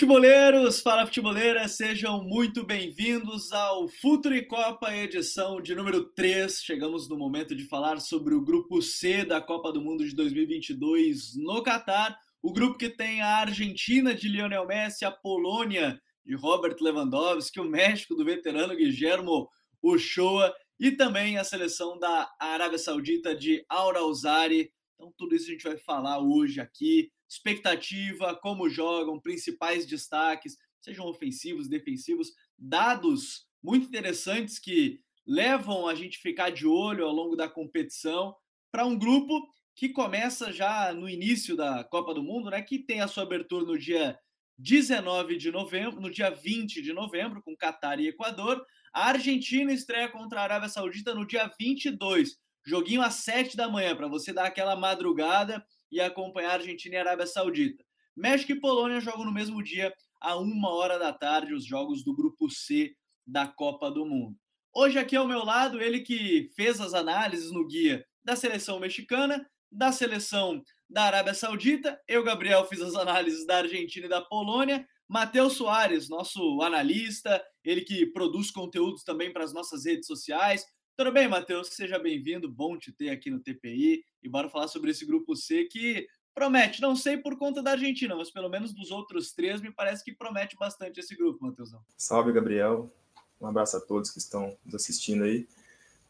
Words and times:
futeboleiros, 0.00 0.80
fala 0.80 1.04
futeboleiras, 1.04 1.72
sejam 1.72 2.24
muito 2.24 2.64
bem-vindos 2.64 3.52
ao 3.52 3.86
Futuri 3.86 4.46
Copa, 4.46 4.96
edição 4.96 5.60
de 5.60 5.74
número 5.74 6.04
3. 6.14 6.62
Chegamos 6.62 7.06
no 7.06 7.18
momento 7.18 7.54
de 7.54 7.68
falar 7.68 8.00
sobre 8.00 8.34
o 8.34 8.40
grupo 8.40 8.80
C 8.80 9.26
da 9.26 9.42
Copa 9.42 9.70
do 9.70 9.82
Mundo 9.82 10.02
de 10.02 10.16
2022 10.16 11.36
no 11.36 11.62
Catar. 11.62 12.18
O 12.40 12.50
grupo 12.50 12.78
que 12.78 12.88
tem 12.88 13.20
a 13.20 13.40
Argentina 13.40 14.14
de 14.14 14.26
Lionel 14.26 14.66
Messi, 14.66 15.04
a 15.04 15.10
Polônia 15.10 16.00
de 16.24 16.34
Robert 16.34 16.76
Lewandowski, 16.80 17.60
o 17.60 17.64
México 17.64 18.14
do 18.14 18.24
veterano 18.24 18.74
Guillermo 18.74 19.50
Ochoa 19.82 20.50
e 20.78 20.92
também 20.92 21.36
a 21.36 21.44
seleção 21.44 21.98
da 21.98 22.26
Arábia 22.40 22.78
Saudita 22.78 23.36
de 23.36 23.62
Alzari. 23.68 24.72
Então, 24.94 25.12
tudo 25.18 25.36
isso 25.36 25.48
a 25.48 25.52
gente 25.52 25.64
vai 25.64 25.76
falar 25.76 26.20
hoje 26.20 26.58
aqui 26.58 27.10
expectativa, 27.30 28.34
como 28.34 28.68
jogam, 28.68 29.20
principais 29.20 29.86
destaques, 29.86 30.58
sejam 30.80 31.06
ofensivos, 31.06 31.68
defensivos, 31.68 32.32
dados 32.58 33.46
muito 33.62 33.86
interessantes 33.86 34.58
que 34.58 35.00
levam 35.24 35.86
a 35.86 35.94
gente 35.94 36.18
ficar 36.18 36.50
de 36.50 36.66
olho 36.66 37.06
ao 37.06 37.12
longo 37.12 37.36
da 37.36 37.48
competição 37.48 38.34
para 38.72 38.84
um 38.84 38.98
grupo 38.98 39.48
que 39.76 39.88
começa 39.88 40.52
já 40.52 40.92
no 40.92 41.08
início 41.08 41.56
da 41.56 41.84
Copa 41.84 42.12
do 42.12 42.22
Mundo, 42.22 42.50
né, 42.50 42.60
que 42.62 42.78
tem 42.80 43.00
a 43.00 43.06
sua 43.06 43.22
abertura 43.22 43.64
no 43.64 43.78
dia 43.78 44.18
19 44.58 45.36
de 45.36 45.52
novembro, 45.52 46.00
no 46.00 46.10
dia 46.10 46.30
20 46.30 46.82
de 46.82 46.92
novembro, 46.92 47.42
com 47.42 47.56
Catar 47.56 48.00
e 48.00 48.08
Equador. 48.08 48.64
A 48.92 49.08
Argentina 49.08 49.72
estreia 49.72 50.08
contra 50.08 50.40
a 50.40 50.44
Arábia 50.44 50.68
Saudita 50.68 51.14
no 51.14 51.26
dia 51.26 51.50
22, 51.58 52.36
joguinho 52.66 53.02
às 53.02 53.14
7 53.14 53.56
da 53.56 53.68
manhã, 53.68 53.94
para 53.94 54.08
você 54.08 54.32
dar 54.32 54.46
aquela 54.46 54.74
madrugada 54.74 55.64
e 55.90 56.00
acompanhar 56.00 56.52
Argentina 56.52 56.94
e 56.94 56.98
Arábia 56.98 57.26
Saudita. 57.26 57.84
México 58.16 58.52
e 58.52 58.60
Polônia 58.60 59.00
jogam 59.00 59.24
no 59.24 59.32
mesmo 59.32 59.62
dia, 59.62 59.94
a 60.20 60.36
uma 60.36 60.70
hora 60.70 60.98
da 60.98 61.12
tarde, 61.12 61.54
os 61.54 61.64
jogos 61.64 62.04
do 62.04 62.14
Grupo 62.14 62.50
C 62.50 62.94
da 63.26 63.46
Copa 63.46 63.90
do 63.90 64.04
Mundo. 64.04 64.36
Hoje, 64.74 64.98
aqui 64.98 65.16
ao 65.16 65.26
meu 65.26 65.44
lado, 65.44 65.80
ele 65.80 66.00
que 66.00 66.50
fez 66.54 66.80
as 66.80 66.94
análises 66.94 67.50
no 67.50 67.66
guia 67.66 68.04
da 68.22 68.36
seleção 68.36 68.78
mexicana, 68.78 69.44
da 69.70 69.90
seleção 69.90 70.62
da 70.88 71.04
Arábia 71.04 71.34
Saudita. 71.34 72.00
Eu, 72.06 72.22
Gabriel, 72.22 72.64
fiz 72.66 72.80
as 72.80 72.94
análises 72.94 73.46
da 73.46 73.58
Argentina 73.58 74.06
e 74.06 74.08
da 74.08 74.20
Polônia. 74.20 74.86
Matheus 75.08 75.54
Soares, 75.54 76.08
nosso 76.08 76.62
analista, 76.62 77.42
ele 77.64 77.80
que 77.80 78.06
produz 78.06 78.50
conteúdos 78.50 79.02
também 79.02 79.32
para 79.32 79.44
as 79.44 79.52
nossas 79.52 79.84
redes 79.84 80.06
sociais, 80.06 80.64
tudo 81.00 81.12
bem, 81.12 81.26
Matheus? 81.26 81.68
Seja 81.68 81.98
bem-vindo. 81.98 82.46
Bom 82.46 82.76
te 82.76 82.92
ter 82.92 83.08
aqui 83.08 83.30
no 83.30 83.40
TPI. 83.40 84.04
E 84.22 84.28
bora 84.28 84.50
falar 84.50 84.68
sobre 84.68 84.90
esse 84.90 85.06
grupo 85.06 85.34
C 85.34 85.64
que 85.64 86.06
promete. 86.34 86.82
Não 86.82 86.94
sei 86.94 87.16
por 87.16 87.38
conta 87.38 87.62
da 87.62 87.70
Argentina, 87.70 88.14
mas 88.14 88.30
pelo 88.30 88.50
menos 88.50 88.74
dos 88.74 88.90
outros 88.90 89.32
três, 89.32 89.62
me 89.62 89.72
parece 89.72 90.04
que 90.04 90.12
promete 90.12 90.58
bastante 90.58 91.00
esse 91.00 91.16
grupo, 91.16 91.42
Matheusão. 91.42 91.80
Salve, 91.96 92.34
Gabriel. 92.34 92.92
Um 93.40 93.46
abraço 93.46 93.78
a 93.78 93.80
todos 93.80 94.10
que 94.10 94.18
estão 94.18 94.54
nos 94.62 94.74
assistindo 94.74 95.24
aí. 95.24 95.48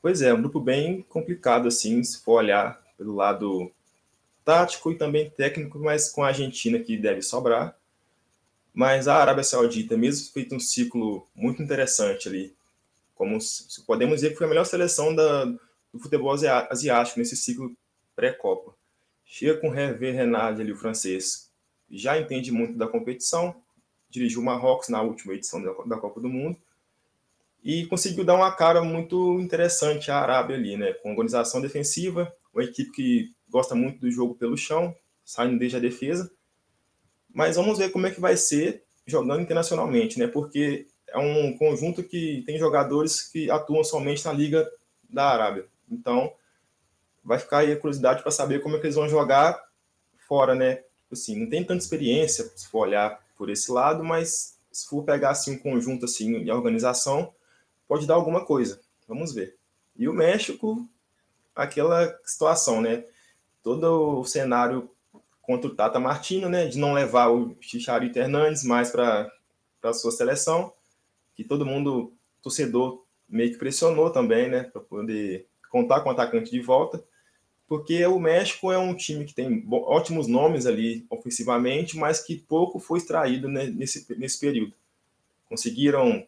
Pois 0.03 0.23
é, 0.23 0.35
um 0.35 0.41
grupo 0.41 0.59
bem 0.59 1.03
complicado, 1.03 1.69
assim, 1.69 2.03
se 2.03 2.21
for 2.21 2.39
olhar 2.39 2.85
pelo 2.99 3.15
lado 3.15 3.71
tático 4.45 4.91
e 4.91 4.99
também 4.99 5.31
técnico, 5.31 5.79
mas 5.79 6.11
com 6.11 6.25
a 6.25 6.29
Argentina 6.29 6.81
que 6.81 6.97
deve 6.97 7.23
sobrar. 7.23 7.79
Mas 8.75 9.07
a 9.07 9.15
Arábia 9.15 9.45
Saudita, 9.45 9.97
mesmo 9.97 10.33
feito 10.33 10.53
um 10.53 10.59
ciclo 10.59 11.29
muito 11.33 11.63
interessante 11.63 12.29
ali, 12.29 12.57
como 13.21 13.37
podemos 13.87 14.15
dizer 14.15 14.31
que 14.31 14.37
foi 14.37 14.47
a 14.47 14.49
melhor 14.49 14.65
seleção 14.65 15.15
da, 15.15 15.45
do 15.45 16.01
futebol 16.01 16.33
asiático 16.33 17.19
nesse 17.19 17.37
ciclo 17.37 17.77
pré-copa. 18.17 18.75
Chega 19.23 19.61
com 19.61 19.75
Hervé 19.75 20.11
Renard 20.11 20.59
ali, 20.59 20.73
o 20.73 20.77
francês, 20.77 21.53
já 21.91 22.19
entende 22.19 22.51
muito 22.51 22.79
da 22.79 22.89
competição, 22.89 23.63
dirigiu 24.09 24.41
o 24.41 24.45
Marrocos 24.45 24.89
na 24.89 25.03
última 25.03 25.35
edição 25.35 25.63
da 25.63 25.99
Copa 25.99 26.19
do 26.19 26.31
Mundo 26.31 26.57
e 27.63 27.85
conseguiu 27.89 28.25
dar 28.25 28.37
uma 28.37 28.57
cara 28.57 28.83
muito 28.83 29.39
interessante 29.39 30.11
à 30.11 30.17
Arábia 30.17 30.57
ali, 30.57 30.79
né? 30.79 30.95
Com 30.95 31.11
organização 31.11 31.61
defensiva, 31.61 32.35
uma 32.55 32.65
equipe 32.65 32.91
que 32.91 33.35
gosta 33.51 33.75
muito 33.75 34.01
do 34.01 34.11
jogo 34.11 34.35
pelo 34.35 34.57
chão, 34.57 34.97
saindo 35.27 35.59
desde 35.59 35.77
a 35.77 35.81
defesa. 35.81 36.33
Mas 37.29 37.57
vamos 37.57 37.77
ver 37.77 37.91
como 37.91 38.07
é 38.07 38.11
que 38.11 38.21
vai 38.21 38.39
ser 38.39 38.83
jogando 39.07 39.43
internacionalmente, 39.43 40.19
né? 40.19 40.27
Porque 40.27 40.89
é 41.13 41.19
um 41.19 41.57
conjunto 41.57 42.03
que 42.03 42.43
tem 42.47 42.59
jogadores 42.59 43.23
que 43.23 43.51
atuam 43.51 43.83
somente 43.85 44.25
na 44.25 44.33
Liga 44.33 44.71
da 45.09 45.29
Arábia. 45.29 45.67
Então, 45.91 46.33
vai 47.25 47.39
ficar 47.39 47.59
aí 47.59 47.73
a 47.73 47.77
curiosidade 47.77 48.23
para 48.23 48.31
saber 48.31 48.63
como 48.63 48.77
é 48.77 48.81
que 48.81 48.87
eles 48.87 48.97
vão 48.97 49.09
jogar 49.09 49.61
fora, 50.27 50.55
né? 50.55 50.77
Tipo 50.77 51.15
assim, 51.15 51.37
não 51.37 51.51
tem 51.51 51.65
tanta 51.65 51.83
experiência 51.83 52.51
se 52.55 52.69
for 52.69 52.87
olhar 52.87 53.21
por 53.37 53.51
esse 53.51 53.71
lado, 53.71 54.05
mas 54.05 54.59
se 54.71 54.89
for 54.89 55.03
pegar 55.03 55.31
assim 55.31 55.55
um 55.55 55.59
conjunto 55.59 56.05
assim 56.05 56.45
de 56.45 56.51
organização, 56.51 57.35
pode 57.89 58.07
dar 58.07 58.15
alguma 58.15 58.45
coisa. 58.45 58.81
Vamos 59.09 59.35
ver. 59.35 59.57
E 59.97 60.09
o 60.09 60.13
México, 60.13 60.89
aquela 61.55 62.17
situação, 62.25 62.81
né? 62.81 63.05
Todo 63.63 64.21
o 64.21 64.25
cenário 64.25 64.89
contra 65.43 65.69
o 65.69 65.75
Tata 65.75 65.99
Martino, 65.99 66.49
né? 66.49 66.67
De 66.67 66.79
não 66.79 66.95
levar 66.95 67.29
o 67.29 67.57
Chicharito 67.61 68.19
Hernandes 68.19 68.63
mais 68.63 68.91
para 68.91 69.29
a 69.83 69.93
sua 69.93 70.13
seleção 70.13 70.73
que 71.43 71.49
todo 71.49 71.65
mundo, 71.65 72.13
torcedor, 72.43 73.03
meio 73.29 73.51
que 73.51 73.59
pressionou 73.59 74.11
também, 74.11 74.51
né, 74.51 74.65
para 74.65 74.81
poder 74.81 75.47
contar 75.71 76.01
com 76.01 76.09
o 76.11 76.13
atacante 76.13 76.51
de 76.51 76.61
volta, 76.61 77.03
porque 77.67 78.05
o 78.05 78.19
México 78.19 78.71
é 78.71 78.79
um 78.79 78.95
time 78.95 79.25
que 79.25 79.33
tem 79.33 79.65
ótimos 79.71 80.27
nomes 80.27 80.67
ali 80.67 81.07
ofensivamente, 81.09 81.97
mas 81.97 82.21
que 82.21 82.37
pouco 82.37 82.79
foi 82.79 82.99
extraído 82.99 83.49
né, 83.49 83.67
nesse, 83.67 84.05
nesse 84.19 84.39
período. 84.39 84.75
Conseguiram 85.49 86.27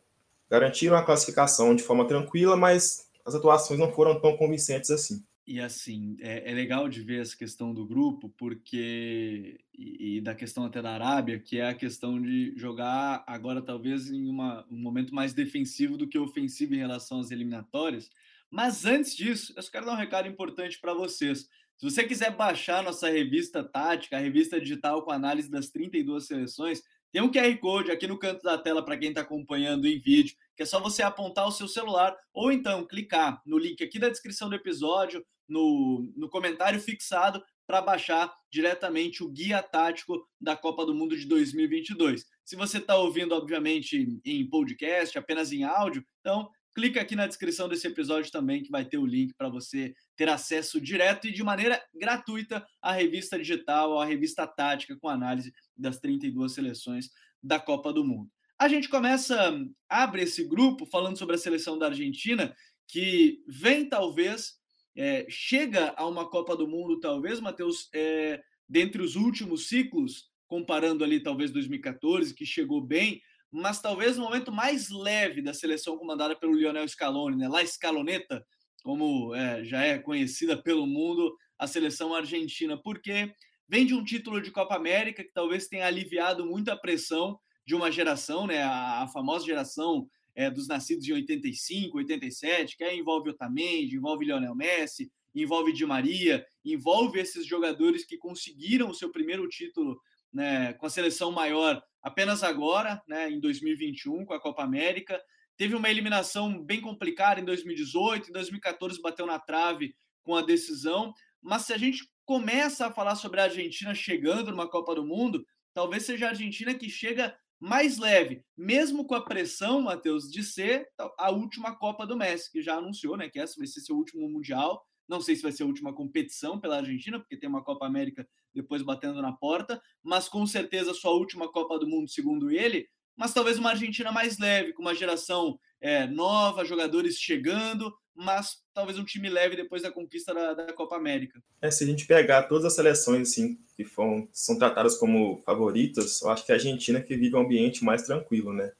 garantir 0.48 0.88
uma 0.88 1.04
classificação 1.04 1.74
de 1.74 1.82
forma 1.82 2.06
tranquila, 2.06 2.56
mas 2.56 3.08
as 3.24 3.34
atuações 3.34 3.78
não 3.78 3.92
foram 3.92 4.20
tão 4.20 4.36
convincentes 4.36 4.90
assim. 4.90 5.22
E 5.44 5.60
assim, 5.60 6.16
é, 6.20 6.50
é, 6.50 6.54
legal 6.54 6.88
de 6.88 7.00
ver 7.02 7.20
essa 7.20 7.36
questão 7.36 7.74
do 7.74 7.84
grupo, 7.84 8.28
porque. 8.30 9.58
E, 9.76 10.18
e, 10.18 10.20
da 10.20 10.34
questão 10.34 10.64
até 10.64 10.80
da 10.80 10.92
Arábia, 10.92 11.38
que 11.40 11.58
é 11.58 11.68
a 11.68 11.74
questão 11.74 12.20
de 12.20 12.56
jogar 12.56 13.24
agora, 13.26 13.60
talvez, 13.60 14.10
em 14.10 14.28
uma, 14.28 14.64
um 14.70 14.76
momento 14.78 15.12
mais 15.14 15.34
defensivo 15.34 15.96
do 15.96 16.06
que 16.06 16.18
ofensivo 16.18 16.74
em 16.74 16.78
relação 16.78 17.18
às 17.18 17.30
eliminatórias. 17.32 18.08
Mas 18.50 18.84
antes 18.84 19.16
disso, 19.16 19.52
eu 19.56 19.62
só 19.62 19.70
quero 19.70 19.86
dar 19.86 19.94
um 19.94 19.96
recado 19.96 20.28
importante 20.28 20.78
para 20.78 20.94
vocês. 20.94 21.48
Se 21.76 21.90
você 21.90 22.04
quiser 22.04 22.36
baixar 22.36 22.84
nossa 22.84 23.08
revista 23.10 23.64
tática, 23.64 24.16
a 24.16 24.20
revista 24.20 24.60
digital 24.60 25.02
com 25.02 25.10
análise 25.10 25.50
das 25.50 25.68
32 25.70 26.26
seleções, 26.26 26.82
tem 27.12 27.20
um 27.20 27.30
QR 27.30 27.54
Code 27.58 27.90
aqui 27.90 28.06
no 28.06 28.18
canto 28.18 28.42
da 28.42 28.56
tela 28.56 28.82
para 28.82 28.96
quem 28.96 29.10
está 29.10 29.20
acompanhando 29.20 29.86
em 29.86 30.00
vídeo, 30.00 30.34
que 30.56 30.62
é 30.62 30.66
só 30.66 30.80
você 30.80 31.02
apontar 31.02 31.46
o 31.46 31.52
seu 31.52 31.68
celular 31.68 32.16
ou 32.32 32.50
então 32.50 32.86
clicar 32.86 33.42
no 33.44 33.58
link 33.58 33.84
aqui 33.84 33.98
da 33.98 34.08
descrição 34.08 34.48
do 34.48 34.54
episódio, 34.54 35.22
no, 35.46 36.10
no 36.16 36.30
comentário 36.30 36.80
fixado, 36.80 37.42
para 37.66 37.82
baixar 37.82 38.32
diretamente 38.50 39.22
o 39.22 39.30
guia 39.30 39.62
tático 39.62 40.26
da 40.40 40.56
Copa 40.56 40.86
do 40.86 40.94
Mundo 40.94 41.16
de 41.16 41.26
2022. 41.26 42.24
Se 42.44 42.56
você 42.56 42.78
está 42.78 42.96
ouvindo, 42.96 43.34
obviamente, 43.34 44.20
em 44.24 44.48
podcast, 44.48 45.16
apenas 45.18 45.52
em 45.52 45.64
áudio, 45.64 46.04
então 46.20 46.50
clica 46.74 47.00
aqui 47.00 47.14
na 47.14 47.26
descrição 47.26 47.68
desse 47.68 47.86
episódio 47.86 48.32
também, 48.32 48.62
que 48.62 48.70
vai 48.70 48.84
ter 48.84 48.98
o 48.98 49.06
link 49.06 49.34
para 49.34 49.48
você 49.48 49.94
ter 50.16 50.28
acesso 50.28 50.80
direto 50.80 51.26
e 51.26 51.32
de 51.32 51.42
maneira 51.42 51.82
gratuita 51.94 52.64
à 52.80 52.92
revista 52.92 53.38
digital, 53.38 54.00
à 54.00 54.04
revista 54.04 54.46
tática 54.46 54.96
com 54.96 55.08
análise 55.08 55.52
das 55.76 55.98
32 55.98 56.52
seleções 56.52 57.10
da 57.42 57.58
Copa 57.58 57.92
do 57.92 58.04
Mundo. 58.04 58.30
A 58.58 58.68
gente 58.68 58.88
começa, 58.88 59.58
abre 59.88 60.22
esse 60.22 60.44
grupo 60.44 60.86
falando 60.86 61.18
sobre 61.18 61.34
a 61.34 61.38
seleção 61.38 61.78
da 61.78 61.86
Argentina, 61.86 62.54
que 62.86 63.42
vem 63.48 63.88
talvez, 63.88 64.54
é, 64.94 65.26
chega 65.28 65.94
a 65.96 66.06
uma 66.06 66.28
Copa 66.28 66.56
do 66.56 66.68
Mundo, 66.68 67.00
talvez, 67.00 67.40
Matheus, 67.40 67.88
é, 67.92 68.40
dentre 68.68 69.02
os 69.02 69.16
últimos 69.16 69.66
ciclos, 69.66 70.30
comparando 70.46 71.02
ali 71.02 71.20
talvez 71.20 71.50
2014, 71.50 72.34
que 72.34 72.46
chegou 72.46 72.80
bem, 72.80 73.20
mas 73.50 73.80
talvez 73.80 74.16
o 74.16 74.22
momento 74.22 74.52
mais 74.52 74.90
leve 74.90 75.42
da 75.42 75.52
seleção 75.52 75.98
comandada 75.98 76.36
pelo 76.36 76.54
Lionel 76.54 76.86
Scaloni, 76.86 77.36
né? 77.36 77.48
La 77.48 77.66
Scaloneta, 77.66 78.46
como 78.82 79.34
é, 79.34 79.64
já 79.64 79.82
é 79.82 79.98
conhecida 79.98 80.60
pelo 80.60 80.86
mundo, 80.86 81.36
a 81.58 81.66
seleção 81.66 82.14
argentina, 82.14 82.76
porque 82.76 83.32
vem 83.68 83.86
de 83.86 83.94
um 83.94 84.04
título 84.04 84.40
de 84.40 84.50
Copa 84.50 84.74
América 84.74 85.22
que 85.22 85.32
talvez 85.32 85.68
tenha 85.68 85.86
aliviado 85.86 86.44
muita 86.44 86.76
pressão 86.76 87.38
de 87.64 87.74
uma 87.74 87.90
geração, 87.90 88.46
né? 88.46 88.62
A, 88.62 89.02
a 89.02 89.08
famosa 89.08 89.46
geração 89.46 90.08
é, 90.34 90.50
dos 90.50 90.66
nascidos 90.66 91.06
em 91.06 91.12
85, 91.12 91.98
87, 91.98 92.76
que 92.76 92.84
aí 92.84 92.98
envolve 92.98 93.30
Otamendi, 93.30 93.96
envolve 93.96 94.24
Lionel 94.24 94.54
Messi, 94.54 95.10
envolve 95.34 95.72
Di 95.72 95.86
Maria, 95.86 96.44
envolve 96.64 97.18
esses 97.18 97.46
jogadores 97.46 98.04
que 98.04 98.18
conseguiram 98.18 98.90
o 98.90 98.94
seu 98.94 99.10
primeiro 99.10 99.48
título 99.48 100.00
né, 100.32 100.72
com 100.74 100.86
a 100.86 100.90
seleção 100.90 101.30
maior 101.30 101.82
apenas 102.02 102.42
agora, 102.42 103.00
né, 103.06 103.30
em 103.30 103.38
2021, 103.38 104.24
com 104.24 104.34
a 104.34 104.40
Copa 104.40 104.62
América. 104.62 105.20
Teve 105.56 105.74
uma 105.74 105.90
eliminação 105.90 106.62
bem 106.62 106.80
complicada 106.80 107.40
em 107.40 107.44
2018, 107.44 108.30
em 108.30 108.32
2014 108.32 109.00
bateu 109.00 109.26
na 109.26 109.38
trave 109.38 109.94
com 110.22 110.34
a 110.34 110.42
decisão. 110.42 111.12
Mas 111.40 111.62
se 111.62 111.72
a 111.72 111.78
gente 111.78 112.08
começa 112.24 112.86
a 112.86 112.92
falar 112.92 113.16
sobre 113.16 113.40
a 113.40 113.44
Argentina 113.44 113.94
chegando 113.94 114.50
numa 114.50 114.68
Copa 114.68 114.94
do 114.94 115.04
Mundo, 115.04 115.44
talvez 115.74 116.04
seja 116.04 116.26
a 116.26 116.30
Argentina 116.30 116.74
que 116.74 116.88
chega 116.88 117.36
mais 117.62 117.96
leve, 117.96 118.44
mesmo 118.56 119.06
com 119.06 119.14
a 119.14 119.24
pressão, 119.24 119.82
Matheus, 119.82 120.28
de 120.28 120.42
ser 120.42 120.88
a 121.16 121.30
última 121.30 121.76
Copa 121.78 122.04
do 122.04 122.16
Messi, 122.16 122.50
que 122.50 122.60
já 122.60 122.76
anunciou, 122.76 123.16
né, 123.16 123.28
que 123.28 123.38
essa 123.38 123.54
vai 123.56 123.68
ser 123.68 123.80
seu 123.80 123.96
último 123.96 124.28
mundial. 124.28 124.84
Não 125.08 125.20
sei 125.20 125.36
se 125.36 125.42
vai 125.42 125.52
ser 125.52 125.62
a 125.62 125.66
última 125.66 125.94
competição 125.94 126.58
pela 126.58 126.78
Argentina, 126.78 127.20
porque 127.20 127.36
tem 127.36 127.48
uma 127.48 127.62
Copa 127.62 127.86
América 127.86 128.28
depois 128.52 128.82
batendo 128.82 129.22
na 129.22 129.32
porta, 129.32 129.80
mas 130.02 130.28
com 130.28 130.44
certeza 130.44 130.92
sua 130.92 131.12
última 131.12 131.50
Copa 131.52 131.78
do 131.78 131.86
Mundo, 131.86 132.10
segundo 132.10 132.50
ele. 132.50 132.88
Mas 133.16 133.34
talvez 133.34 133.58
uma 133.58 133.70
Argentina 133.70 134.10
mais 134.10 134.38
leve, 134.38 134.72
com 134.72 134.82
uma 134.82 134.94
geração 134.94 135.58
é, 135.80 136.06
nova, 136.06 136.64
jogadores 136.64 137.18
chegando, 137.18 137.92
mas 138.14 138.62
talvez 138.74 138.98
um 138.98 139.04
time 139.04 139.28
leve 139.28 139.56
depois 139.56 139.82
da 139.82 139.90
conquista 139.90 140.34
da, 140.34 140.54
da, 140.54 140.72
Copa 140.72 140.96
América. 140.96 141.42
É, 141.60 141.70
se 141.70 141.84
a 141.84 141.86
gente 141.86 142.06
pegar 142.06 142.44
todas 142.44 142.64
as 142.64 142.74
seleções 142.74 143.30
assim, 143.30 143.58
que 143.76 143.84
foram, 143.84 144.28
são 144.32 144.56
tratadas 144.58 144.96
como 144.96 145.40
favoritas, 145.44 146.20
eu 146.22 146.30
acho 146.30 146.44
que 146.44 146.52
a 146.52 146.56
Argentina 146.56 147.00
que 147.00 147.16
vive 147.16 147.36
um 147.36 147.40
ambiente 147.40 147.84
mais 147.84 148.02
tranquilo, 148.02 148.52
né? 148.52 148.72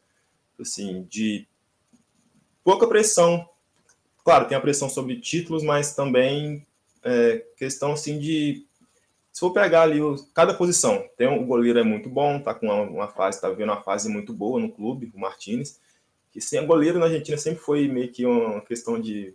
Assim, 0.61 1.05
de 1.11 1.47
pouca 2.63 2.87
pressão. 2.87 3.49
Claro, 4.25 4.47
tem 4.47 4.57
a 4.57 4.61
pressão 4.61 4.89
sobre 4.89 5.21
títulos, 5.21 5.65
mas 5.65 5.95
também 5.95 6.65
é, 7.03 7.45
questão 7.57 7.93
assim 7.93 8.19
de 8.19 8.65
se 9.33 9.41
for 9.41 9.53
pegar 9.53 9.83
ali 9.83 10.01
o, 10.01 10.17
cada 10.35 10.55
posição, 10.55 11.05
tem 11.17 11.27
um, 11.27 11.43
o 11.43 11.47
goleiro 11.47 11.79
é 11.79 11.83
muito 11.83 12.09
bom, 12.09 12.41
tá 12.41 12.55
com 12.55 12.67
uma, 12.67 12.83
uma 12.83 13.09
fase, 13.09 13.41
tá 13.41 13.49
vendo 13.49 13.73
uma 13.73 13.83
fase 13.83 14.09
muito 14.09 14.33
boa 14.33 14.61
no 14.61 14.71
clube, 14.71 15.11
o 15.15 15.19
Martinez 15.19 15.81
que 16.33 16.41
sem 16.41 16.59
a 16.59 16.65
goleiro 16.65 16.99
na 16.99 17.05
Argentina 17.05 17.37
sempre 17.37 17.61
foi 17.61 17.87
meio 17.87 18.11
que 18.11 18.25
uma 18.25 18.63
questão 18.63 18.99
de 18.99 19.35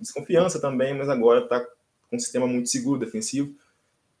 desconfiança 0.00 0.58
também, 0.58 0.94
mas 0.94 1.08
agora 1.08 1.44
está 1.44 1.60
com 1.60 2.16
um 2.16 2.18
sistema 2.18 2.46
muito 2.46 2.70
seguro 2.70 2.98
defensivo. 2.98 3.54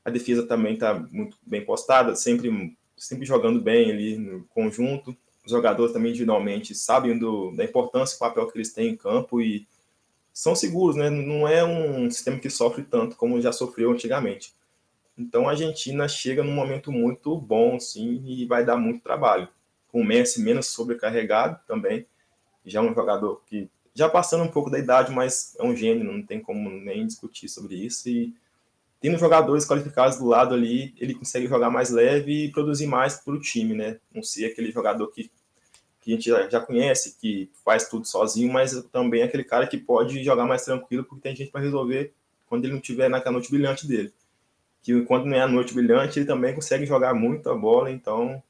A 0.04 0.10
defesa 0.10 0.46
também 0.46 0.74
está 0.74 0.94
muito 1.10 1.38
bem 1.42 1.64
postada, 1.64 2.14
sempre, 2.14 2.76
sempre 2.96 3.24
jogando 3.24 3.60
bem 3.60 3.90
ali 3.90 4.18
no 4.18 4.44
conjunto. 4.50 5.16
Os 5.44 5.50
jogadores 5.50 5.92
também 5.92 6.10
individualmente 6.10 6.74
sabem 6.74 7.18
do, 7.18 7.50
da 7.56 7.64
importância, 7.64 8.14
do 8.14 8.20
papel 8.20 8.46
que 8.46 8.58
eles 8.58 8.72
têm 8.72 8.90
em 8.90 8.96
campo 8.96 9.40
e 9.40 9.66
são 10.34 10.54
seguros, 10.54 10.96
né? 10.96 11.08
Não 11.08 11.48
é 11.48 11.64
um 11.64 12.10
sistema 12.10 12.38
que 12.38 12.50
sofre 12.50 12.84
tanto 12.84 13.16
como 13.16 13.40
já 13.40 13.52
sofreu 13.52 13.90
antigamente. 13.90 14.54
Então 15.16 15.48
a 15.48 15.52
Argentina 15.52 16.08
chega 16.08 16.42
num 16.42 16.54
momento 16.54 16.90
muito 16.90 17.36
bom, 17.36 17.78
sim, 17.78 18.22
e 18.26 18.46
vai 18.46 18.64
dar 18.64 18.76
muito 18.76 19.02
trabalho 19.02 19.48
com 19.88 20.00
o 20.00 20.04
Messi 20.04 20.40
menos 20.40 20.66
sobrecarregado 20.68 21.60
também. 21.66 22.06
Já 22.64 22.80
é 22.80 22.82
um 22.82 22.94
jogador 22.94 23.42
que 23.46 23.68
já 23.94 24.08
passando 24.08 24.42
um 24.42 24.48
pouco 24.48 24.70
da 24.70 24.78
idade, 24.78 25.12
mas 25.12 25.54
é 25.58 25.62
um 25.62 25.76
gênio, 25.76 26.04
não 26.04 26.22
tem 26.22 26.40
como 26.40 26.70
nem 26.70 27.06
discutir 27.06 27.48
sobre 27.48 27.74
isso. 27.74 28.08
E 28.08 28.34
tendo 29.00 29.18
jogadores 29.18 29.66
qualificados 29.66 30.16
do 30.18 30.26
lado 30.26 30.54
ali, 30.54 30.94
ele 30.98 31.14
consegue 31.14 31.46
jogar 31.46 31.68
mais 31.68 31.90
leve 31.90 32.46
e 32.46 32.50
produzir 32.50 32.86
mais 32.86 33.16
para 33.16 33.34
o 33.34 33.40
time, 33.40 33.74
né? 33.74 33.98
Não 34.14 34.22
ser 34.22 34.46
aquele 34.46 34.72
jogador 34.72 35.08
que, 35.08 35.30
que 36.00 36.12
a 36.12 36.14
gente 36.14 36.30
já, 36.50 36.60
conhece, 36.60 37.16
que 37.20 37.50
faz 37.64 37.88
tudo 37.88 38.06
sozinho, 38.06 38.50
mas 38.50 38.82
também 38.90 39.20
é 39.20 39.24
aquele 39.24 39.44
cara 39.44 39.66
que 39.66 39.76
pode 39.76 40.24
jogar 40.24 40.46
mais 40.46 40.64
tranquilo, 40.64 41.04
porque 41.04 41.22
tem 41.22 41.36
gente 41.36 41.50
para 41.50 41.60
resolver 41.60 42.14
quando 42.46 42.64
ele 42.64 42.74
não 42.74 42.80
tiver 42.80 43.10
naquela 43.10 43.34
noite 43.34 43.50
brilhante 43.50 43.86
dele. 43.86 44.12
Que 44.82 45.02
quando 45.02 45.26
não 45.26 45.36
é 45.36 45.42
a 45.42 45.48
noite 45.48 45.72
brilhante, 45.72 46.18
ele 46.18 46.26
também 46.26 46.54
consegue 46.54 46.84
jogar 46.84 47.14
muito 47.14 47.48
a 47.48 47.54
bola, 47.54 47.90
então 47.90 48.42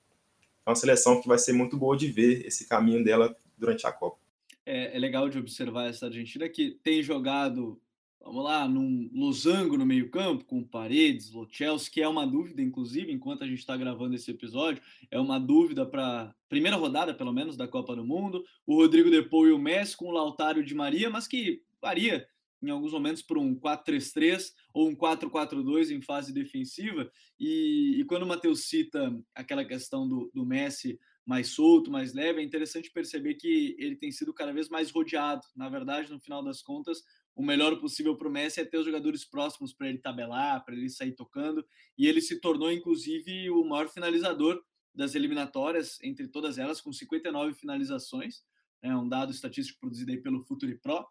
é 0.65 0.71
uma 0.71 0.77
seleção 0.77 1.21
que 1.21 1.29
vai 1.29 1.39
ser 1.39 1.53
muito 1.53 1.77
boa 1.77 1.97
de 1.97 2.09
ver 2.09 2.47
esse 2.47 2.67
caminho 2.69 3.05
dela 3.05 3.37
durante 3.59 3.87
a 3.87 3.93
Copa. 3.93 4.17
É, 4.65 4.97
é 4.97 4.99
legal 4.99 5.29
de 5.29 5.39
observar 5.39 5.89
essa 5.89 6.07
Argentina 6.07 6.49
que 6.49 6.79
tem 6.83 7.03
jogado, 7.03 7.81
vamos 8.21 8.45
lá, 8.45 8.69
num 8.69 9.11
losango 9.13 9.77
no 9.77 9.85
meio-campo, 9.85 10.45
com 10.45 10.63
Paredes, 10.63 11.33
Lo 11.33 11.49
Chelsea, 11.51 11.91
que 11.91 12.01
é 12.01 12.07
uma 12.07 12.27
dúvida, 12.27 12.63
inclusive, 12.63 13.13
enquanto 13.13 13.43
a 13.43 13.47
gente 13.47 13.59
está 13.59 13.77
gravando 13.77 14.15
esse 14.15 14.31
episódio, 14.31 14.81
é 15.11 15.19
uma 15.19 15.39
dúvida 15.39 15.85
para 15.85 16.33
primeira 16.49 16.77
rodada, 16.77 17.13
pelo 17.13 17.33
menos, 17.33 17.57
da 17.57 17.67
Copa 17.67 17.97
do 17.97 18.05
Mundo. 18.05 18.45
O 18.65 18.77
Rodrigo 18.77 19.11
Depou 19.11 19.49
e 19.49 19.53
o 19.53 19.59
Messi 19.59 19.97
com 19.97 20.07
o 20.07 20.13
Lautaro 20.13 20.65
de 20.65 20.75
Maria, 20.75 21.11
mas 21.11 21.27
que 21.27 21.63
varia 21.81 22.29
em 22.63 22.71
alguns 22.71 22.93
momentos 22.93 23.23
por 23.23 23.37
um 23.37 23.55
4-3-3 23.55 24.53
ou 24.73 24.89
um 24.89 24.95
4-4-2 24.95 25.91
em 25.91 26.01
fase 26.01 26.33
defensiva. 26.33 27.11
E, 27.39 27.97
e 27.99 28.05
quando 28.05 28.23
o 28.23 28.27
Matheus 28.27 28.65
cita 28.65 29.13
aquela 29.35 29.65
questão 29.65 30.07
do, 30.07 30.31
do, 30.33 30.47
Messi 30.47 30.99
mais 31.27 31.49
solto, 31.49 31.91
mais 31.91 32.15
leve, 32.15 32.41
é 32.41 32.45
interessante 32.45 32.91
perceber 32.91 33.35
que 33.35 33.77
ele 33.79 33.97
tem 33.97 34.13
sido 34.13 34.33
cada 34.33 34.53
vez 34.53 34.69
mais 34.69 34.91
rodeado. 34.91 35.43
Na 35.57 35.69
verdade, 35.69 36.11
no 36.11 36.21
final 36.21 36.43
das 36.43 36.63
contas, 36.63 37.03
o 37.35 37.43
melhor 37.43 37.79
possível 37.81 38.17
para 38.17 38.29
o 38.29 38.31
Messi 38.31 38.61
é 38.61 38.65
ter 38.65 38.79
os 38.79 38.87
jogadores 38.87 39.25
próximos 39.25 39.73
para 39.73 39.89
ele 39.89 39.99
tabelar, 39.99 40.65
para 40.65 40.75
ele 40.75 40.89
sair 40.89 41.13
tocando. 41.13 41.65
E 41.99 42.07
ele 42.07 42.21
se 42.21 42.41
tornou, 42.41 42.71
inclusive, 42.71 43.51
o 43.51 43.65
maior 43.65 43.89
finalizador 43.89 44.63
das 44.95 45.15
eliminatórias, 45.15 45.99
entre 46.03 46.29
todas 46.29 46.59
elas, 46.59 46.81
com 46.81 46.93
59 46.93 47.55
finalizações. 47.55 48.43
É 48.83 48.95
um 48.95 49.09
dado 49.09 49.33
estatístico 49.33 49.81
produzido 49.81 50.11
aí 50.11 50.19
pelo 50.19 50.43
Futuri 50.43 50.77
Pro 50.77 51.07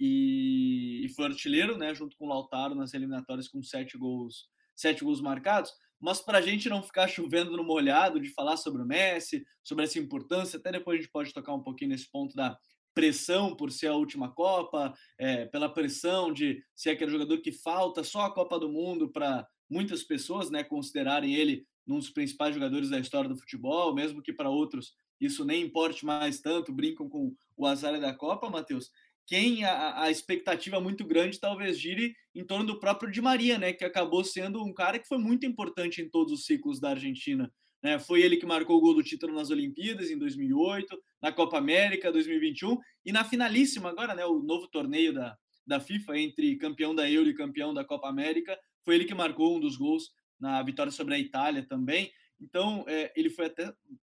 e, 0.00 1.04
e 1.04 1.08
foi 1.10 1.26
artilheiro, 1.26 1.76
né, 1.76 1.94
junto 1.94 2.16
com 2.16 2.24
o 2.24 2.28
Lautaro 2.28 2.74
nas 2.74 2.94
eliminatórias 2.94 3.46
com 3.46 3.62
sete 3.62 3.98
gols, 3.98 4.48
sete 4.74 5.04
gols 5.04 5.20
marcados. 5.20 5.72
Mas 6.00 6.22
para 6.22 6.38
a 6.38 6.40
gente 6.40 6.70
não 6.70 6.82
ficar 6.82 7.06
chovendo 7.06 7.54
no 7.54 7.62
molhado 7.62 8.18
de 8.18 8.30
falar 8.30 8.56
sobre 8.56 8.80
o 8.80 8.86
Messi, 8.86 9.44
sobre 9.62 9.84
essa 9.84 9.98
importância, 9.98 10.58
até 10.58 10.72
depois 10.72 10.98
a 10.98 11.02
gente 11.02 11.12
pode 11.12 11.34
tocar 11.34 11.52
um 11.52 11.62
pouquinho 11.62 11.90
nesse 11.90 12.10
ponto 12.10 12.34
da 12.34 12.58
pressão 12.94 13.54
por 13.54 13.70
ser 13.70 13.88
a 13.88 13.94
última 13.94 14.32
Copa, 14.32 14.94
é, 15.18 15.44
pela 15.44 15.68
pressão 15.68 16.32
de 16.32 16.64
ser 16.74 16.90
aquele 16.90 17.10
jogador 17.10 17.38
que 17.38 17.52
falta 17.52 18.02
só 18.02 18.22
a 18.22 18.34
Copa 18.34 18.58
do 18.58 18.70
Mundo 18.70 19.10
para 19.10 19.46
muitas 19.68 20.02
pessoas, 20.02 20.50
né, 20.50 20.64
considerarem 20.64 21.34
ele 21.34 21.66
um 21.86 21.98
dos 21.98 22.10
principais 22.10 22.54
jogadores 22.54 22.88
da 22.88 22.98
história 22.98 23.28
do 23.28 23.36
futebol, 23.36 23.94
mesmo 23.94 24.22
que 24.22 24.32
para 24.32 24.48
outros 24.48 24.94
isso 25.20 25.44
nem 25.44 25.62
importe 25.62 26.04
mais 26.04 26.40
tanto, 26.40 26.72
brincam 26.72 27.08
com 27.08 27.34
o 27.56 27.66
azar 27.66 28.00
da 28.00 28.14
Copa, 28.14 28.48
Matheus 28.48 28.90
quem 29.30 29.62
a, 29.62 30.02
a, 30.02 30.10
expectativa 30.10 30.80
muito 30.80 31.04
grande 31.04 31.38
talvez 31.38 31.78
gire 31.78 32.16
em 32.34 32.44
torno 32.44 32.66
do 32.66 32.80
próprio 32.80 33.12
Di 33.12 33.22
Maria, 33.22 33.60
né, 33.60 33.72
que 33.72 33.84
acabou 33.84 34.24
sendo 34.24 34.60
um 34.60 34.74
cara 34.74 34.98
que 34.98 35.06
foi 35.06 35.18
muito 35.18 35.46
importante 35.46 36.02
em 36.02 36.10
todos 36.10 36.32
os 36.32 36.44
ciclos 36.44 36.80
da 36.80 36.90
Argentina. 36.90 37.48
Né? 37.80 37.96
Foi 38.00 38.22
ele 38.22 38.36
que 38.36 38.44
marcou 38.44 38.76
o 38.76 38.80
gol 38.80 38.92
do 38.92 39.04
título 39.04 39.32
nas 39.32 39.50
Olimpíadas 39.50 40.10
em 40.10 40.18
2008, 40.18 41.00
na 41.22 41.30
Copa 41.30 41.58
América 41.58 42.10
2021 42.10 42.76
e 43.04 43.12
na 43.12 43.22
finalíssima 43.22 43.90
agora, 43.90 44.16
né, 44.16 44.26
o 44.26 44.40
novo 44.40 44.66
torneio 44.66 45.14
da, 45.14 45.38
da 45.64 45.78
FIFA 45.78 46.18
entre 46.18 46.56
campeão 46.56 46.92
da 46.92 47.08
Euro 47.08 47.30
e 47.30 47.34
campeão 47.34 47.72
da 47.72 47.84
Copa 47.84 48.08
América, 48.08 48.58
foi 48.84 48.96
ele 48.96 49.04
que 49.04 49.14
marcou 49.14 49.56
um 49.56 49.60
dos 49.60 49.76
gols 49.76 50.10
na 50.40 50.60
vitória 50.60 50.90
sobre 50.90 51.14
a 51.14 51.18
Itália 51.20 51.64
também. 51.64 52.10
Então, 52.40 52.84
é, 52.88 53.12
ele 53.14 53.30
foi 53.30 53.46
até 53.46 53.72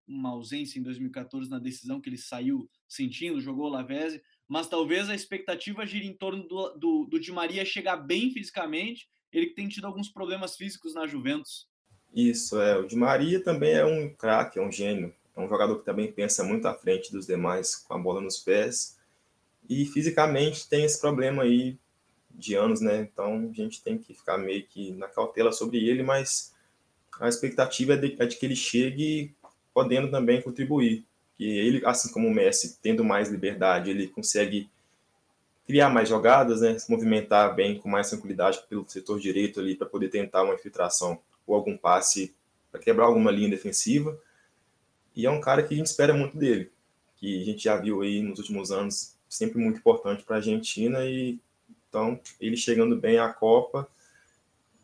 uma 0.09 0.31
ausência 0.31 0.78
em 0.78 0.83
2014 0.83 1.50
na 1.50 1.59
decisão 1.59 2.00
que 2.00 2.09
ele 2.09 2.16
saiu 2.16 2.66
sentindo, 2.88 3.42
jogou 3.42 3.66
o 3.66 3.71
Lavezzi, 3.71 4.23
mas 4.49 4.68
talvez 4.68 5.08
a 5.08 5.14
expectativa 5.14 5.87
gire 5.87 6.06
em 6.06 6.12
torno 6.12 6.46
do, 6.46 6.68
do, 6.75 7.04
do 7.06 7.20
Di 7.20 7.32
Maria 7.32 7.64
chegar 7.64 7.96
bem 7.96 8.30
fisicamente, 8.32 9.08
ele 9.32 9.46
que 9.46 9.54
tem 9.54 9.68
tido 9.68 9.87
alguns 9.87 10.08
problemas 10.08 10.56
físicos 10.56 10.94
na 10.94 11.06
Juventus. 11.06 11.66
Isso, 12.14 12.61
é. 12.61 12.78
O 12.78 12.87
Di 12.87 12.96
Maria 12.96 13.42
também 13.42 13.72
é 13.72 13.84
um 13.84 14.12
craque, 14.14 14.58
é 14.58 14.62
um 14.62 14.70
gênio. 14.70 15.14
É 15.34 15.40
um 15.40 15.49
jogador 15.49 15.78
que 15.78 15.84
também 15.84 16.12
pensa 16.12 16.44
muito 16.44 16.66
à 16.66 16.75
frente 16.75 17.11
dos 17.11 17.26
demais 17.26 17.76
com 17.76 17.94
a 17.94 17.99
bola 17.99 18.20
nos 18.20 18.38
pés. 18.38 18.99
E 19.68 19.87
fisicamente 19.87 20.68
tem 20.68 20.84
esse 20.84 21.00
problema 21.00 21.44
aí 21.44 21.78
de 22.30 22.54
anos, 22.54 22.80
né? 22.80 23.00
Então 23.00 23.50
a 23.50 23.54
gente 23.54 23.82
tem 23.82 23.96
que 23.96 24.12
ficar 24.12 24.37
meio 24.37 24.66
que 24.66 24.92
na 24.92 25.08
cautela 25.08 25.52
sobre 25.52 25.78
ele, 25.78 26.02
mas 26.02 26.54
a 27.18 27.28
expectativa 27.28 27.94
é 27.94 27.96
de, 27.96 28.16
é 28.18 28.26
de 28.26 28.37
que 28.37 28.44
ele 28.44 28.56
chegue 28.56 29.34
podendo 29.72 30.11
também 30.11 30.42
contribuir 30.42 31.06
que 31.42 31.58
ele, 31.58 31.84
assim 31.84 32.12
como 32.12 32.28
o 32.28 32.32
Messi, 32.32 32.78
tendo 32.80 33.04
mais 33.04 33.28
liberdade, 33.28 33.90
ele 33.90 34.06
consegue 34.06 34.70
criar 35.66 35.90
mais 35.90 36.08
jogadas, 36.08 36.61
né, 36.61 36.78
se 36.78 36.88
movimentar 36.88 37.52
bem 37.56 37.80
com 37.80 37.88
mais 37.88 38.08
tranquilidade 38.08 38.62
pelo 38.68 38.88
setor 38.88 39.18
direito 39.18 39.58
ali 39.58 39.75
para 39.75 39.88
poder 39.88 40.08
tentar 40.08 40.44
uma 40.44 40.54
infiltração 40.54 41.18
ou 41.44 41.56
algum 41.56 41.76
passe 41.76 42.32
para 42.70 42.80
quebrar 42.80 43.06
alguma 43.06 43.32
linha 43.32 43.50
defensiva. 43.50 44.16
E 45.16 45.26
é 45.26 45.30
um 45.30 45.40
cara 45.40 45.64
que 45.64 45.75
a 45.75 45.76
gente 45.76 45.87
espera 45.87 46.14
muito 46.14 46.37
dele, 46.37 46.70
que 47.16 47.42
a 47.42 47.44
gente 47.44 47.64
já 47.64 47.76
viu 47.76 48.02
aí 48.02 48.22
nos 48.22 48.38
últimos 48.38 48.70
anos, 48.70 49.16
sempre 49.28 49.58
muito 49.58 49.78
importante 49.78 50.22
para 50.22 50.37
a 50.37 50.38
Argentina 50.38 51.04
e 51.04 51.40
então 51.88 52.20
ele 52.40 52.56
chegando 52.56 52.94
bem 52.94 53.18
à 53.18 53.32
Copa, 53.32 53.88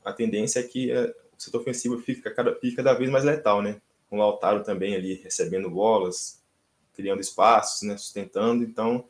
a 0.04 0.12
tendência 0.12 0.58
é 0.58 0.64
que 0.64 0.90
é, 0.90 1.04
o 1.06 1.40
setor 1.40 1.60
ofensivo 1.60 1.98
fica 1.98 2.32
cada, 2.32 2.56
fica 2.56 2.82
cada 2.82 2.98
vez 2.98 3.08
mais 3.08 3.22
letal, 3.22 3.62
né? 3.62 3.80
Com 4.10 4.16
o 4.16 4.18
Lautaro 4.18 4.64
também 4.64 4.96
ali 4.96 5.14
recebendo 5.14 5.70
bolas, 5.70 6.37
criando 6.98 7.20
espaços, 7.20 7.86
né, 7.86 7.96
sustentando. 7.96 8.64
Então, 8.64 9.06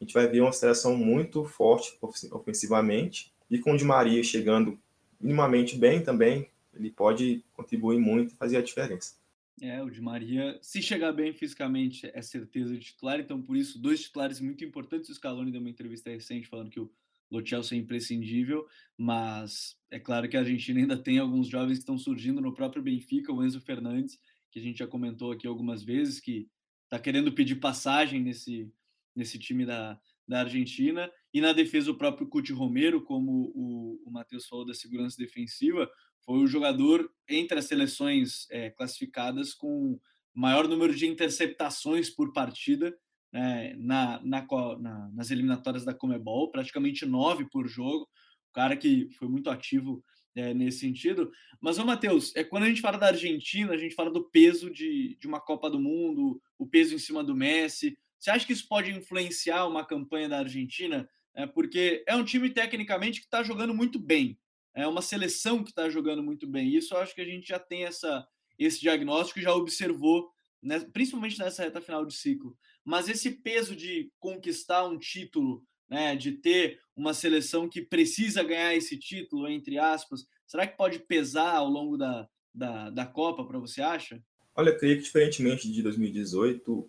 a 0.00 0.04
gente 0.04 0.14
vai 0.14 0.26
ver 0.26 0.40
uma 0.40 0.52
seleção 0.52 0.96
muito 0.96 1.44
forte 1.44 1.94
ofensivamente 2.00 3.30
e 3.50 3.58
com 3.58 3.72
o 3.72 3.76
Di 3.76 3.84
Maria 3.84 4.24
chegando 4.24 4.80
minimamente 5.20 5.76
bem 5.76 6.02
também, 6.02 6.48
ele 6.72 6.90
pode 6.90 7.44
contribuir 7.52 7.98
muito 7.98 8.32
e 8.32 8.36
fazer 8.36 8.56
a 8.56 8.62
diferença. 8.62 9.16
É, 9.60 9.82
o 9.82 9.90
Di 9.90 10.00
Maria, 10.00 10.58
se 10.62 10.80
chegar 10.82 11.12
bem 11.12 11.32
fisicamente, 11.34 12.10
é 12.12 12.22
certeza 12.22 12.76
de 12.76 12.86
titular, 12.86 13.20
então 13.20 13.40
por 13.40 13.54
isso, 13.54 13.78
dois 13.78 14.00
titulares 14.00 14.40
muito 14.40 14.64
importantes. 14.64 15.10
O 15.10 15.14
Scaloni 15.14 15.52
deu 15.52 15.60
uma 15.60 15.70
entrevista 15.70 16.10
recente 16.10 16.48
falando 16.48 16.70
que 16.70 16.80
o 16.80 16.90
Lo 17.30 17.40
é 17.40 17.76
imprescindível, 17.76 18.66
mas 18.96 19.76
é 19.90 19.98
claro 19.98 20.28
que 20.28 20.36
a 20.36 20.40
Argentina 20.40 20.80
ainda 20.80 20.96
tem 20.96 21.18
alguns 21.18 21.48
jovens 21.48 21.74
que 21.74 21.82
estão 21.82 21.98
surgindo 21.98 22.40
no 22.40 22.54
próprio 22.54 22.82
Benfica, 22.82 23.32
o 23.32 23.44
Enzo 23.44 23.60
Fernandes, 23.60 24.18
que 24.50 24.58
a 24.58 24.62
gente 24.62 24.78
já 24.78 24.86
comentou 24.86 25.32
aqui 25.32 25.46
algumas 25.46 25.82
vezes, 25.82 26.20
que 26.20 26.48
está 26.84 26.98
querendo 26.98 27.32
pedir 27.32 27.56
passagem 27.56 28.20
nesse, 28.20 28.70
nesse 29.14 29.38
time 29.38 29.66
da, 29.66 29.98
da 30.26 30.40
Argentina, 30.40 31.10
e 31.32 31.40
na 31.40 31.52
defesa 31.52 31.90
o 31.90 31.98
próprio 31.98 32.28
Cuti 32.28 32.52
Romero, 32.52 33.02
como 33.02 33.52
o, 33.54 34.02
o 34.06 34.10
Matheus 34.10 34.46
falou 34.46 34.64
da 34.64 34.74
segurança 34.74 35.16
defensiva, 35.16 35.90
foi 36.24 36.38
o 36.38 36.46
jogador 36.46 37.10
entre 37.28 37.58
as 37.58 37.66
seleções 37.66 38.46
é, 38.50 38.70
classificadas 38.70 39.52
com 39.52 40.00
maior 40.32 40.66
número 40.66 40.94
de 40.94 41.06
interceptações 41.06 42.10
por 42.10 42.32
partida 42.32 42.96
né, 43.32 43.74
na, 43.76 44.20
na, 44.24 44.46
na, 44.78 45.10
nas 45.12 45.30
eliminatórias 45.30 45.84
da 45.84 45.92
Comebol, 45.92 46.50
praticamente 46.50 47.04
nove 47.04 47.48
por 47.50 47.68
jogo, 47.68 48.08
o 48.50 48.52
cara 48.52 48.76
que 48.76 49.08
foi 49.18 49.28
muito 49.28 49.50
ativo 49.50 50.04
é, 50.34 50.52
nesse 50.52 50.80
sentido. 50.80 51.32
Mas, 51.60 51.78
ô 51.78 51.84
Matheus, 51.84 52.34
é, 52.34 52.42
quando 52.42 52.64
a 52.64 52.68
gente 52.68 52.80
fala 52.80 52.98
da 52.98 53.08
Argentina, 53.08 53.72
a 53.72 53.76
gente 53.76 53.94
fala 53.94 54.10
do 54.10 54.28
peso 54.30 54.70
de, 54.70 55.16
de 55.20 55.26
uma 55.26 55.40
Copa 55.40 55.70
do 55.70 55.80
Mundo, 55.80 56.40
o 56.58 56.66
peso 56.66 56.94
em 56.94 56.98
cima 56.98 57.22
do 57.22 57.34
Messi, 57.34 57.96
você 58.18 58.30
acha 58.30 58.46
que 58.46 58.52
isso 58.52 58.66
pode 58.66 58.90
influenciar 58.90 59.66
uma 59.66 59.84
campanha 59.84 60.28
da 60.28 60.38
Argentina? 60.38 61.08
É, 61.34 61.46
porque 61.46 62.02
é 62.06 62.16
um 62.16 62.24
time 62.24 62.48
tecnicamente 62.48 63.20
que 63.20 63.26
está 63.26 63.42
jogando 63.42 63.74
muito 63.74 63.98
bem, 63.98 64.38
é 64.74 64.86
uma 64.86 65.02
seleção 65.02 65.62
que 65.62 65.70
está 65.70 65.88
jogando 65.88 66.22
muito 66.22 66.46
bem. 66.46 66.74
Isso 66.74 66.94
eu 66.94 66.98
acho 66.98 67.14
que 67.14 67.20
a 67.20 67.24
gente 67.24 67.46
já 67.48 67.58
tem 67.58 67.84
essa, 67.84 68.26
esse 68.58 68.80
diagnóstico, 68.80 69.40
já 69.40 69.54
observou, 69.54 70.30
né, 70.62 70.80
principalmente 70.92 71.38
nessa 71.38 71.64
reta 71.64 71.80
final 71.80 72.06
de 72.06 72.14
ciclo. 72.14 72.56
Mas 72.84 73.08
esse 73.08 73.30
peso 73.30 73.76
de 73.76 74.10
conquistar 74.18 74.84
um 74.84 74.98
título, 74.98 75.64
né, 75.88 76.16
de 76.16 76.32
ter 76.32 76.80
uma 76.96 77.12
seleção 77.12 77.68
que 77.68 77.82
precisa 77.82 78.42
ganhar 78.42 78.74
esse 78.74 78.96
título, 78.96 79.48
entre 79.48 79.78
aspas, 79.78 80.26
será 80.46 80.66
que 80.66 80.76
pode 80.76 80.98
pesar 81.00 81.56
ao 81.56 81.68
longo 81.68 81.96
da, 81.96 82.28
da, 82.54 82.90
da 82.90 83.06
Copa, 83.06 83.44
para 83.44 83.58
você 83.58 83.82
acha? 83.82 84.22
Olha, 84.54 84.70
eu 84.70 84.78
creio 84.78 84.96
que 84.96 85.04
diferentemente 85.04 85.70
de 85.70 85.82
2018, 85.82 86.88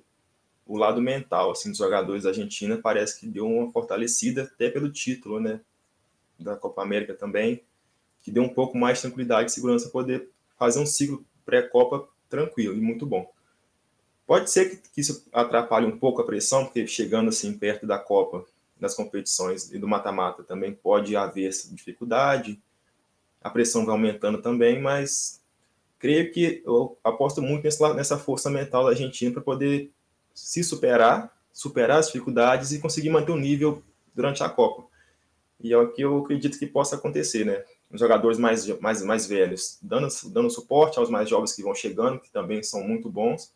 o 0.68 0.78
lado 0.78 1.02
mental 1.02 1.52
assim 1.52 1.70
dos 1.70 1.78
jogadores 1.78 2.24
da 2.24 2.30
Argentina 2.30 2.78
parece 2.78 3.20
que 3.20 3.28
deu 3.28 3.48
uma 3.48 3.72
fortalecida 3.72 4.44
até 4.44 4.70
pelo 4.70 4.92
título, 4.92 5.40
né, 5.40 5.60
da 6.40 6.56
Copa 6.56 6.84
América 6.84 7.14
também, 7.14 7.62
que 8.22 8.32
deu 8.32 8.44
um 8.44 8.50
pouco 8.50 8.78
mais 8.78 8.98
de 8.98 9.04
tranquilidade 9.04 9.52
e 9.52 9.54
segurança 9.54 9.90
poder 9.90 10.30
fazer 10.58 10.80
um 10.80 10.86
ciclo 10.86 11.25
pré-copa 11.46 12.08
tranquilo 12.30 12.75
e 12.75 12.82
muito 12.82 13.06
bom. 13.06 13.32
Pode 14.25 14.50
ser 14.50 14.70
que, 14.70 14.90
que, 14.90 15.02
isso 15.02 15.28
atrapalhe 15.32 15.86
um 15.86 15.98
pouco 15.98 16.22
a 16.22 16.25
pressão, 16.25 16.66
porque 16.66 16.88
chegando 16.88 17.30
assim 17.30 17.56
perto 17.56 17.86
da 17.86 18.00
Copa, 18.00 18.46
das 18.79 18.94
competições 18.94 19.72
e 19.72 19.79
do 19.79 19.88
mata-mata 19.88 20.44
também 20.44 20.74
pode 20.74 21.15
haver 21.15 21.48
essa 21.48 21.74
dificuldade, 21.74 22.62
a 23.41 23.50
pressão 23.50 23.86
vai 23.86 23.94
aumentando 23.94 24.41
também, 24.41 24.82
mas 24.82 25.41
creio 26.00 26.32
que 26.32 26.63
eu 26.65 26.98
aposto 27.03 27.41
muito 27.41 27.67
nessa 27.96 28.17
força 28.17 28.50
mental 28.50 28.84
da 28.84 28.89
Argentina 28.89 29.32
para 29.32 29.41
poder 29.41 29.91
se 30.34 30.63
superar, 30.63 31.32
superar 31.53 32.00
as 32.00 32.08
dificuldades 32.08 32.72
e 32.72 32.79
conseguir 32.79 33.10
manter 33.10 33.32
o 33.32 33.38
nível 33.38 33.84
durante 34.13 34.44
a 34.44 34.50
Copa. 34.50 34.86
E 35.62 35.72
é 35.72 35.77
o 35.77 35.91
que 35.91 36.01
eu 36.01 36.17
acredito 36.20 36.60
que 36.60 36.65
possa 36.65 36.96
acontecer, 36.96 37.46
né? 37.46 37.63
Os 37.91 38.00
jogadores 38.00 38.38
mais, 38.38 38.67
mais, 38.79 39.01
mais 39.03 39.25
velhos 39.25 39.77
dando, 39.82 40.08
dando 40.25 40.50
suporte 40.50 41.00
aos 41.00 41.10
mais 41.10 41.29
jovens 41.29 41.53
que 41.53 41.63
vão 41.63 41.74
chegando, 41.74 42.20
que 42.20 42.32
também 42.32 42.62
são 42.62 42.84
muito 42.84 43.10
bons, 43.10 43.53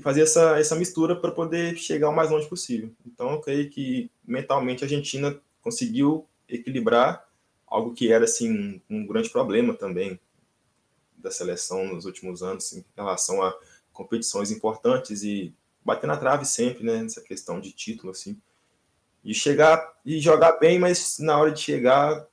e 0.00 0.02
fazer 0.02 0.22
essa, 0.22 0.58
essa 0.58 0.74
mistura 0.74 1.14
para 1.14 1.30
poder 1.30 1.76
chegar 1.76 2.08
o 2.08 2.16
mais 2.16 2.30
longe 2.30 2.48
possível. 2.48 2.90
Então, 3.06 3.30
eu 3.32 3.40
creio 3.40 3.68
que 3.68 4.10
mentalmente 4.26 4.82
a 4.82 4.86
Argentina 4.86 5.38
conseguiu 5.60 6.26
equilibrar 6.48 7.28
algo 7.66 7.92
que 7.92 8.10
era 8.10 8.24
assim 8.24 8.80
um 8.88 9.06
grande 9.06 9.28
problema 9.28 9.74
também 9.74 10.18
da 11.16 11.30
seleção 11.30 11.86
nos 11.86 12.06
últimos 12.06 12.42
anos 12.42 12.72
em 12.72 12.84
relação 12.96 13.42
a 13.42 13.54
competições 13.92 14.50
importantes 14.50 15.22
e 15.22 15.54
bater 15.84 16.06
na 16.06 16.16
trave 16.16 16.46
sempre, 16.46 16.82
né, 16.82 17.02
nessa 17.02 17.20
questão 17.20 17.60
de 17.60 17.70
título, 17.70 18.10
assim. 18.10 18.40
E 19.22 19.34
chegar 19.34 20.00
e 20.04 20.18
jogar 20.18 20.52
bem, 20.52 20.78
mas 20.78 21.18
na 21.18 21.38
hora 21.38 21.52
de 21.52 21.60
chegar 21.60 22.26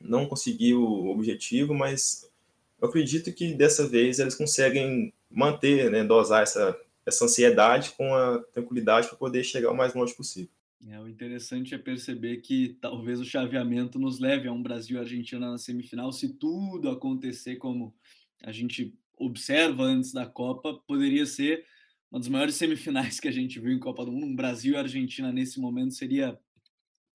não 0.00 0.26
conseguiu 0.26 0.82
o 0.82 1.10
objetivo, 1.10 1.74
mas 1.74 2.26
eu 2.80 2.88
acredito 2.88 3.30
que 3.30 3.52
dessa 3.52 3.86
vez 3.86 4.18
eles 4.18 4.34
conseguem 4.34 5.12
manter, 5.30 5.90
né, 5.90 6.04
dosar 6.04 6.42
essa, 6.42 6.78
essa 7.04 7.24
ansiedade 7.24 7.92
com 7.92 8.14
a 8.14 8.38
tranquilidade 8.52 9.08
para 9.08 9.16
poder 9.16 9.44
chegar 9.44 9.70
o 9.70 9.76
mais 9.76 9.94
longe 9.94 10.14
possível. 10.14 10.50
É, 10.86 11.00
o 11.00 11.08
interessante 11.08 11.74
é 11.74 11.78
perceber 11.78 12.36
que 12.38 12.76
talvez 12.80 13.20
o 13.20 13.24
chaveamento 13.24 13.98
nos 13.98 14.20
leve 14.20 14.46
a 14.46 14.52
um 14.52 14.62
Brasil 14.62 14.96
e 14.96 15.00
Argentina 15.00 15.50
na 15.50 15.58
semifinal, 15.58 16.12
se 16.12 16.34
tudo 16.34 16.88
acontecer 16.88 17.56
como 17.56 17.94
a 18.42 18.52
gente 18.52 18.94
observa 19.16 19.82
antes 19.82 20.12
da 20.12 20.24
Copa, 20.24 20.74
poderia 20.86 21.26
ser 21.26 21.64
uma 22.10 22.20
das 22.20 22.28
maiores 22.28 22.54
semifinais 22.54 23.18
que 23.18 23.28
a 23.28 23.32
gente 23.32 23.58
viu 23.58 23.72
em 23.72 23.78
Copa 23.78 24.04
do 24.04 24.12
Mundo. 24.12 24.26
Um 24.26 24.36
Brasil 24.36 24.74
e 24.74 24.76
Argentina 24.76 25.32
nesse 25.32 25.60
momento 25.60 25.94
seria 25.94 26.38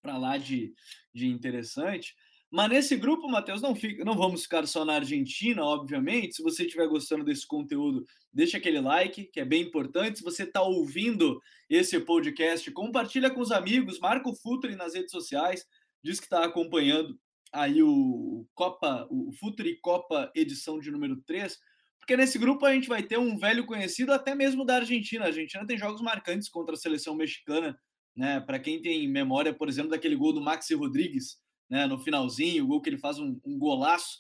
para 0.02 0.18
lá 0.18 0.38
de, 0.38 0.74
de 1.14 1.28
interessante. 1.28 2.16
Mas 2.54 2.70
nesse 2.70 2.96
grupo, 2.96 3.28
Matheus, 3.28 3.64
não, 3.64 3.76
fica, 3.76 4.06
não 4.06 4.16
vamos 4.16 4.44
ficar 4.44 4.68
só 4.68 4.86
na 4.86 4.94
Argentina, 4.94 5.64
obviamente. 5.64 6.36
Se 6.36 6.44
você 6.44 6.66
estiver 6.66 6.88
gostando 6.88 7.26
desse 7.26 7.48
conteúdo, 7.48 8.06
deixa 8.32 8.58
aquele 8.58 8.80
like, 8.80 9.24
que 9.26 9.40
é 9.40 9.46
bem 9.46 9.64
importante. 9.64 10.20
Se 10.20 10.24
você 10.24 10.44
está 10.44 10.62
ouvindo 10.62 11.42
esse 11.68 12.00
podcast, 12.00 12.70
compartilha 12.70 13.32
com 13.32 13.42
os 13.42 13.52
amigos, 13.52 14.00
marca 14.00 14.30
o 14.30 14.36
Futuri 14.36 14.76
nas 14.76 14.94
redes 14.94 15.10
sociais, 15.10 15.66
diz 16.04 16.20
que 16.20 16.28
está 16.28 16.46
acompanhando 16.46 17.20
aí 17.52 17.82
o 17.82 18.46
Copa, 18.54 19.08
o 19.10 19.32
Futuri 19.40 19.80
Copa 19.82 20.32
edição 20.36 20.80
de 20.80 20.92
número 20.92 21.20
3 21.26 21.58
porque 22.00 22.18
nesse 22.18 22.38
grupo 22.38 22.66
a 22.66 22.74
gente 22.74 22.90
vai 22.90 23.02
ter 23.02 23.18
um 23.18 23.38
velho 23.38 23.66
conhecido 23.66 24.12
até 24.12 24.36
mesmo 24.36 24.66
da 24.66 24.76
Argentina. 24.76 25.24
A 25.24 25.28
Argentina 25.28 25.66
tem 25.66 25.78
jogos 25.78 26.02
marcantes 26.02 26.50
contra 26.50 26.76
a 26.76 26.78
seleção 26.78 27.16
mexicana, 27.16 27.80
né? 28.14 28.42
Para 28.42 28.60
quem 28.60 28.82
tem 28.82 29.08
memória, 29.08 29.54
por 29.54 29.70
exemplo, 29.70 29.90
daquele 29.90 30.18
gol 30.18 30.34
do 30.34 30.42
Maxi 30.42 30.76
Rodrigues, 30.76 31.42
né? 31.74 31.88
No 31.88 31.98
finalzinho, 31.98 32.64
o 32.64 32.68
gol 32.68 32.82
que 32.84 32.90
ele 32.92 33.00
faz 33.00 33.18
um, 33.18 33.40
um 33.44 33.58
golaço 33.58 34.20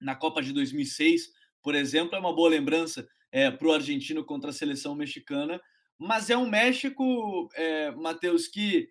na 0.00 0.16
Copa 0.16 0.42
de 0.42 0.52
2006, 0.52 1.30
por 1.62 1.72
exemplo, 1.72 2.16
é 2.16 2.18
uma 2.18 2.34
boa 2.34 2.50
lembrança 2.50 3.08
é, 3.30 3.48
para 3.48 3.68
o 3.68 3.72
argentino 3.72 4.24
contra 4.24 4.50
a 4.50 4.52
seleção 4.52 4.92
mexicana. 4.96 5.60
Mas 5.96 6.30
é 6.30 6.36
um 6.36 6.50
México, 6.50 7.48
é, 7.54 7.92
Matheus, 7.92 8.48
que 8.48 8.88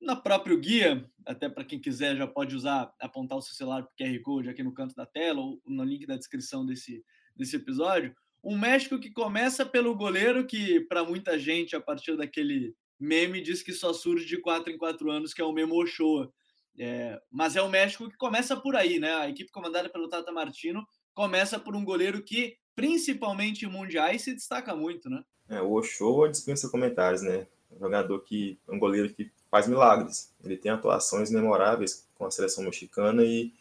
na 0.00 0.16
próprio 0.16 0.58
guia, 0.58 1.06
até 1.26 1.46
para 1.46 1.62
quem 1.62 1.78
quiser 1.78 2.16
já 2.16 2.26
pode 2.26 2.56
usar, 2.56 2.90
apontar 2.98 3.36
o 3.36 3.42
seu 3.42 3.54
celular 3.54 3.82
para 3.82 3.92
o 3.92 3.96
QR 3.96 4.22
Code 4.22 4.48
aqui 4.48 4.62
no 4.62 4.72
canto 4.72 4.94
da 4.94 5.04
tela 5.04 5.42
ou 5.42 5.60
no 5.66 5.84
link 5.84 6.06
da 6.06 6.16
descrição 6.16 6.64
desse, 6.64 7.04
desse 7.36 7.56
episódio, 7.56 8.16
um 8.42 8.56
México 8.56 8.98
que 8.98 9.10
começa 9.10 9.66
pelo 9.66 9.94
goleiro 9.94 10.46
que, 10.46 10.80
para 10.80 11.04
muita 11.04 11.38
gente, 11.38 11.76
a 11.76 11.80
partir 11.82 12.16
daquele 12.16 12.74
meme, 12.98 13.42
diz 13.42 13.62
que 13.62 13.74
só 13.74 13.92
surge 13.92 14.24
de 14.24 14.40
quatro 14.40 14.72
em 14.72 14.78
quatro 14.78 15.10
anos, 15.10 15.34
que 15.34 15.42
é 15.42 15.44
o 15.44 15.52
Memo 15.52 15.74
Ochoa. 15.74 16.32
É, 16.78 17.20
mas 17.30 17.56
é 17.56 17.62
o 17.62 17.68
México 17.68 18.08
que 18.08 18.16
começa 18.16 18.56
por 18.56 18.76
aí, 18.76 18.98
né? 18.98 19.14
A 19.14 19.28
equipe 19.28 19.50
comandada 19.50 19.88
pelo 19.88 20.08
Tata 20.08 20.30
Martino 20.30 20.86
começa 21.14 21.58
por 21.58 21.74
um 21.74 21.84
goleiro 21.84 22.22
que, 22.22 22.56
principalmente 22.74 23.64
em 23.64 23.68
mundiais, 23.68 24.22
se 24.22 24.34
destaca 24.34 24.74
muito, 24.76 25.08
né? 25.08 25.24
É, 25.48 25.60
o 25.60 25.72
Ochoa 25.72 26.28
dispensa 26.28 26.68
comentários, 26.68 27.22
né? 27.22 27.46
Um 27.72 27.78
jogador 27.78 28.20
que 28.20 28.58
um 28.68 28.78
goleiro 28.78 29.12
que 29.12 29.30
faz 29.50 29.66
milagres. 29.66 30.32
Ele 30.44 30.56
tem 30.56 30.70
atuações 30.70 31.30
memoráveis 31.30 32.06
com 32.14 32.26
a 32.26 32.30
seleção 32.30 32.64
mexicana 32.64 33.24
e 33.24 33.52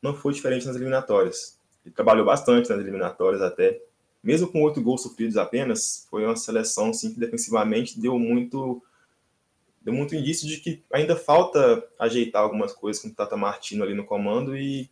não 0.00 0.14
foi 0.14 0.32
diferente 0.32 0.66
nas 0.66 0.76
eliminatórias. 0.76 1.58
Ele 1.84 1.94
trabalhou 1.94 2.24
bastante 2.24 2.70
nas 2.70 2.78
eliminatórias 2.78 3.42
até. 3.42 3.80
Mesmo 4.22 4.48
com 4.48 4.62
oito 4.62 4.82
gols 4.82 5.02
sofridos 5.02 5.36
apenas, 5.36 6.06
foi 6.10 6.24
uma 6.24 6.36
seleção 6.36 6.90
assim, 6.90 7.12
que 7.12 7.18
defensivamente 7.18 7.98
deu 7.98 8.18
muito 8.18 8.82
deu 9.80 9.92
muito 9.94 10.14
indício 10.14 10.46
de 10.46 10.58
que 10.58 10.82
ainda 10.92 11.16
falta 11.16 11.82
ajeitar 11.98 12.42
algumas 12.42 12.72
coisas 12.72 13.02
com 13.02 13.08
o 13.08 13.14
Tata 13.14 13.36
Martino 13.36 13.82
ali 13.82 13.94
no 13.94 14.04
comando 14.04 14.56
e 14.56 14.90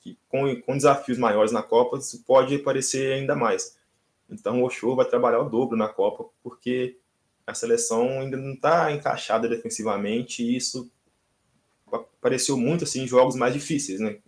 que 0.00 0.18
com, 0.28 0.60
com 0.62 0.76
desafios 0.76 1.18
maiores 1.18 1.52
na 1.52 1.62
Copa 1.62 1.98
isso 1.98 2.22
pode 2.24 2.54
aparecer 2.56 3.12
ainda 3.12 3.34
mais. 3.34 3.76
Então 4.28 4.62
o 4.62 4.66
Ochoa 4.66 4.96
vai 4.96 5.06
trabalhar 5.06 5.40
o 5.40 5.48
dobro 5.48 5.76
na 5.76 5.88
Copa 5.88 6.24
porque 6.42 6.98
a 7.46 7.54
seleção 7.54 8.20
ainda 8.20 8.36
não 8.36 8.54
está 8.54 8.92
encaixada 8.92 9.48
defensivamente 9.48 10.42
e 10.42 10.56
isso 10.56 10.90
apareceu 11.90 12.56
muito 12.56 12.84
assim 12.84 13.02
em 13.02 13.08
jogos 13.08 13.36
mais 13.36 13.54
difíceis, 13.54 14.00
né? 14.00 14.18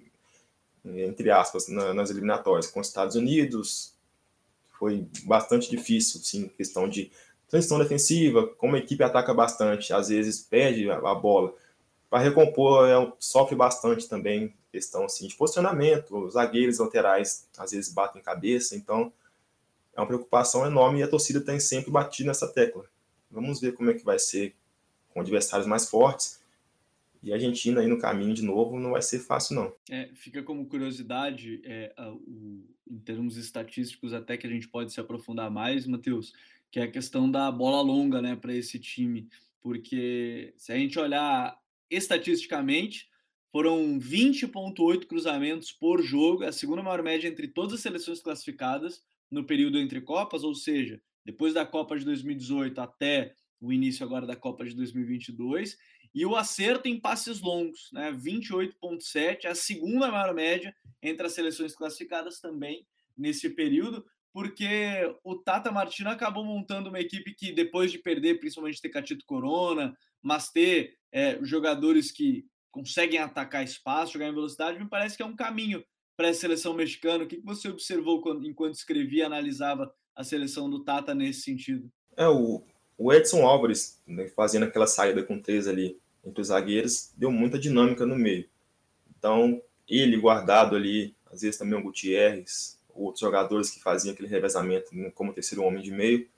entre 0.84 1.30
aspas, 1.30 1.68
na, 1.68 1.92
nas 1.92 2.10
eliminatórias 2.10 2.66
com 2.66 2.80
os 2.80 2.88
Estados 2.88 3.16
Unidos. 3.16 3.94
Foi 4.78 5.06
bastante 5.24 5.70
difícil, 5.70 6.20
sim, 6.20 6.48
questão 6.48 6.88
de 6.88 7.10
transição 7.50 7.78
defensiva, 7.78 8.46
como 8.56 8.76
a 8.76 8.78
equipe 8.78 9.02
ataca 9.02 9.34
bastante, 9.34 9.92
às 9.92 10.08
vezes 10.08 10.40
perde 10.40 10.88
a, 10.88 11.14
bola. 11.14 11.52
Para 12.08 12.22
recompor, 12.22 12.88
é, 12.88 13.12
sofre 13.18 13.56
bastante 13.56 14.08
também 14.08 14.54
questão 14.70 15.04
assim, 15.04 15.26
de 15.26 15.34
posicionamento, 15.34 16.16
os 16.16 16.34
zagueiros 16.34 16.78
laterais 16.78 17.48
às 17.58 17.72
vezes 17.72 17.92
batem 17.92 18.22
cabeça, 18.22 18.76
então 18.76 19.12
é 19.94 20.00
uma 20.00 20.06
preocupação 20.06 20.64
enorme 20.64 21.00
e 21.00 21.02
a 21.02 21.08
torcida 21.08 21.40
tem 21.40 21.58
sempre 21.58 21.90
batido 21.90 22.28
nessa 22.28 22.46
tecla. 22.46 22.84
Vamos 23.28 23.60
ver 23.60 23.72
como 23.72 23.90
é 23.90 23.94
que 23.94 24.04
vai 24.04 24.18
ser 24.18 24.54
com 25.12 25.20
adversários 25.20 25.66
mais 25.66 25.88
fortes 25.88 26.40
E 27.22 27.32
a 27.32 27.34
Argentina 27.34 27.80
aí 27.80 27.86
no 27.88 27.98
caminho 27.98 28.32
de 28.32 28.42
novo 28.42 28.78
não 28.78 28.92
vai 28.92 29.02
ser 29.02 29.18
fácil, 29.18 29.56
não. 29.56 29.74
É, 29.90 30.08
fica 30.14 30.42
como 30.42 30.66
curiosidade, 30.66 31.60
é, 31.64 31.92
a, 31.96 32.10
o, 32.12 32.64
em 32.88 32.98
termos 32.98 33.36
estatísticos, 33.36 34.12
até 34.12 34.36
que 34.36 34.46
a 34.46 34.50
gente 34.50 34.68
pode 34.68 34.92
se 34.92 35.00
aprofundar 35.00 35.50
mais, 35.50 35.86
Matheus, 35.86 36.32
que 36.70 36.80
é 36.80 36.84
a 36.84 36.90
questão 36.90 37.30
da 37.30 37.50
bola 37.50 37.80
longa 37.80 38.22
né, 38.22 38.36
para 38.36 38.54
esse 38.54 38.78
time. 38.78 39.28
Porque 39.60 40.54
se 40.56 40.72
a 40.72 40.76
gente 40.76 40.98
olhar 40.98 41.58
estatisticamente, 41.90 43.08
foram 43.50 43.98
20,8 43.98 45.06
cruzamentos 45.06 45.72
por 45.72 46.02
jogo, 46.02 46.44
a 46.44 46.52
segunda 46.52 46.82
maior 46.82 47.02
média 47.02 47.28
entre 47.28 47.48
todas 47.48 47.74
as 47.74 47.80
seleções 47.80 48.20
classificadas 48.20 49.02
no 49.30 49.44
período 49.44 49.78
entre 49.78 50.00
Copas, 50.00 50.44
ou 50.44 50.54
seja, 50.54 51.00
depois 51.24 51.54
da 51.54 51.66
Copa 51.66 51.98
de 51.98 52.04
2018 52.04 52.80
até 52.80 53.34
o 53.60 53.72
início 53.72 54.04
agora 54.04 54.26
da 54.26 54.36
Copa 54.36 54.64
de 54.64 54.74
2022, 54.74 55.76
e 56.14 56.24
o 56.26 56.34
acerto 56.34 56.88
em 56.88 56.98
passes 56.98 57.40
longos, 57.40 57.90
né? 57.92 58.10
28,7, 58.12 59.44
a 59.46 59.54
segunda 59.54 60.10
maior 60.10 60.34
média 60.34 60.74
entre 61.02 61.26
as 61.26 61.34
seleções 61.34 61.74
classificadas 61.74 62.40
também 62.40 62.86
nesse 63.16 63.50
período, 63.50 64.04
porque 64.32 65.14
o 65.24 65.34
Tata 65.36 65.72
Martino 65.72 66.10
acabou 66.10 66.44
montando 66.44 66.88
uma 66.88 67.00
equipe 67.00 67.34
que, 67.34 67.52
depois 67.52 67.90
de 67.90 67.98
perder, 67.98 68.38
principalmente 68.38 68.80
ter 68.80 68.88
Catito 68.88 69.24
Corona, 69.26 69.96
mas 70.22 70.50
ter 70.50 70.96
é, 71.12 71.38
jogadores 71.42 72.10
que 72.12 72.46
conseguem 72.70 73.18
atacar 73.18 73.64
espaço, 73.64 74.12
jogar 74.12 74.28
em 74.28 74.34
velocidade, 74.34 74.78
me 74.78 74.88
parece 74.88 75.16
que 75.16 75.22
é 75.22 75.26
um 75.26 75.36
caminho 75.36 75.84
para 76.16 76.28
a 76.28 76.34
seleção 76.34 76.74
mexicana. 76.74 77.24
O 77.24 77.26
que 77.26 77.40
você 77.40 77.68
observou 77.68 78.20
quando, 78.20 78.46
enquanto 78.46 78.74
escrevia 78.74 79.22
e 79.22 79.26
analisava 79.26 79.92
a 80.14 80.22
seleção 80.22 80.70
do 80.70 80.84
Tata 80.84 81.14
nesse 81.14 81.42
sentido? 81.42 81.90
É, 82.16 82.28
o, 82.28 82.62
o 82.96 83.12
Edson 83.12 83.44
Álvares, 83.46 84.00
né, 84.06 84.28
fazendo 84.28 84.64
aquela 84.64 84.86
saída 84.86 85.22
com 85.22 85.40
três 85.40 85.66
ali 85.66 85.98
entre 86.24 86.40
os 86.40 86.48
zagueiros, 86.48 87.12
deu 87.16 87.32
muita 87.32 87.58
dinâmica 87.58 88.06
no 88.06 88.16
meio. 88.16 88.48
Então, 89.18 89.60
ele 89.88 90.16
guardado 90.16 90.76
ali, 90.76 91.14
às 91.30 91.40
vezes 91.40 91.58
também 91.58 91.78
o 91.78 91.82
Gutierrez, 91.82 92.79
outros 92.94 93.20
jogadores 93.20 93.70
que 93.70 93.80
faziam 93.80 94.12
aquele 94.12 94.28
revezamento 94.28 94.90
como 95.14 95.32
terceiro 95.32 95.64
homem 95.64 95.82
de 95.82 95.90
meio, 95.90 96.28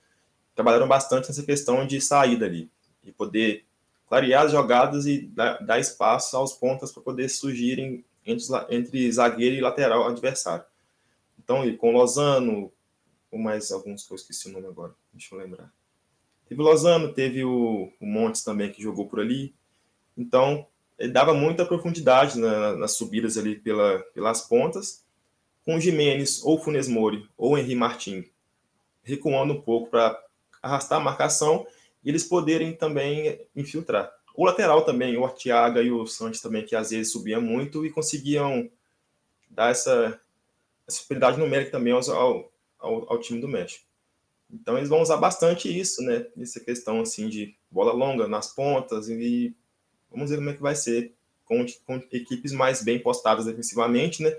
trabalharam 0.55 0.89
bastante 0.89 1.29
nessa 1.29 1.43
questão 1.43 1.87
de 1.87 2.01
saída 2.01 2.47
ali, 2.47 2.71
e 3.05 3.11
poder 3.11 3.65
clarear 4.07 4.45
as 4.45 4.53
jogadas 4.53 5.07
e 5.07 5.23
dar, 5.23 5.59
dar 5.65 5.79
espaço 5.79 6.37
aos 6.37 6.53
pontas 6.53 6.93
para 6.93 7.03
poder 7.03 7.29
surgirem 7.29 8.05
entre, 8.27 8.45
entre 8.71 9.11
zagueiro 9.11 9.57
e 9.57 9.61
lateral 9.61 10.07
adversário. 10.07 10.65
Então, 11.43 11.65
ele 11.65 11.77
com 11.77 11.93
Lozano, 11.93 12.71
ou 13.31 13.39
mais 13.39 13.73
alguns 13.73 14.07
que 14.07 14.13
eu 14.13 14.17
esqueci 14.17 14.49
o 14.49 14.53
nome 14.53 14.67
agora, 14.67 14.95
deixa 15.13 15.35
eu 15.35 15.39
lembrar. 15.39 15.73
Teve 16.47 16.61
o 16.61 16.65
Lozano, 16.65 17.13
teve 17.13 17.45
o, 17.45 17.91
o 17.99 18.07
Montes 18.07 18.45
também 18.45 18.71
que 18.71 18.83
jogou 18.83 19.09
por 19.09 19.21
ali. 19.21 19.55
Então, 20.17 20.67
ele 20.99 21.11
dava 21.11 21.33
muita 21.33 21.65
profundidade 21.65 22.39
na, 22.39 22.77
nas 22.77 22.93
subidas 22.93 23.39
ali 23.39 23.57
pela, 23.57 23.99
pelas 24.15 24.43
pontas, 24.43 25.05
com 25.65 25.79
Jimenez, 25.79 26.43
ou 26.43 26.59
Funes 26.59 26.89
Mori, 26.89 27.29
ou 27.37 27.57
Henri 27.57 27.75
Martin, 27.75 28.25
recuando 29.03 29.55
um 29.55 29.61
pouco 29.61 29.91
para 29.91 30.21
arrastar 30.63 31.01
a 31.01 31.05
marcação 31.05 31.67
e 32.05 32.09
eles 32.09 32.25
poderem 32.25 32.73
também 32.73 33.41
infiltrar. 33.55 34.13
O 34.35 34.45
lateral 34.45 34.85
também, 34.85 35.17
o 35.17 35.25
Artiaga 35.25 35.83
e 35.83 35.91
o 35.91 36.07
Santos 36.07 36.41
também, 36.41 36.65
que 36.65 36.75
às 36.75 36.91
vezes 36.91 37.13
subiam 37.13 37.41
muito 37.41 37.85
e 37.85 37.91
conseguiam 37.91 38.71
dar 39.51 39.71
essa, 39.71 40.21
essa 40.87 41.01
superioridade 41.01 41.39
numérica 41.39 41.73
também 41.73 41.93
ao, 41.93 42.01
ao, 42.11 43.13
ao, 43.13 43.21
time 43.21 43.41
do 43.41 43.49
México. 43.49 43.85
Então 44.51 44.77
eles 44.77 44.89
vão 44.89 45.03
usar 45.03 45.19
bastante 45.19 45.69
isso, 45.69 46.03
né? 46.03 46.27
Essa 46.39 46.61
questão 46.61 47.01
assim 47.01 47.29
de 47.29 47.55
bola 47.71 47.93
longa 47.93 48.27
nas 48.27 48.55
pontas 48.55 49.09
e 49.09 49.55
vamos 50.11 50.31
ver 50.31 50.37
como 50.37 50.51
é 50.51 50.55
que 50.55 50.63
vai 50.63 50.75
ser 50.75 51.15
com, 51.45 51.65
com 51.87 51.97
equipes 52.11 52.53
mais 52.53 52.83
bem 52.83 52.99
postadas 52.99 53.47
defensivamente, 53.47 54.23
né? 54.23 54.35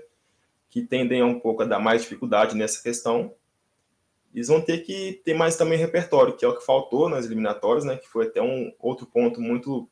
Que 0.68 0.82
tendem 0.82 1.20
a 1.20 1.26
um 1.26 1.38
pouco 1.38 1.62
a 1.62 1.66
dar 1.66 1.78
mais 1.78 2.02
dificuldade 2.02 2.56
nessa 2.56 2.82
questão 2.82 3.34
eles 4.34 4.48
vão 4.48 4.60
ter 4.60 4.78
que 4.78 5.22
ter 5.24 5.32
mais 5.32 5.56
também 5.56 5.78
repertório, 5.78 6.36
que 6.36 6.44
é 6.44 6.48
o 6.48 6.58
que 6.58 6.66
faltou 6.66 7.08
nas 7.08 7.24
eliminatórias, 7.24 7.84
né? 7.84 7.96
Que 7.96 8.08
foi 8.08 8.26
até 8.26 8.42
um 8.42 8.72
outro 8.80 9.06
ponto 9.06 9.40
muito 9.40 9.88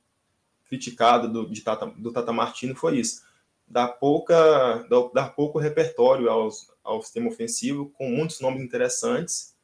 criticado 0.65 1.33
do, 1.33 1.49
de 1.49 1.61
Tata, 1.61 1.87
do 1.87 2.13
Tata 2.13 2.33
Martino, 2.33 2.75
foi 2.75 2.99
isso. 2.99 3.23
Dar, 3.69 3.87
pouca, 3.87 4.85
dar 5.15 5.29
pouco 5.31 5.61
repertório 5.61 6.29
aos, 6.29 6.69
ao 6.83 7.01
sistema 7.01 7.29
ofensivo, 7.29 7.91
com 7.91 8.11
muitos 8.11 8.41
nomes 8.41 8.63
interessantes, 8.63 9.57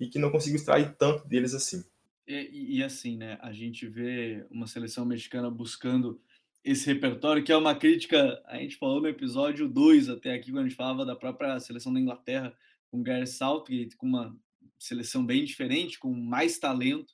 e 0.00 0.08
que 0.08 0.18
não 0.18 0.30
conseguiu 0.30 0.56
extrair 0.56 0.94
tanto 0.96 1.28
deles 1.28 1.52
assim. 1.52 1.84
E, 2.26 2.78
e, 2.78 2.82
assim, 2.82 3.18
né? 3.18 3.38
A 3.42 3.52
gente 3.52 3.86
vê 3.86 4.46
uma 4.50 4.66
seleção 4.66 5.04
mexicana 5.04 5.50
buscando 5.50 6.18
esse 6.64 6.86
repertório, 6.86 7.44
que 7.44 7.52
é 7.52 7.56
uma 7.56 7.74
crítica, 7.74 8.42
a 8.46 8.56
gente 8.56 8.76
falou 8.76 9.00
no 9.00 9.08
episódio 9.08 9.68
2 9.68 10.08
até 10.08 10.32
aqui, 10.32 10.50
quando 10.50 10.64
a 10.64 10.68
gente 10.68 10.76
falava 10.76 11.04
da 11.04 11.14
própria 11.14 11.60
seleção 11.60 11.92
da 11.92 12.00
Inglaterra, 12.00 12.56
com 12.90 13.02
Gareth 13.02 13.26
Southgate, 13.26 13.96
com 13.96 14.06
uma 14.06 14.34
seleção 14.78 15.24
bem 15.26 15.44
diferente, 15.44 15.98
com 15.98 16.10
mais 16.12 16.58
talento, 16.58 17.12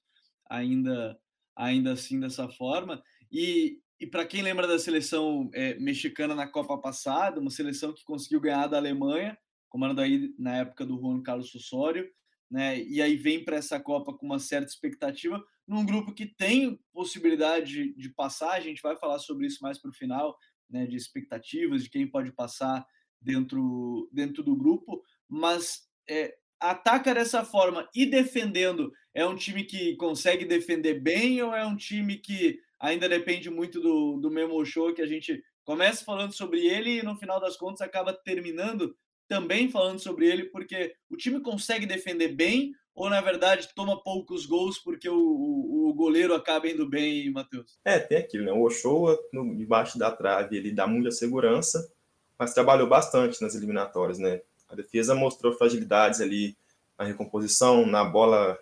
ainda, 0.49 1.19
ainda 1.57 1.93
assim 1.93 2.21
dessa 2.21 2.49
forma. 2.49 3.03
E, 3.31 3.81
e 3.99 4.07
para 4.07 4.25
quem 4.25 4.41
lembra 4.41 4.69
da 4.69 4.79
seleção 4.79 5.51
é, 5.53 5.75
mexicana 5.81 6.35
na 6.35 6.47
Copa 6.47 6.79
passada, 6.79 7.41
uma 7.41 7.51
seleção 7.51 7.93
que 7.93 8.05
conseguiu 8.05 8.41
ganhar 8.41 8.69
da 8.69 8.77
Alemanha, 8.77 9.37
comandado 9.69 10.03
aí 10.03 10.33
na 10.39 10.59
época 10.59 10.87
do 10.87 10.97
Juan 10.97 11.23
Carlos 11.23 11.53
Osório, 11.55 12.09
né? 12.49 12.81
E 12.83 13.01
aí 13.01 13.17
vem 13.17 13.45
para 13.45 13.57
essa 13.57 13.81
Copa 13.81 14.13
com 14.13 14.27
uma 14.27 14.39
certa 14.39 14.69
expectativa, 14.69 15.43
num 15.71 15.87
grupo 15.87 16.13
que 16.13 16.27
tem 16.27 16.81
possibilidade 16.93 17.95
de, 17.95 18.09
passar. 18.09 18.55
A 18.55 18.61
gente 18.61 18.83
vai 18.83 18.97
falar 18.97 19.21
sobre 19.21 19.47
isso 19.47 19.63
mais 19.63 19.79
para 19.79 19.89
o 19.89 19.95
final, 19.95 20.37
né? 20.69 20.85
De 20.85 20.97
expectativas, 20.97 21.85
de 21.85 21.89
quem 21.89 22.11
pode 22.11 22.33
passar 22.33 22.85
dentro, 23.21 24.11
dentro 24.13 24.43
do 24.43 24.57
grupo, 24.57 25.01
mas 25.29 25.89
é, 26.09 26.37
ataca 26.59 27.15
dessa 27.15 27.45
forma 27.45 27.89
e 27.95 28.05
defendendo, 28.05 28.93
é 29.15 29.25
um 29.25 29.37
time 29.37 29.63
que 29.63 29.95
consegue 29.95 30.45
defender 30.45 31.01
bem 31.01 31.41
ou 31.41 31.55
é 31.55 31.65
um 31.65 31.77
time 31.77 32.17
que 32.17 32.59
ainda 32.81 33.09
depende 33.09 33.49
muito 33.49 33.81
do, 33.81 34.17
do 34.17 34.29
Memo 34.29 34.65
Show, 34.65 34.93
que 34.93 35.03
a 35.03 35.07
gente 35.07 35.41
começa 35.63 36.05
falando 36.05 36.33
sobre 36.33 36.67
ele 36.67 36.99
e 36.99 37.03
no 37.05 37.15
final 37.15 37.39
das 37.39 37.57
contas 37.57 37.83
acaba 37.83 38.13
terminando 38.13 38.93
também 39.29 39.71
falando 39.71 40.01
sobre 40.01 40.27
ele, 40.27 40.47
porque 40.47 40.93
o 41.09 41.17
time 41.17 41.39
consegue 41.41 41.87
defender 41.87 42.35
bem 42.35 42.73
ou 43.01 43.09
na 43.09 43.23
verdade 43.23 43.71
toma 43.75 43.99
poucos 43.99 44.45
gols 44.45 44.79
porque 44.79 45.09
o, 45.09 45.17
o, 45.17 45.89
o 45.89 45.95
goleiro 45.95 46.35
acaba 46.35 46.69
indo 46.69 46.87
bem, 46.87 47.33
Matheus? 47.33 47.79
É, 47.83 47.99
tem 47.99 48.19
aquilo, 48.19 48.45
né? 48.45 48.53
O 48.53 48.63
Ochoa, 48.63 49.19
no, 49.33 49.57
debaixo 49.57 49.99
da 49.99 50.11
trave, 50.11 50.59
ele 50.59 50.71
dá 50.71 50.87
muita 50.87 51.11
segurança, 51.11 51.91
mas 52.39 52.53
trabalhou 52.53 52.87
bastante 52.87 53.41
nas 53.41 53.55
eliminatórias, 53.55 54.19
né? 54.19 54.43
A 54.69 54.75
defesa 54.75 55.15
mostrou 55.15 55.55
fragilidades 55.55 56.21
ali 56.21 56.55
na 56.99 57.07
recomposição, 57.07 57.87
na 57.87 58.05
bola 58.05 58.59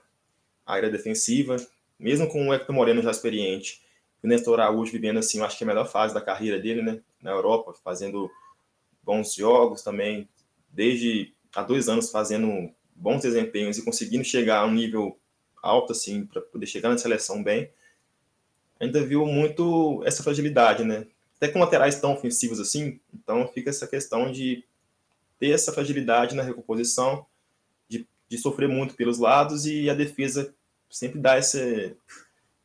aérea 0.65 0.89
defensiva, 0.89 1.57
mesmo 1.99 2.29
com 2.29 2.47
o 2.47 2.55
Hector 2.55 2.73
Moreno 2.73 3.03
já 3.03 3.11
experiente, 3.11 3.83
o 4.23 4.29
Nestor 4.29 4.61
Araújo 4.61 4.93
vivendo 4.93 5.19
assim, 5.19 5.41
eu 5.41 5.47
acho 5.47 5.59
que 5.59 5.65
é 5.65 5.67
a 5.67 5.69
melhor 5.69 5.89
fase 5.89 6.15
da 6.15 6.21
carreira 6.21 6.61
dele, 6.61 6.81
né, 6.81 7.01
na 7.21 7.33
Europa, 7.33 7.75
fazendo 7.83 8.31
bons 9.03 9.35
jogos 9.35 9.83
também, 9.83 10.29
desde 10.71 11.35
há 11.53 11.65
dois 11.65 11.89
anos 11.89 12.13
fazendo 12.13 12.73
bons 12.99 13.23
desempenhos 13.23 13.79
e 13.79 13.85
conseguindo 13.85 14.25
chegar 14.25 14.61
a 14.61 14.67
um 14.67 14.73
nível 14.73 15.19
alto 15.63 15.93
assim 15.93 16.27
para 16.27 16.41
poder 16.41 16.67
chegar 16.67 16.89
na 16.89 16.99
seleção 16.99 17.43
bem, 17.43 17.71
ainda 18.81 19.05
viu 19.05 19.25
muito 19.27 20.03
essa 20.05 20.23
fragilidade, 20.23 20.85
né? 20.85 21.07
Até 21.37 21.49
com 21.49 21.61
laterais 21.61 22.01
tão 22.01 22.15
ofensivos 22.15 22.59
assim, 22.59 23.01
então 23.13 23.47
fica 23.49 23.71
essa 23.71 23.87
questão 23.87 24.31
de 24.31 24.65
ter 25.39 25.51
essa 25.51 25.73
fragilidade 25.73 26.35
na 26.35 26.43
recomposição, 26.43 27.25
de, 27.89 28.07
de 28.29 28.39
sofrer 28.39 28.69
muito 28.69 28.95
pelos 28.95 29.19
lados 29.19 29.65
e 29.67 29.89
a 29.89 29.95
defesa 29.95 30.53
sempre 30.91 31.21
dá 31.21 31.37
essa, 31.37 31.61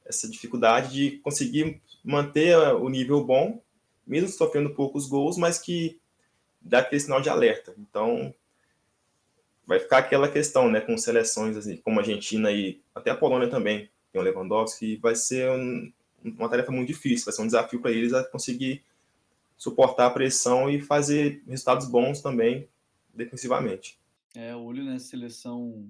essa 0.06 0.28
dificuldade 0.28 0.92
de 0.92 1.18
conseguir 1.18 1.82
manter 2.04 2.58
o 2.58 2.90
nível 2.90 3.24
bom, 3.24 3.62
mesmo 4.06 4.30
sofrendo 4.30 4.74
poucos 4.74 5.08
gols, 5.08 5.38
mas 5.38 5.60
que 5.60 6.00
dá 6.60 6.80
aquele 6.80 7.02
sinal 7.02 7.22
de 7.22 7.30
alerta. 7.30 7.74
Então, 7.78 8.34
vai 9.66 9.80
ficar 9.80 10.00
aquela 10.00 10.30
questão, 10.30 10.70
né, 10.70 10.82
com 10.82 10.98
seleções 10.98 11.56
assim, 11.56 11.78
como 11.78 12.00
a 12.00 12.02
Argentina 12.02 12.52
e 12.52 12.82
até 12.94 13.12
a 13.12 13.16
Polônia 13.16 13.50
também, 13.50 13.90
tem 14.12 14.22
o 14.22 14.24
Lewandowski, 14.24 14.98
vai 14.98 15.16
ser 15.16 15.50
um, 15.52 15.92
uma 16.24 16.50
tarefa 16.50 16.72
muito 16.72 16.88
difícil, 16.88 17.26
vai 17.26 17.34
ser 17.34 17.42
um 17.42 17.48
desafio 17.48 17.82
para 17.82 17.92
eles 17.92 18.14
a 18.14 18.24
conseguir 18.24 18.84
suportar 19.58 20.08
a 20.08 20.12
pressão 20.12 20.70
e 20.70 20.82
fazer 20.82 21.42
resultados 21.48 21.88
bons 21.88 22.22
também 22.22 22.68
defensivamente. 23.14 23.98
É, 24.36 24.56
olho 24.56 24.84
nessa 24.84 25.06
seleção, 25.06 25.90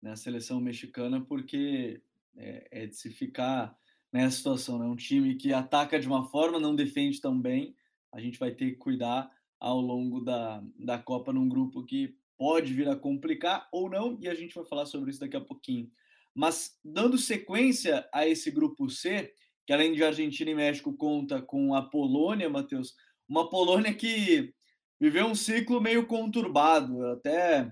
nessa 0.00 0.22
seleção 0.24 0.60
mexicana, 0.60 1.20
porque 1.20 2.00
é, 2.36 2.68
é, 2.70 2.86
de 2.86 2.96
se 2.96 3.10
ficar 3.10 3.76
nessa 4.12 4.36
situação, 4.36 4.78
né? 4.78 4.86
Um 4.86 4.96
time 4.96 5.34
que 5.34 5.52
ataca 5.52 5.98
de 5.98 6.06
uma 6.06 6.28
forma, 6.28 6.58
não 6.58 6.74
defende 6.74 7.20
tão 7.20 7.38
bem. 7.38 7.74
A 8.12 8.20
gente 8.20 8.38
vai 8.38 8.50
ter 8.50 8.70
que 8.70 8.76
cuidar 8.76 9.30
ao 9.58 9.80
longo 9.80 10.20
da, 10.20 10.62
da 10.78 10.98
Copa 10.98 11.32
num 11.32 11.48
grupo 11.48 11.84
que 11.84 12.14
pode 12.38 12.72
vir 12.72 12.88
a 12.88 12.96
complicar 12.96 13.68
ou 13.72 13.90
não, 13.90 14.16
e 14.22 14.28
a 14.28 14.34
gente 14.34 14.54
vai 14.54 14.64
falar 14.64 14.86
sobre 14.86 15.10
isso 15.10 15.20
daqui 15.20 15.36
a 15.36 15.40
pouquinho. 15.40 15.90
Mas 16.34 16.78
dando 16.84 17.18
sequência 17.18 18.08
a 18.14 18.26
esse 18.26 18.50
grupo 18.50 18.88
C, 18.88 19.34
que 19.66 19.72
além 19.72 19.92
de 19.92 20.04
Argentina 20.04 20.50
e 20.50 20.54
México 20.54 20.96
conta 20.96 21.42
com 21.42 21.74
a 21.74 21.82
Polônia, 21.82 22.48
Matheus, 22.48 22.94
uma 23.28 23.50
Polônia 23.50 23.92
que 23.92 24.54
viveu 25.00 25.26
um 25.26 25.34
ciclo 25.34 25.80
meio 25.80 26.06
conturbado, 26.06 27.04
até 27.06 27.70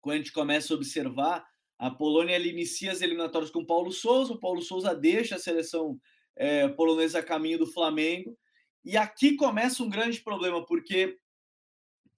quando 0.00 0.14
a 0.14 0.18
gente 0.18 0.32
começa 0.32 0.72
a 0.72 0.76
observar, 0.76 1.44
a 1.78 1.90
Polônia 1.90 2.38
inicia 2.38 2.92
as 2.92 3.00
eliminatórias 3.00 3.50
com 3.50 3.64
Paulo 3.64 3.90
Souza, 3.90 4.34
o 4.34 4.38
Paulo 4.38 4.60
Souza 4.60 4.94
deixa 4.94 5.36
a 5.36 5.38
seleção 5.38 5.98
é, 6.36 6.68
polonesa 6.68 7.18
a 7.18 7.22
caminho 7.22 7.58
do 7.58 7.66
Flamengo, 7.66 8.36
e 8.84 8.96
aqui 8.96 9.36
começa 9.36 9.82
um 9.82 9.90
grande 9.90 10.20
problema, 10.20 10.64
porque 10.64 11.18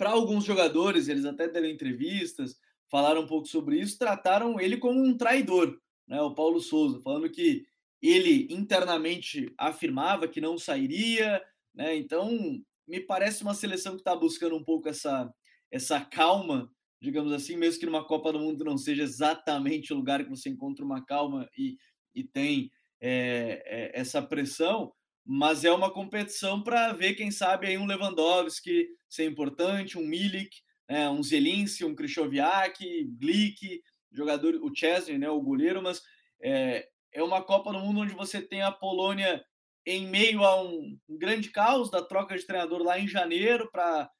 para 0.02 0.10
alguns 0.10 0.44
jogadores, 0.44 1.06
eles 1.06 1.24
até 1.24 1.46
deram 1.46 1.68
entrevistas, 1.68 2.58
falaram 2.90 3.20
um 3.20 3.26
pouco 3.28 3.46
sobre 3.46 3.78
isso, 3.78 3.96
trataram 3.96 4.58
ele 4.58 4.76
como 4.76 5.00
um 5.00 5.16
traidor, 5.16 5.78
né, 6.08 6.20
o 6.20 6.34
Paulo 6.34 6.58
Souza, 6.58 7.00
falando 7.02 7.30
que 7.30 7.64
ele 8.02 8.48
internamente 8.50 9.54
afirmava 9.56 10.26
que 10.26 10.40
não 10.40 10.58
sairia, 10.58 11.40
né, 11.72 11.94
então 11.94 12.36
me 12.84 12.98
parece 12.98 13.44
uma 13.44 13.54
seleção 13.54 13.92
que 13.92 14.00
está 14.00 14.16
buscando 14.16 14.56
um 14.56 14.64
pouco 14.64 14.88
essa, 14.88 15.32
essa 15.70 16.00
calma, 16.00 16.68
digamos 17.00 17.32
assim, 17.32 17.56
mesmo 17.56 17.78
que 17.78 17.86
numa 17.86 18.04
Copa 18.04 18.32
do 18.32 18.40
Mundo 18.40 18.64
não 18.64 18.76
seja 18.76 19.04
exatamente 19.04 19.92
o 19.92 19.96
lugar 19.96 20.24
que 20.24 20.30
você 20.30 20.48
encontra 20.48 20.84
uma 20.84 21.00
calma 21.04 21.48
e, 21.56 21.76
e 22.12 22.24
tem 22.24 22.72
é, 23.00 23.62
é, 23.66 24.00
essa 24.00 24.20
pressão, 24.20 24.92
mas 25.24 25.64
é 25.64 25.70
uma 25.70 25.92
competição 25.92 26.60
para 26.60 26.92
ver, 26.92 27.14
quem 27.14 27.30
sabe, 27.30 27.68
aí 27.68 27.78
um 27.78 27.86
Lewandowski 27.86 28.88
ser 29.12 29.26
importante, 29.26 29.98
um 29.98 30.06
Milik, 30.06 30.56
né, 30.88 31.08
um 31.10 31.22
Zelinski, 31.22 31.84
um 31.84 31.94
Krychowiak, 31.94 33.04
Glick, 33.18 33.82
jogador, 34.10 34.54
o 34.54 34.74
Chesney, 34.74 35.18
né, 35.18 35.28
o 35.28 35.42
goleiro, 35.42 35.82
mas 35.82 36.02
é, 36.40 36.88
é 37.12 37.22
uma 37.22 37.42
Copa 37.42 37.72
do 37.72 37.78
Mundo 37.78 38.00
onde 38.00 38.14
você 38.14 38.40
tem 38.40 38.62
a 38.62 38.72
Polônia 38.72 39.44
em 39.84 40.06
meio 40.06 40.42
a 40.42 40.62
um, 40.62 40.98
grande 41.10 41.50
caos 41.50 41.90
da 41.90 42.02
troca 42.02 42.36
de 42.38 42.46
treinador 42.46 42.82
lá 42.82 42.98
em 42.98 43.06
janeiro 43.06 43.68
para 43.70 44.10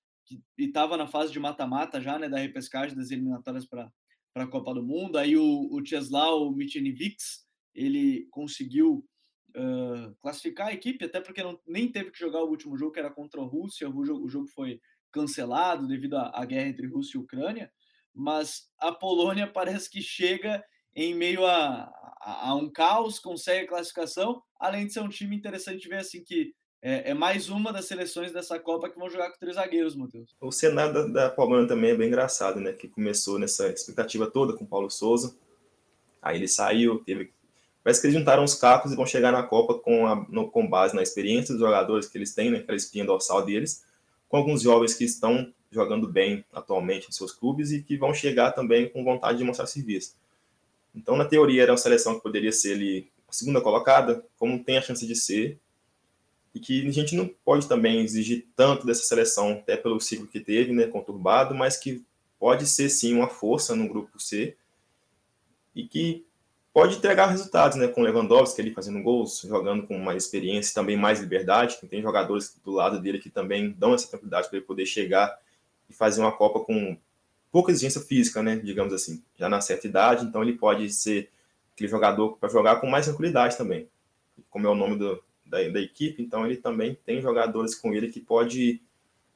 e 0.59 0.65
estava 0.65 0.97
na 0.97 1.07
fase 1.07 1.33
de 1.33 1.41
mata-mata 1.41 2.01
já, 2.01 2.19
né, 2.19 2.29
da 2.29 2.39
repescagem 2.39 2.97
das 2.97 3.11
eliminatórias 3.11 3.67
para 3.67 3.91
a 4.35 4.47
Copa 4.47 4.75
do 4.75 4.83
Mundo. 4.83 5.19
Aí 5.19 5.37
o, 5.37 5.69
o 5.71 5.83
Czeslau 5.83 6.55
ele 7.75 8.27
conseguiu 8.31 9.07
uh, 9.57 10.15
classificar 10.21 10.69
a 10.69 10.73
equipe, 10.73 11.05
até 11.05 11.21
porque 11.21 11.43
não, 11.43 11.59
nem 11.67 11.91
teve 11.91 12.11
que 12.11 12.19
jogar 12.19 12.43
o 12.43 12.49
último 12.49 12.77
jogo, 12.77 12.93
que 12.93 13.01
era 13.01 13.11
contra 13.11 13.41
a 13.41 13.45
Rússia, 13.45 13.89
o 13.89 14.05
jogo, 14.05 14.25
o 14.25 14.29
jogo 14.29 14.47
foi 14.49 14.81
cancelado 15.11 15.87
devido 15.87 16.17
à, 16.17 16.33
à 16.35 16.45
guerra 16.45 16.69
entre 16.69 16.87
Rússia 16.87 17.19
e 17.19 17.21
Ucrânia, 17.21 17.71
mas 18.15 18.69
a 18.79 18.93
Polônia 18.93 19.47
parece 19.53 19.91
que 19.91 20.01
chega 20.01 20.63
em 20.95 21.15
meio 21.15 21.47
a, 21.47 21.91
a, 22.21 22.51
a, 22.51 22.55
um 22.55 22.71
caos, 22.71 23.19
consegue 23.19 23.65
a 23.65 23.69
classificação, 23.69 24.43
além 24.59 24.87
de 24.87 24.93
ser 24.93 25.01
um 25.01 25.09
time 25.09 25.35
interessante 25.35 25.89
ver 25.89 25.97
assim 25.97 26.23
que 26.23 26.55
é, 26.85 27.11
é, 27.11 27.15
mais 27.15 27.49
uma 27.49 27.73
das 27.73 27.85
seleções 27.85 28.33
dessa 28.33 28.59
Copa 28.59 28.91
que 28.91 28.99
vão 28.99 29.09
jogar 29.09 29.31
com 29.31 29.39
três 29.39 29.55
zagueiros, 29.55 29.95
Matheus. 29.95 30.35
O 30.41 30.51
cenário 30.51 30.93
da, 30.93 31.07
da 31.07 31.31
Polônia 31.31 31.69
também 31.69 31.93
é 31.93 31.95
bem 31.95 32.09
engraçado, 32.09 32.61
né? 32.61 32.73
Que 32.73 32.89
começou 32.89 33.39
nessa 33.39 33.69
expectativa 33.69 34.29
toda 34.29 34.57
com 34.57 34.65
o 34.65 34.67
Paulo 34.67 34.91
Souza, 34.91 35.37
aí 36.21 36.37
ele 36.37 36.49
saiu, 36.49 36.99
teve 37.05 37.33
Parece 37.83 38.01
que 38.01 38.07
eles 38.07 38.19
juntaram 38.19 38.45
os 38.45 38.55
cacos 38.55 38.93
e 38.93 38.97
vão 38.97 39.05
chegar 39.05 39.33
na 39.33 39.43
Copa 39.43 39.75
com, 39.75 40.07
a, 40.07 40.27
no, 40.29 40.49
com 40.49 40.67
base 40.67 40.95
na 40.95 41.03
experiência 41.03 41.55
dos 41.55 41.61
jogadores 41.61 42.07
que 42.07 42.17
eles 42.17 42.35
têm, 42.35 42.51
né, 42.51 42.59
aquela 42.59 42.77
espinha 42.77 43.05
dorsal 43.05 43.45
deles, 43.45 43.85
com 44.29 44.37
alguns 44.37 44.63
jovens 44.63 44.95
que 44.95 45.05
estão 45.05 45.53
jogando 45.71 46.07
bem 46.07 46.45
atualmente 46.53 47.09
em 47.09 47.13
seus 47.13 47.33
clubes 47.33 47.73
e 47.73 47.83
que 47.83 47.97
vão 47.97 48.15
chegar 48.15 48.53
também 48.53 48.89
com 48.89 49.03
vontade 49.03 49.39
de 49.39 49.45
mostrar 49.45 49.67
serviço. 49.67 50.15
Então, 50.95 51.17
na 51.17 51.25
teoria, 51.25 51.63
era 51.63 51.73
uma 51.73 51.79
seleção 51.79 52.15
que 52.15 52.23
poderia 52.23 52.53
ser 52.53 52.75
ali 52.75 53.11
a 53.29 53.33
segunda 53.33 53.61
colocada, 53.61 54.25
como 54.39 54.63
tem 54.63 54.77
a 54.77 54.83
chance 54.83 55.07
de 55.07 55.17
ser, 55.17 55.59
e 56.55 56.61
que 56.61 56.87
a 56.87 56.93
gente 56.93 57.17
não 57.17 57.27
pode 57.27 57.67
também 57.67 58.03
exigir 58.03 58.47
tanto 58.55 58.87
dessa 58.87 59.03
seleção, 59.03 59.53
até 59.53 59.77
pelo 59.77 59.99
ciclo 59.99 60.27
que 60.27 60.39
teve, 60.39 60.73
né, 60.73 60.87
conturbado, 60.87 61.55
mas 61.55 61.79
que 61.79 62.05
pode 62.39 62.67
ser 62.67 62.91
sim 62.91 63.15
uma 63.15 63.29
força 63.29 63.75
no 63.75 63.89
grupo 63.89 64.21
C, 64.21 64.55
e 65.75 65.87
que 65.87 66.27
pode 66.73 66.97
entregar 66.97 67.27
resultados, 67.27 67.77
né? 67.77 67.87
Com 67.89 68.03
Lewandowski 68.03 68.61
ali 68.61 68.73
fazendo 68.73 69.03
gols, 69.03 69.41
jogando 69.41 69.87
com 69.87 69.99
mais 69.99 70.25
experiência, 70.25 70.75
também 70.75 70.97
mais 70.97 71.21
liberdade. 71.21 71.79
Tem 71.89 72.01
jogadores 72.01 72.59
do 72.65 72.73
lado 72.73 73.01
dele 73.01 73.19
que 73.19 73.31
também 73.31 73.71
dão 73.73 73.95
essa 73.95 74.09
tranquilidade 74.09 74.49
para 74.49 74.59
ele 74.59 74.67
poder 74.67 74.87
chegar 74.87 75.39
e 75.89 75.93
fazer 75.93 76.21
uma 76.21 76.33
Copa 76.33 76.61
com 76.61 76.97
pouca 77.51 77.71
exigência 77.71 78.01
física, 78.01 78.43
né? 78.43 78.57
Digamos 78.57 78.93
assim, 78.93 79.23
já 79.37 79.49
na 79.49 79.61
certa 79.61 79.87
idade, 79.87 80.25
então 80.25 80.43
ele 80.43 80.55
pode 80.55 80.91
ser 80.91 81.29
aquele 81.75 81.89
jogador 81.89 82.37
para 82.39 82.49
jogar 82.49 82.77
com 82.77 82.87
mais 82.87 83.07
tranquilidade 83.07 83.57
também. 83.57 83.89
Como 84.51 84.67
é 84.67 84.71
o 84.71 84.75
nome 84.75 84.97
do, 84.97 85.23
da, 85.45 85.59
da 85.69 85.81
equipe, 85.81 86.23
então 86.23 86.47
ele 86.47 86.57
também 86.57 86.97
tem 87.05 87.21
jogadores 87.21 87.75
com 87.75 87.93
ele 87.93 88.09
que 88.09 88.21
pode 88.21 88.81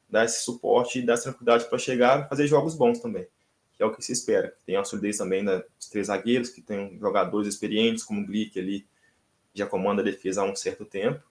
dar 0.09 0.25
esse 0.25 0.42
suporte 0.42 0.99
e 0.99 1.03
dar 1.03 1.14
essa 1.14 1.25
tranquilidade 1.25 1.68
para 1.68 1.79
chegar 1.79 2.25
e 2.25 2.29
fazer 2.29 2.46
jogos 2.46 2.75
bons 2.75 3.01
também 3.01 3.27
que 3.76 3.82
é 3.82 3.86
o 3.86 3.94
que 3.94 4.02
se 4.02 4.12
espera. 4.12 4.56
Tem 4.64 4.76
a 4.76 4.84
solidez 4.84 5.18
também 5.18 5.44
dos 5.44 5.88
três 5.90 6.06
zagueiros, 6.06 6.48
que 6.48 6.62
tem 6.62 6.98
jogadores 6.98 7.46
experientes, 7.46 8.02
como 8.02 8.22
o 8.22 8.26
Glick 8.26 8.58
ali, 8.58 8.86
já 9.52 9.66
comanda 9.66 10.02
a 10.02 10.04
defesa 10.04 10.42
há 10.42 10.44
um 10.44 10.56
certo 10.56 10.84
tempo. 10.84 11.22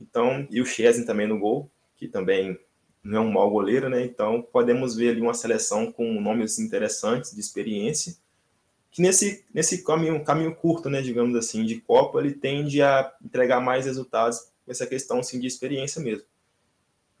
Então, 0.00 0.46
e 0.50 0.60
o 0.60 0.66
Chesney 0.66 1.06
também 1.06 1.26
no 1.26 1.38
gol, 1.38 1.70
que 1.96 2.08
também 2.08 2.58
não 3.02 3.18
é 3.18 3.20
um 3.20 3.32
mau 3.32 3.50
goleiro, 3.50 3.88
né? 3.88 4.04
Então, 4.04 4.42
podemos 4.42 4.96
ver 4.96 5.10
ali 5.10 5.20
uma 5.20 5.34
seleção 5.34 5.92
com 5.92 6.20
nomes 6.20 6.58
interessantes, 6.58 7.34
de 7.34 7.40
experiência, 7.40 8.16
que 8.90 9.02
nesse, 9.02 9.44
nesse 9.52 9.84
caminho, 9.84 10.24
caminho 10.24 10.54
curto, 10.54 10.88
né, 10.88 11.02
digamos 11.02 11.34
assim, 11.36 11.64
de 11.64 11.80
Copa, 11.80 12.20
ele 12.20 12.32
tende 12.32 12.80
a 12.80 13.12
entregar 13.24 13.60
mais 13.60 13.86
resultados 13.86 14.38
com 14.64 14.70
essa 14.70 14.86
questão, 14.86 15.18
assim, 15.18 15.38
de 15.38 15.46
experiência 15.46 16.00
mesmo. 16.00 16.24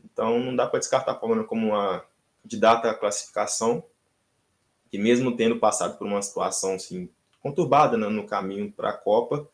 Então, 0.04 0.38
não 0.38 0.54
dá 0.54 0.66
para 0.66 0.78
descartar 0.78 1.12
a 1.12 1.16
Polônia 1.16 1.44
como 1.44 1.68
uma 1.68 2.04
candidata 2.42 2.90
à 2.90 2.94
classificação, 2.94 3.84
que 4.94 4.98
mesmo 4.98 5.36
tendo 5.36 5.58
passado 5.58 5.98
por 5.98 6.06
uma 6.06 6.22
situação 6.22 6.74
assim, 6.74 7.08
conturbada 7.40 7.98
né, 7.98 8.08
no 8.08 8.24
caminho 8.24 8.70
para 8.70 8.90
a 8.90 8.96
Copa, 8.96 9.50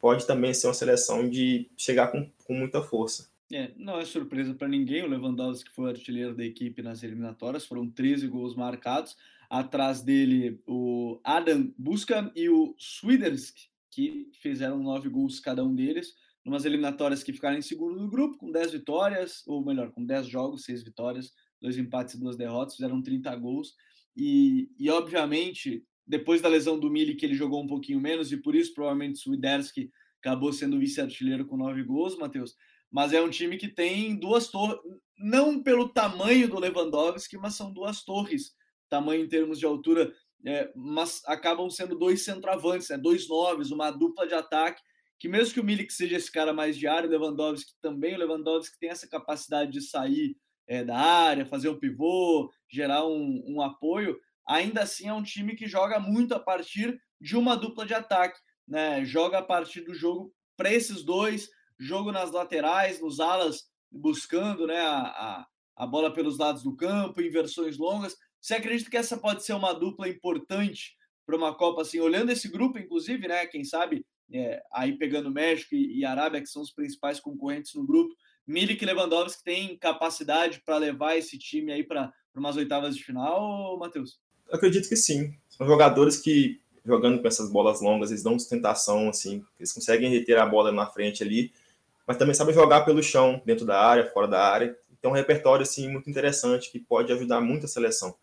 pode 0.00 0.26
também 0.26 0.52
ser 0.52 0.66
uma 0.66 0.74
seleção 0.74 1.30
de 1.30 1.70
chegar 1.76 2.08
com, 2.08 2.28
com 2.44 2.52
muita 2.52 2.82
força. 2.82 3.30
É, 3.52 3.70
não 3.76 3.96
é 3.96 4.04
surpresa 4.04 4.54
para 4.54 4.66
ninguém. 4.66 5.04
O 5.04 5.06
Lewandowski 5.06 5.70
foi 5.70 5.88
artilheiro 5.90 6.34
da 6.34 6.44
equipe 6.44 6.82
nas 6.82 7.04
eliminatórias, 7.04 7.64
foram 7.64 7.88
13 7.88 8.26
gols 8.26 8.56
marcados. 8.56 9.16
Atrás 9.48 10.02
dele, 10.02 10.60
o 10.66 11.20
Adam 11.22 11.72
Busca 11.78 12.32
e 12.34 12.48
o 12.48 12.74
Swiderski, 12.76 13.68
que 13.88 14.28
fizeram 14.32 14.82
nove 14.82 15.08
gols 15.08 15.38
cada 15.38 15.62
um 15.62 15.72
deles, 15.72 16.16
numas 16.44 16.64
eliminatórias 16.64 17.22
que 17.22 17.32
ficaram 17.32 17.56
em 17.56 17.62
segundo 17.62 18.00
do 18.00 18.08
grupo, 18.08 18.36
com 18.36 18.50
10 18.50 18.72
vitórias, 18.72 19.44
ou 19.46 19.64
melhor, 19.64 19.92
com 19.92 20.04
10 20.04 20.26
jogos, 20.26 20.64
6 20.64 20.82
vitórias, 20.82 21.32
dois 21.62 21.78
empates 21.78 22.14
e 22.14 22.18
duas 22.18 22.36
derrotas, 22.36 22.74
fizeram 22.74 23.00
30 23.00 23.32
gols. 23.36 23.76
E, 24.16 24.70
e 24.78 24.88
obviamente, 24.88 25.84
depois 26.06 26.40
da 26.40 26.48
lesão 26.48 26.78
do 26.78 26.90
Mili, 26.90 27.14
que 27.14 27.26
ele 27.26 27.34
jogou 27.34 27.62
um 27.62 27.66
pouquinho 27.66 28.00
menos, 28.00 28.32
e 28.32 28.36
por 28.36 28.54
isso 28.54 28.72
provavelmente 28.72 29.18
Swiderski 29.18 29.90
acabou 30.20 30.52
sendo 30.52 30.78
vice-artilheiro 30.78 31.46
com 31.46 31.56
nove 31.56 31.82
gols, 31.82 32.16
Matheus. 32.16 32.56
Mas 32.90 33.12
é 33.12 33.20
um 33.20 33.28
time 33.28 33.56
que 33.56 33.68
tem 33.68 34.16
duas 34.16 34.48
torres, 34.48 34.78
não 35.18 35.62
pelo 35.62 35.88
tamanho 35.88 36.48
do 36.48 36.58
Lewandowski, 36.58 37.36
mas 37.36 37.54
são 37.54 37.72
duas 37.72 38.02
torres, 38.04 38.54
tamanho 38.88 39.24
em 39.24 39.28
termos 39.28 39.58
de 39.58 39.66
altura, 39.66 40.14
é, 40.44 40.70
mas 40.74 41.22
acabam 41.26 41.68
sendo 41.68 41.98
dois 41.98 42.22
centroavantes, 42.22 42.88
né, 42.88 42.96
dois 42.96 43.28
noves, 43.28 43.70
uma 43.70 43.90
dupla 43.90 44.26
de 44.26 44.34
ataque, 44.34 44.80
que 45.18 45.28
mesmo 45.28 45.54
que 45.54 45.60
o 45.60 45.64
Milik 45.64 45.92
seja 45.92 46.16
esse 46.16 46.30
cara 46.30 46.52
mais 46.52 46.76
de 46.76 46.86
área, 46.86 47.08
o 47.08 47.10
Lewandowski 47.10 47.72
também, 47.80 48.14
o 48.14 48.18
Lewandowski 48.18 48.78
tem 48.78 48.90
essa 48.90 49.08
capacidade 49.08 49.72
de 49.72 49.80
sair 49.80 50.36
é, 50.66 50.84
da 50.84 50.96
área, 50.96 51.46
fazer 51.46 51.68
um 51.68 51.78
pivô, 51.78 52.50
gerar 52.68 53.06
um, 53.06 53.42
um 53.46 53.60
apoio, 53.60 54.18
ainda 54.46 54.82
assim 54.82 55.08
é 55.08 55.12
um 55.12 55.22
time 55.22 55.54
que 55.54 55.66
joga 55.66 55.98
muito 55.98 56.34
a 56.34 56.40
partir 56.40 57.00
de 57.20 57.36
uma 57.36 57.56
dupla 57.56 57.86
de 57.86 57.94
ataque, 57.94 58.38
né? 58.66 59.04
Joga 59.04 59.38
a 59.38 59.42
partir 59.42 59.82
do 59.82 59.94
jogo 59.94 60.32
para 60.56 60.72
esses 60.72 61.02
dois, 61.02 61.48
jogo 61.78 62.10
nas 62.12 62.32
laterais, 62.32 63.00
nos 63.00 63.20
alas, 63.20 63.64
buscando 63.90 64.66
né, 64.66 64.80
a, 64.80 65.00
a, 65.00 65.46
a 65.76 65.86
bola 65.86 66.12
pelos 66.12 66.38
lados 66.38 66.62
do 66.62 66.76
campo, 66.76 67.20
inversões 67.20 67.78
longas. 67.78 68.16
Você 68.40 68.54
acredita 68.54 68.90
que 68.90 68.96
essa 68.96 69.16
pode 69.16 69.44
ser 69.44 69.52
uma 69.52 69.72
dupla 69.72 70.08
importante 70.08 70.96
para 71.24 71.36
uma 71.36 71.54
Copa 71.54 71.82
assim, 71.82 72.00
olhando 72.00 72.30
esse 72.30 72.48
grupo, 72.48 72.78
inclusive, 72.78 73.26
né? 73.26 73.46
Quem 73.46 73.64
sabe 73.64 74.04
é, 74.32 74.62
aí 74.72 74.96
pegando 74.96 75.30
México 75.30 75.74
e, 75.74 75.98
e 75.98 76.04
Arábia, 76.04 76.40
que 76.40 76.48
são 76.48 76.62
os 76.62 76.72
principais 76.72 77.20
concorrentes 77.20 77.74
no 77.74 77.86
grupo, 77.86 78.14
Milik 78.46 78.82
e 78.82 78.86
Lewandowski 78.86 79.42
têm 79.42 79.76
capacidade 79.76 80.62
para 80.64 80.76
levar 80.78 81.16
esse 81.16 81.36
time 81.38 81.72
aí 81.72 81.82
para 81.82 82.12
umas 82.34 82.56
oitavas 82.56 82.96
de 82.96 83.02
final, 83.02 83.78
Matheus? 83.78 84.18
Acredito 84.50 84.88
que 84.88 84.96
sim. 84.96 85.34
São 85.48 85.66
jogadores 85.66 86.18
que, 86.18 86.60
jogando 86.84 87.20
com 87.20 87.26
essas 87.26 87.50
bolas 87.50 87.80
longas, 87.80 88.10
eles 88.10 88.22
dão 88.22 88.38
sustentação, 88.38 89.08
assim, 89.08 89.44
eles 89.58 89.72
conseguem 89.72 90.10
reter 90.10 90.38
a 90.38 90.46
bola 90.46 90.70
na 90.70 90.86
frente 90.86 91.22
ali, 91.22 91.52
mas 92.06 92.16
também 92.16 92.34
sabem 92.34 92.54
jogar 92.54 92.84
pelo 92.84 93.02
chão, 93.02 93.42
dentro 93.44 93.66
da 93.66 93.80
área, 93.80 94.10
fora 94.10 94.28
da 94.28 94.40
área. 94.40 94.78
Então, 94.98 95.10
um 95.10 95.14
repertório, 95.14 95.62
assim, 95.62 95.88
muito 95.88 96.08
interessante, 96.08 96.70
que 96.70 96.78
pode 96.78 97.12
ajudar 97.12 97.40
muito 97.40 97.66
a 97.66 97.68
seleção. 97.68 98.14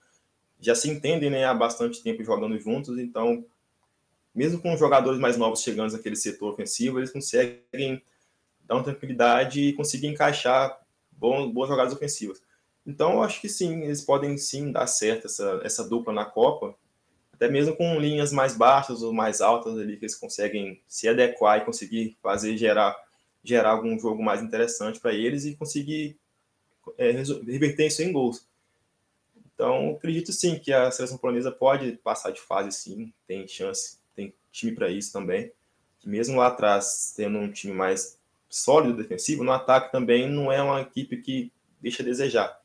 Já 0.62 0.74
se 0.74 0.90
entendem, 0.90 1.30
né, 1.30 1.44
há 1.44 1.54
bastante 1.54 2.02
tempo 2.02 2.24
jogando 2.24 2.58
juntos, 2.58 2.98
então 2.98 3.46
mesmo 4.34 4.60
com 4.60 4.76
jogadores 4.76 5.20
mais 5.20 5.38
novos 5.38 5.62
chegando 5.62 5.92
naquele 5.92 6.16
setor 6.16 6.54
ofensivo, 6.54 7.00
eles 7.00 7.12
conseguem 7.12 8.02
dar 8.66 8.76
uma 8.76 8.84
tranquilidade 8.84 9.62
e 9.62 9.74
conseguir 9.74 10.08
encaixar 10.08 10.80
bons, 11.12 11.52
boas 11.52 11.70
jogadas 11.70 11.94
ofensivas. 11.94 12.42
Então, 12.86 13.14
eu 13.14 13.24
acho 13.24 13.40
que 13.40 13.48
sim, 13.48 13.84
eles 13.84 14.02
podem 14.02 14.38
sim 14.38 14.72
dar 14.72 14.88
certo 14.88 15.28
essa, 15.28 15.62
essa 15.64 15.88
dupla 15.88 16.12
na 16.12 16.26
Copa, 16.26 16.76
até 17.32 17.50
mesmo 17.50 17.76
com 17.76 18.00
linhas 18.00 18.32
mais 18.32 18.56
baixas 18.56 19.02
ou 19.02 19.14
mais 19.14 19.42
altas 19.42 19.78
ali, 19.78 19.98
que 19.98 20.06
eles 20.06 20.16
conseguem 20.16 20.82
se 20.88 21.08
adequar 21.08 21.60
e 21.60 21.66
conseguir 21.66 22.18
fazer 22.22 22.58
gerar, 22.58 22.96
gerar 23.44 23.72
algum 23.72 23.98
jogo 23.98 24.22
mais 24.22 24.42
interessante 24.42 25.00
para 25.00 25.14
eles 25.14 25.46
e 25.46 25.56
conseguir 25.56 26.18
é, 26.98 27.12
reverter 27.12 27.88
isso 27.88 28.04
em 28.04 28.12
gols. 28.12 28.46
Então, 29.54 29.92
acredito 29.92 30.32
sim 30.34 30.60
que 30.60 30.74
a 30.74 30.92
seleção 30.92 31.18
polonesa 31.18 31.52
pode 31.52 31.94
passar 32.04 32.32
de 32.32 32.42
fase, 32.42 32.72
sim, 32.72 33.14
tem 33.28 33.48
chance, 33.48 33.98
tem 34.16 34.34
time 34.52 34.74
para 34.74 34.90
isso 34.90 35.14
também. 35.14 35.52
Que 36.00 36.10
mesmo 36.10 36.38
lá 36.38 36.48
atrás, 36.48 37.14
tendo 37.16 37.38
um 37.38 37.52
time 37.52 37.74
mais 37.74 38.20
sólido 38.54 38.96
defensivo, 38.96 39.44
no 39.44 39.52
ataque 39.52 39.92
também 39.92 40.30
não 40.30 40.52
é 40.52 40.62
uma 40.62 40.82
equipe 40.82 41.18
que 41.18 41.52
deixa 41.82 42.04
a 42.04 42.06
desejar. 42.06 42.62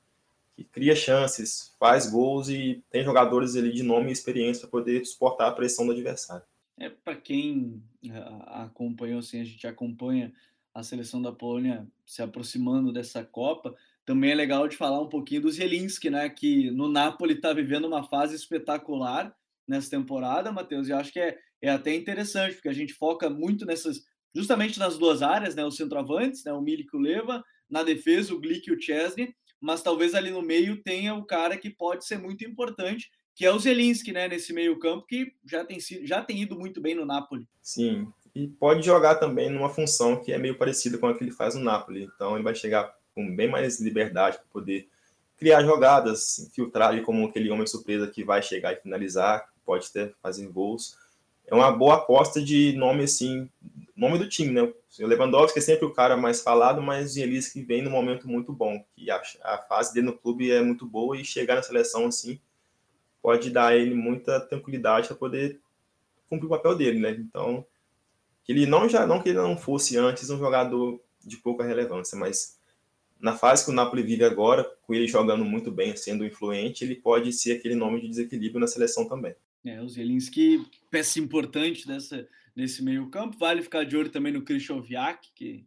Que 0.55 0.63
cria 0.63 0.95
chances, 0.95 1.75
faz 1.79 2.11
gols 2.11 2.49
e 2.49 2.83
tem 2.91 3.03
jogadores 3.03 3.57
ali 3.57 3.73
de 3.73 3.83
nome 3.83 4.11
e 4.11 4.13
experiência 4.13 4.63
para 4.63 4.71
poder 4.71 5.05
suportar 5.07 5.49
a 5.49 5.53
pressão 5.53 5.87
do 5.87 5.93
adversário. 5.93 6.45
É 6.79 6.91
para 6.91 7.17
quem 7.17 7.83
é, 8.05 8.11
acompanhou, 8.49 9.21
assim, 9.21 9.41
a 9.41 9.45
gente 9.45 9.67
acompanha 9.67 10.33
a 10.75 10.83
seleção 10.83 11.23
da 11.23 11.33
Polônia 11.33 11.87
se 12.05 12.23
aproximando 12.23 12.93
dessa 12.93 13.25
Copa. 13.25 13.75
Também 14.05 14.33
é 14.33 14.35
legal 14.35 14.69
de 14.69 14.77
falar 14.77 15.01
um 15.01 15.09
pouquinho 15.09 15.43
do 15.43 15.51
Zielinski, 15.51 16.11
né? 16.11 16.29
Que 16.29 16.71
no 16.71 16.89
Napoli 16.89 17.35
está 17.35 17.53
vivendo 17.53 17.87
uma 17.87 18.05
fase 18.05 18.37
espetacular 18.37 19.35
nessa 19.67 19.91
temporada, 19.91 20.53
Matheus. 20.53 20.89
E 20.89 20.93
acho 20.93 21.13
que 21.13 21.21
é, 21.21 21.39
é 21.63 21.71
até 21.71 21.95
interessante, 21.95 22.55
porque 22.55 22.69
a 22.69 22.75
gente 22.75 22.93
foca 22.93 23.29
muito 23.31 23.65
nessas, 23.65 24.05
justamente 24.35 24.79
nas 24.79 24.99
duas 24.99 25.23
áreas, 25.23 25.55
né? 25.55 25.65
Os 25.65 25.77
centroavantes, 25.77 26.45
né? 26.45 26.53
O 26.53 26.61
Milik 26.61 26.95
o 26.95 27.01
Leva, 27.01 27.43
na 27.69 27.83
defesa, 27.83 28.35
o 28.35 28.41
Glick 28.41 28.69
e 28.69 28.73
o 28.73 28.81
Chesney, 28.81 29.35
mas 29.61 29.83
talvez 29.83 30.15
ali 30.15 30.31
no 30.31 30.43
meio 30.43 30.83
tenha 30.83 31.15
o 31.15 31.25
cara 31.25 31.57
que 31.57 31.71
pode 31.71 32.07
ser 32.07 32.19
muito 32.19 32.45
importante, 32.45 33.11
que 33.35 33.45
é 33.45 33.53
o 33.53 33.59
Zelinski, 33.59 34.13
né? 34.13 34.29
Nesse 34.29 34.53
meio-campo, 34.53 35.07
que 35.07 35.33
já 35.45 35.65
tem, 35.65 35.81
sido, 35.81 36.07
já 36.07 36.23
tem 36.23 36.43
ido 36.43 36.59
muito 36.59 36.81
bem 36.81 36.95
no 36.95 37.05
Napoli. 37.05 37.47
Sim, 37.63 38.09
e 38.35 38.47
pode 38.47 38.85
jogar 38.85 39.17
também 39.17 39.51
numa 39.51 39.69
função 39.69 40.23
que 40.23 40.33
é 40.33 40.39
meio 40.39 40.57
parecida 40.57 40.99
com 40.99 41.07
a 41.07 41.17
que 41.17 41.25
ele 41.25 41.33
faz 41.33 41.55
no 41.55 41.63
Napoli. 41.63 42.05
Então 42.05 42.35
ele 42.35 42.45
vai 42.45 42.55
chegar 42.55 42.95
com 43.15 43.35
bem 43.35 43.49
mais 43.49 43.81
liberdade 43.81 44.39
para 44.39 44.47
poder 44.53 44.89
criar 45.37 45.63
jogadas, 45.63 46.51
filtrar 46.53 46.91
ali 46.91 47.03
como 47.03 47.27
aquele 47.27 47.51
homem 47.51 47.67
surpresa 47.67 48.09
que 48.09 48.25
vai 48.25 48.43
chegar 48.43 48.73
e 48.73 48.81
finalizar, 48.81 49.49
pode 49.65 49.87
até 49.89 50.13
fazer 50.23 50.47
gols. 50.49 50.97
É 51.47 51.55
uma 51.55 51.71
boa 51.71 51.97
aposta 51.97 52.43
de 52.43 52.75
nome 52.75 53.05
assim, 53.05 53.49
nome 53.99 54.19
do 54.19 54.29
time, 54.29 54.51
né? 54.53 54.63
O 54.63 55.07
Lewandowski 55.07 55.59
é 55.59 55.63
sempre 55.63 55.85
o 55.85 55.93
cara 55.93 56.17
mais 56.17 56.41
falado, 56.41 56.81
mas 56.81 57.17
o 57.17 57.53
que 57.53 57.63
vem 57.63 57.83
no 57.83 57.91
momento 57.91 58.29
muito 58.29 58.53
bom, 58.53 58.85
que 58.95 59.11
a, 59.11 59.21
a 59.43 59.59
fase 59.59 59.93
dele 59.93 60.07
no 60.07 60.17
clube 60.17 60.51
é 60.51 60.63
muito 60.63 60.87
boa 60.87 61.17
e 61.17 61.25
chegar 61.25 61.57
na 61.57 61.63
seleção 61.63 62.07
assim 62.07 62.41
pode 63.21 63.51
dar 63.51 63.69
a 63.69 63.77
ele 63.77 63.95
muita 63.95 64.41
tranquilidade 64.41 65.09
para 65.09 65.17
poder 65.17 65.61
cumprir 66.29 66.47
o 66.47 66.51
papel 66.51 66.77
dele, 66.77 67.01
né? 67.01 67.11
Então, 67.11 67.67
que 68.45 68.53
ele 68.53 68.67
não 68.67 68.89
já 68.89 69.07
não 69.07 69.21
que 69.21 69.31
ele 69.31 69.39
não 69.39 69.57
fosse 69.57 69.97
antes 69.97 70.31
um 70.31 70.39
jogador 70.39 71.01
de 71.25 71.37
pouca 71.37 71.65
relevância, 71.65 72.17
mas 72.17 72.59
na 73.21 73.37
fase 73.37 73.65
que 73.65 73.71
o 73.71 73.75
Napoli 73.75 74.03
vive 74.03 74.25
agora, 74.25 74.65
com 74.83 74.95
ele 74.95 75.09
jogando 75.09 75.45
muito 75.45 75.71
bem, 75.71 75.97
sendo 75.97 76.25
influente, 76.25 76.85
ele 76.85 76.95
pode 76.95 77.33
ser 77.33 77.53
aquele 77.53 77.75
nome 77.75 78.01
de 78.01 78.09
desequilíbrio 78.09 78.61
na 78.61 78.67
seleção 78.67 79.09
também. 79.09 79.35
É, 79.65 79.83
o 79.83 79.89
Zelinski, 79.89 80.65
peça 80.89 81.19
importante 81.19 81.87
dessa, 81.87 82.27
nesse 82.59 82.83
meio 82.83 83.09
campo. 83.09 83.39
Vale 83.39 83.63
ficar 83.63 83.85
de 83.85 83.97
olho 83.97 84.11
também 84.11 84.33
no 84.33 84.43
Christian 84.43 84.83
Viak, 84.83 85.31
que 85.33 85.65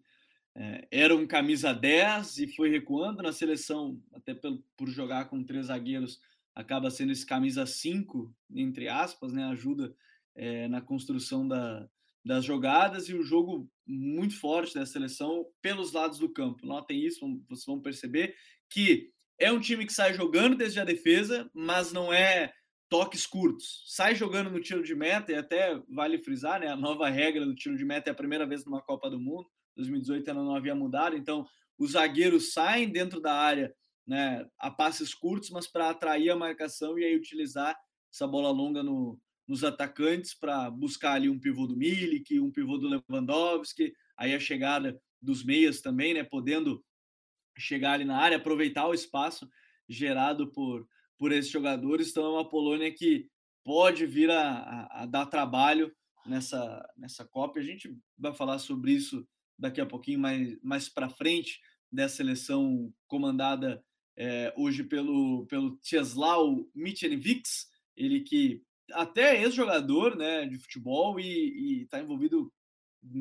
é, 0.54 0.86
era 0.92 1.16
um 1.16 1.26
camisa 1.26 1.74
10 1.74 2.40
e 2.40 2.48
foi 2.54 2.70
recuando 2.70 3.24
na 3.24 3.32
seleção, 3.32 3.98
até 4.14 4.34
pelo, 4.34 4.62
por 4.76 4.90
jogar 4.90 5.30
com 5.30 5.42
três 5.42 5.68
zagueiros, 5.68 6.20
acaba 6.54 6.92
sendo 6.92 7.14
esse 7.14 7.26
camisa 7.26 7.66
5, 7.66 8.36
entre 8.54 8.90
aspas, 8.90 9.32
né? 9.32 9.46
ajuda 9.46 9.96
é, 10.36 10.68
na 10.68 10.82
construção 10.82 11.48
da, 11.48 11.88
das 12.26 12.44
jogadas 12.44 13.08
e 13.08 13.14
o 13.14 13.24
jogo 13.24 13.72
muito 13.88 14.38
forte 14.38 14.74
da 14.74 14.86
seleção 14.86 15.46
pelos 15.62 15.94
lados 15.94 16.20
do 16.20 16.28
campo. 16.28 16.66
Notem 16.66 17.06
isso, 17.06 17.26
vocês 17.48 17.66
vão 17.66 17.80
perceber 17.80 18.36
que 18.70 19.10
é 19.40 19.50
um 19.50 19.62
time 19.62 19.86
que 19.86 19.94
sai 19.94 20.14
jogando 20.14 20.58
desde 20.58 20.82
a 20.82 20.84
defesa, 20.84 21.50
mas 21.54 21.94
não 21.94 22.12
é 22.12 22.54
toques 22.92 23.26
curtos. 23.26 23.84
Sai 23.88 24.14
jogando 24.14 24.52
no 24.52 24.60
tiro 24.60 24.84
de 24.84 24.94
meta, 24.94 25.32
e 25.32 25.36
até 25.36 25.82
vale 25.88 26.18
frisar, 26.18 26.60
né? 26.60 26.68
A 26.68 26.76
nova 26.76 27.08
regra 27.10 27.46
do 27.46 27.56
tiro 27.56 27.78
de 27.78 27.86
meta 27.86 28.10
é 28.10 28.12
a 28.12 28.16
primeira 28.16 28.46
vez 28.46 28.66
numa 28.66 28.82
Copa 28.82 29.10
do 29.10 29.18
Mundo. 29.18 29.50
2018 29.78 30.30
ela 30.30 30.44
não 30.44 30.54
havia 30.54 30.76
mudado, 30.76 31.16
então 31.16 31.48
os 31.80 31.92
zagueiros 31.92 32.52
saem 32.52 32.92
dentro 32.92 33.22
da 33.22 33.34
área, 33.34 33.74
né, 34.06 34.46
a 34.60 34.70
passes 34.70 35.14
curtos, 35.14 35.50
mas 35.52 35.66
para 35.68 35.90
atrair 35.90 36.30
a 36.30 36.36
marcação 36.36 37.00
e 37.00 37.06
aí 37.06 37.16
utilizar 37.16 37.80
essa 38.14 38.28
bola 38.28 38.52
longa 38.52 38.84
no, 38.84 39.18
nos 39.48 39.64
atacantes 39.64 40.34
para 40.34 40.70
buscar 40.70 41.14
ali 41.14 41.30
um 41.30 41.40
pivô 41.40 41.66
do 41.66 41.78
Milik, 41.78 42.42
um 42.42 42.52
pivô 42.52 42.78
do 42.78 42.90
Lewandowski, 42.90 43.94
aí 44.18 44.36
a 44.36 44.40
chegada 44.40 45.02
dos 45.22 45.46
meias 45.46 45.80
também, 45.80 46.14
né, 46.14 46.26
podendo 46.26 46.84
chegar 47.58 47.94
ali 47.94 48.04
na 48.04 48.18
área, 48.18 48.36
aproveitar 48.36 48.86
o 48.86 48.94
espaço 48.94 49.50
gerado 49.88 50.52
por, 50.52 50.86
por 51.22 51.32
esses 51.32 51.52
jogadores. 51.52 52.10
Então 52.10 52.26
é 52.26 52.30
uma 52.30 52.50
Polônia 52.50 52.92
que 52.92 53.30
pode 53.64 54.08
vir 54.08 54.32
a, 54.32 54.42
a, 54.42 55.04
a 55.04 55.06
dar 55.06 55.28
trabalho 55.28 55.96
nessa, 56.26 56.84
nessa 56.98 57.24
Copa. 57.24 57.60
A 57.60 57.64
gente 57.64 57.96
vai 58.18 58.34
falar 58.34 58.58
sobre 58.58 58.94
isso 58.94 59.24
daqui 59.56 59.80
a 59.80 59.86
pouquinho 59.86 60.18
mais, 60.18 60.58
mais 60.64 60.90
para 60.90 61.12
frente, 61.12 61.62
dessa 61.92 62.16
seleção 62.16 62.92
comandada 63.06 63.86
é, 64.18 64.52
hoje 64.58 64.84
pelo, 64.84 65.46
pelo 65.46 65.78
Czesław 65.84 66.68
Michalewicz, 66.74 67.68
ele 67.96 68.22
que 68.22 68.64
até 68.92 69.44
ex-jogador 69.44 70.18
né, 70.18 70.48
de 70.48 70.58
futebol 70.58 71.20
e 71.20 71.84
está 71.84 72.00
envolvido 72.00 72.52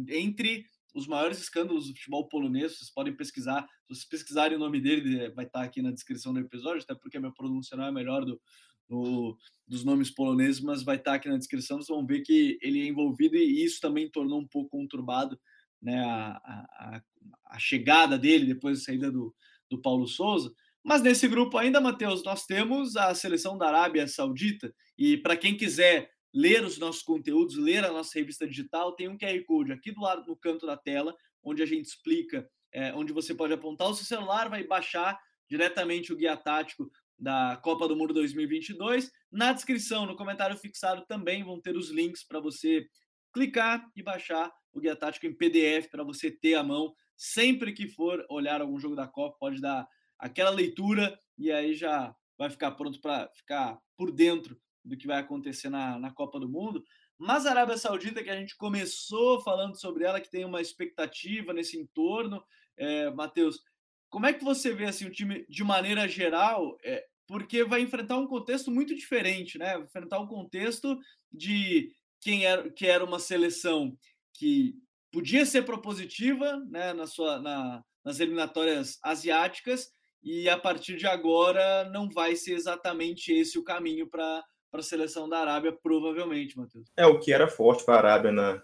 entre 0.08 0.64
os 0.94 1.06
maiores 1.06 1.38
escândalos 1.38 1.88
do 1.88 1.94
futebol 1.94 2.28
polonês. 2.28 2.76
Vocês 2.76 2.90
podem 2.90 3.14
pesquisar, 3.14 3.62
se 3.62 3.88
vocês 3.88 4.04
pesquisarem 4.04 4.56
o 4.56 4.60
nome 4.60 4.80
dele, 4.80 5.30
vai 5.30 5.44
estar 5.44 5.60
tá 5.60 5.64
aqui 5.64 5.82
na 5.82 5.90
descrição 5.90 6.32
do 6.32 6.40
episódio, 6.40 6.82
até 6.82 6.94
porque 6.94 7.16
a 7.16 7.20
minha 7.20 7.32
pronúncia 7.32 7.76
não 7.76 7.84
é 7.84 7.92
melhor 7.92 8.24
do, 8.24 8.40
do, 8.88 9.36
dos 9.66 9.84
nomes 9.84 10.10
poloneses, 10.10 10.60
mas 10.60 10.82
vai 10.82 10.96
estar 10.96 11.12
tá 11.12 11.16
aqui 11.16 11.28
na 11.28 11.38
descrição. 11.38 11.78
Vocês 11.78 11.88
vão 11.88 12.06
ver 12.06 12.22
que 12.22 12.58
ele 12.60 12.80
é 12.80 12.86
envolvido 12.86 13.36
e 13.36 13.64
isso 13.64 13.80
também 13.80 14.10
tornou 14.10 14.40
um 14.40 14.48
pouco 14.48 14.70
conturbado 14.70 15.38
né, 15.80 15.98
a, 16.04 16.40
a, 16.44 17.02
a 17.46 17.58
chegada 17.58 18.18
dele 18.18 18.46
depois 18.46 18.78
da 18.78 18.84
saída 18.84 19.10
do, 19.10 19.34
do 19.70 19.80
Paulo 19.80 20.06
Souza. 20.06 20.52
Mas 20.82 21.02
nesse 21.02 21.28
grupo 21.28 21.58
ainda, 21.58 21.80
Matheus, 21.80 22.24
nós 22.24 22.46
temos 22.46 22.96
a 22.96 23.14
seleção 23.14 23.56
da 23.56 23.68
Arábia 23.68 24.08
Saudita. 24.08 24.74
E 24.96 25.16
para 25.16 25.36
quem 25.36 25.56
quiser 25.56 26.10
ler 26.32 26.64
os 26.64 26.78
nossos 26.78 27.02
conteúdos, 27.02 27.56
ler 27.56 27.84
a 27.84 27.92
nossa 27.92 28.18
revista 28.18 28.46
digital, 28.46 28.94
tem 28.94 29.08
um 29.08 29.18
QR 29.18 29.42
Code 29.44 29.72
aqui 29.72 29.92
do 29.92 30.00
lado 30.00 30.24
no 30.26 30.36
canto 30.36 30.66
da 30.66 30.76
tela, 30.76 31.14
onde 31.42 31.62
a 31.62 31.66
gente 31.66 31.86
explica, 31.86 32.48
é, 32.72 32.94
onde 32.94 33.12
você 33.12 33.34
pode 33.34 33.52
apontar 33.52 33.88
o 33.88 33.94
seu 33.94 34.04
celular, 34.04 34.48
vai 34.48 34.64
baixar 34.64 35.18
diretamente 35.48 36.12
o 36.12 36.16
guia 36.16 36.36
tático 36.36 36.90
da 37.18 37.58
Copa 37.62 37.88
do 37.88 37.96
Mundo 37.96 38.14
2022. 38.14 39.10
Na 39.30 39.52
descrição, 39.52 40.06
no 40.06 40.16
comentário 40.16 40.56
fixado, 40.56 41.04
também 41.06 41.44
vão 41.44 41.60
ter 41.60 41.76
os 41.76 41.90
links 41.90 42.24
para 42.24 42.40
você 42.40 42.86
clicar 43.32 43.84
e 43.96 44.02
baixar 44.02 44.52
o 44.72 44.80
guia 44.80 44.96
tático 44.96 45.26
em 45.26 45.34
PDF 45.34 45.90
para 45.90 46.04
você 46.04 46.30
ter 46.30 46.54
à 46.54 46.62
mão 46.62 46.94
sempre 47.16 47.74
que 47.74 47.86
for 47.86 48.24
olhar 48.30 48.62
algum 48.62 48.78
jogo 48.78 48.96
da 48.96 49.06
Copa, 49.06 49.36
pode 49.38 49.60
dar 49.60 49.86
aquela 50.18 50.50
leitura 50.50 51.18
e 51.36 51.52
aí 51.52 51.74
já 51.74 52.14
vai 52.38 52.48
ficar 52.48 52.70
pronto 52.70 52.98
para 52.98 53.28
ficar 53.36 53.78
por 53.94 54.10
dentro 54.10 54.58
do 54.84 54.96
que 54.96 55.06
vai 55.06 55.18
acontecer 55.18 55.68
na, 55.68 55.98
na 55.98 56.10
Copa 56.12 56.38
do 56.38 56.48
Mundo. 56.48 56.82
Mas 57.18 57.44
a 57.44 57.50
Arábia 57.50 57.76
Saudita, 57.76 58.22
que 58.22 58.30
a 58.30 58.36
gente 58.36 58.56
começou 58.56 59.40
falando 59.42 59.78
sobre 59.78 60.04
ela, 60.04 60.20
que 60.20 60.30
tem 60.30 60.44
uma 60.44 60.60
expectativa 60.60 61.52
nesse 61.52 61.78
entorno, 61.78 62.42
é, 62.76 63.10
Matheus, 63.10 63.60
como 64.08 64.26
é 64.26 64.32
que 64.32 64.42
você 64.42 64.72
vê 64.72 64.86
assim, 64.86 65.06
o 65.06 65.12
time 65.12 65.44
de 65.48 65.62
maneira 65.62 66.08
geral? 66.08 66.76
É, 66.82 67.06
porque 67.26 67.62
vai 67.62 67.80
enfrentar 67.80 68.16
um 68.16 68.26
contexto 68.26 68.70
muito 68.70 68.94
diferente, 68.94 69.58
né? 69.58 69.74
Vai 69.74 69.82
enfrentar 69.82 70.18
um 70.18 70.26
contexto 70.26 70.98
de 71.32 71.92
quem 72.20 72.44
era, 72.44 72.70
que 72.70 72.86
era 72.86 73.04
uma 73.04 73.18
seleção 73.18 73.96
que 74.34 74.74
podia 75.12 75.46
ser 75.46 75.62
propositiva 75.62 76.56
né, 76.68 76.92
na 76.92 77.06
sua, 77.06 77.40
na, 77.40 77.84
nas 78.04 78.18
eliminatórias 78.18 78.98
asiáticas, 79.02 79.90
e 80.22 80.48
a 80.48 80.58
partir 80.58 80.96
de 80.96 81.06
agora 81.06 81.88
não 81.90 82.08
vai 82.08 82.36
ser 82.36 82.54
exatamente 82.54 83.32
esse 83.32 83.58
o 83.58 83.64
caminho 83.64 84.08
para 84.08 84.44
a 84.72 84.82
seleção 84.82 85.28
da 85.28 85.38
Arábia, 85.38 85.72
provavelmente, 85.72 86.58
Matheus. 86.58 86.86
É, 86.96 87.06
o 87.06 87.18
que 87.18 87.32
era 87.32 87.48
forte 87.48 87.84
para 87.84 87.94
a 87.94 87.98
Arábia 87.98 88.32
na, 88.32 88.62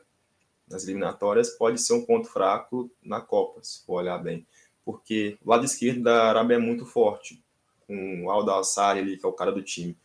nas 0.68 0.84
eliminatórias 0.84 1.50
pode 1.50 1.80
ser 1.80 1.94
um 1.94 2.04
ponto 2.04 2.28
fraco 2.28 2.90
na 3.02 3.20
Copa, 3.20 3.62
se 3.62 3.84
for 3.84 3.94
olhar 3.94 4.18
bem. 4.18 4.46
Porque 4.84 5.36
o 5.44 5.50
lado 5.50 5.64
esquerdo 5.64 6.02
da 6.02 6.28
Arábia 6.28 6.54
é 6.54 6.58
muito 6.58 6.86
forte, 6.86 7.42
com 7.86 8.24
o 8.24 8.30
Aldo 8.30 8.50
Alçari 8.50 9.00
ali, 9.00 9.16
que 9.16 9.26
é 9.26 9.28
o 9.28 9.32
cara 9.32 9.50
do 9.50 9.62
time. 9.62 9.96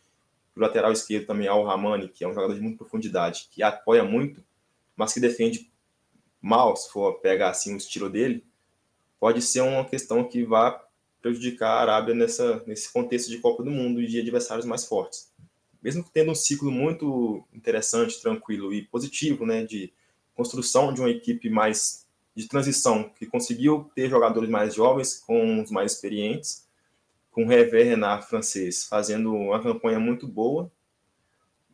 O 0.56 0.60
lateral 0.60 0.92
esquerdo 0.92 1.26
também, 1.26 1.48
Al 1.48 1.64
Ramani, 1.64 2.08
que 2.08 2.24
é 2.24 2.28
um 2.28 2.34
jogador 2.34 2.54
de 2.54 2.60
muita 2.60 2.78
profundidade, 2.78 3.48
que 3.50 3.62
apoia 3.62 4.04
muito, 4.04 4.44
mas 4.96 5.12
que 5.12 5.20
defende 5.20 5.70
mal, 6.40 6.76
se 6.76 6.90
for 6.90 7.20
pegar 7.20 7.50
assim 7.50 7.74
o 7.74 7.78
estilo 7.78 8.10
dele, 8.10 8.44
pode 9.18 9.40
ser 9.40 9.60
uma 9.60 9.84
questão 9.84 10.24
que 10.24 10.44
vá 10.44 10.84
prejudicar 11.22 11.70
a 11.70 11.80
Arábia 11.80 12.14
nessa, 12.14 12.62
nesse 12.66 12.92
contexto 12.92 13.30
de 13.30 13.38
Copa 13.38 13.62
do 13.62 13.70
Mundo 13.70 14.02
e 14.02 14.06
de 14.08 14.20
adversários 14.20 14.66
mais 14.66 14.84
fortes. 14.84 15.31
Mesmo 15.82 16.04
tendo 16.12 16.30
um 16.30 16.34
ciclo 16.34 16.70
muito 16.70 17.44
interessante, 17.52 18.20
tranquilo 18.20 18.72
e 18.72 18.82
positivo, 18.82 19.44
né, 19.44 19.64
de 19.64 19.92
construção 20.34 20.92
de 20.92 21.00
uma 21.00 21.10
equipe 21.10 21.50
mais 21.50 22.06
de 22.34 22.48
transição, 22.48 23.10
que 23.10 23.26
conseguiu 23.26 23.90
ter 23.94 24.08
jogadores 24.08 24.48
mais 24.48 24.74
jovens 24.74 25.18
com 25.18 25.62
os 25.62 25.70
mais 25.70 25.92
experientes, 25.92 26.66
com 27.30 27.44
o 27.44 27.48
Renard 27.48 28.26
francês 28.26 28.84
fazendo 28.84 29.34
uma 29.34 29.62
campanha 29.62 29.98
muito 29.98 30.26
boa, 30.26 30.70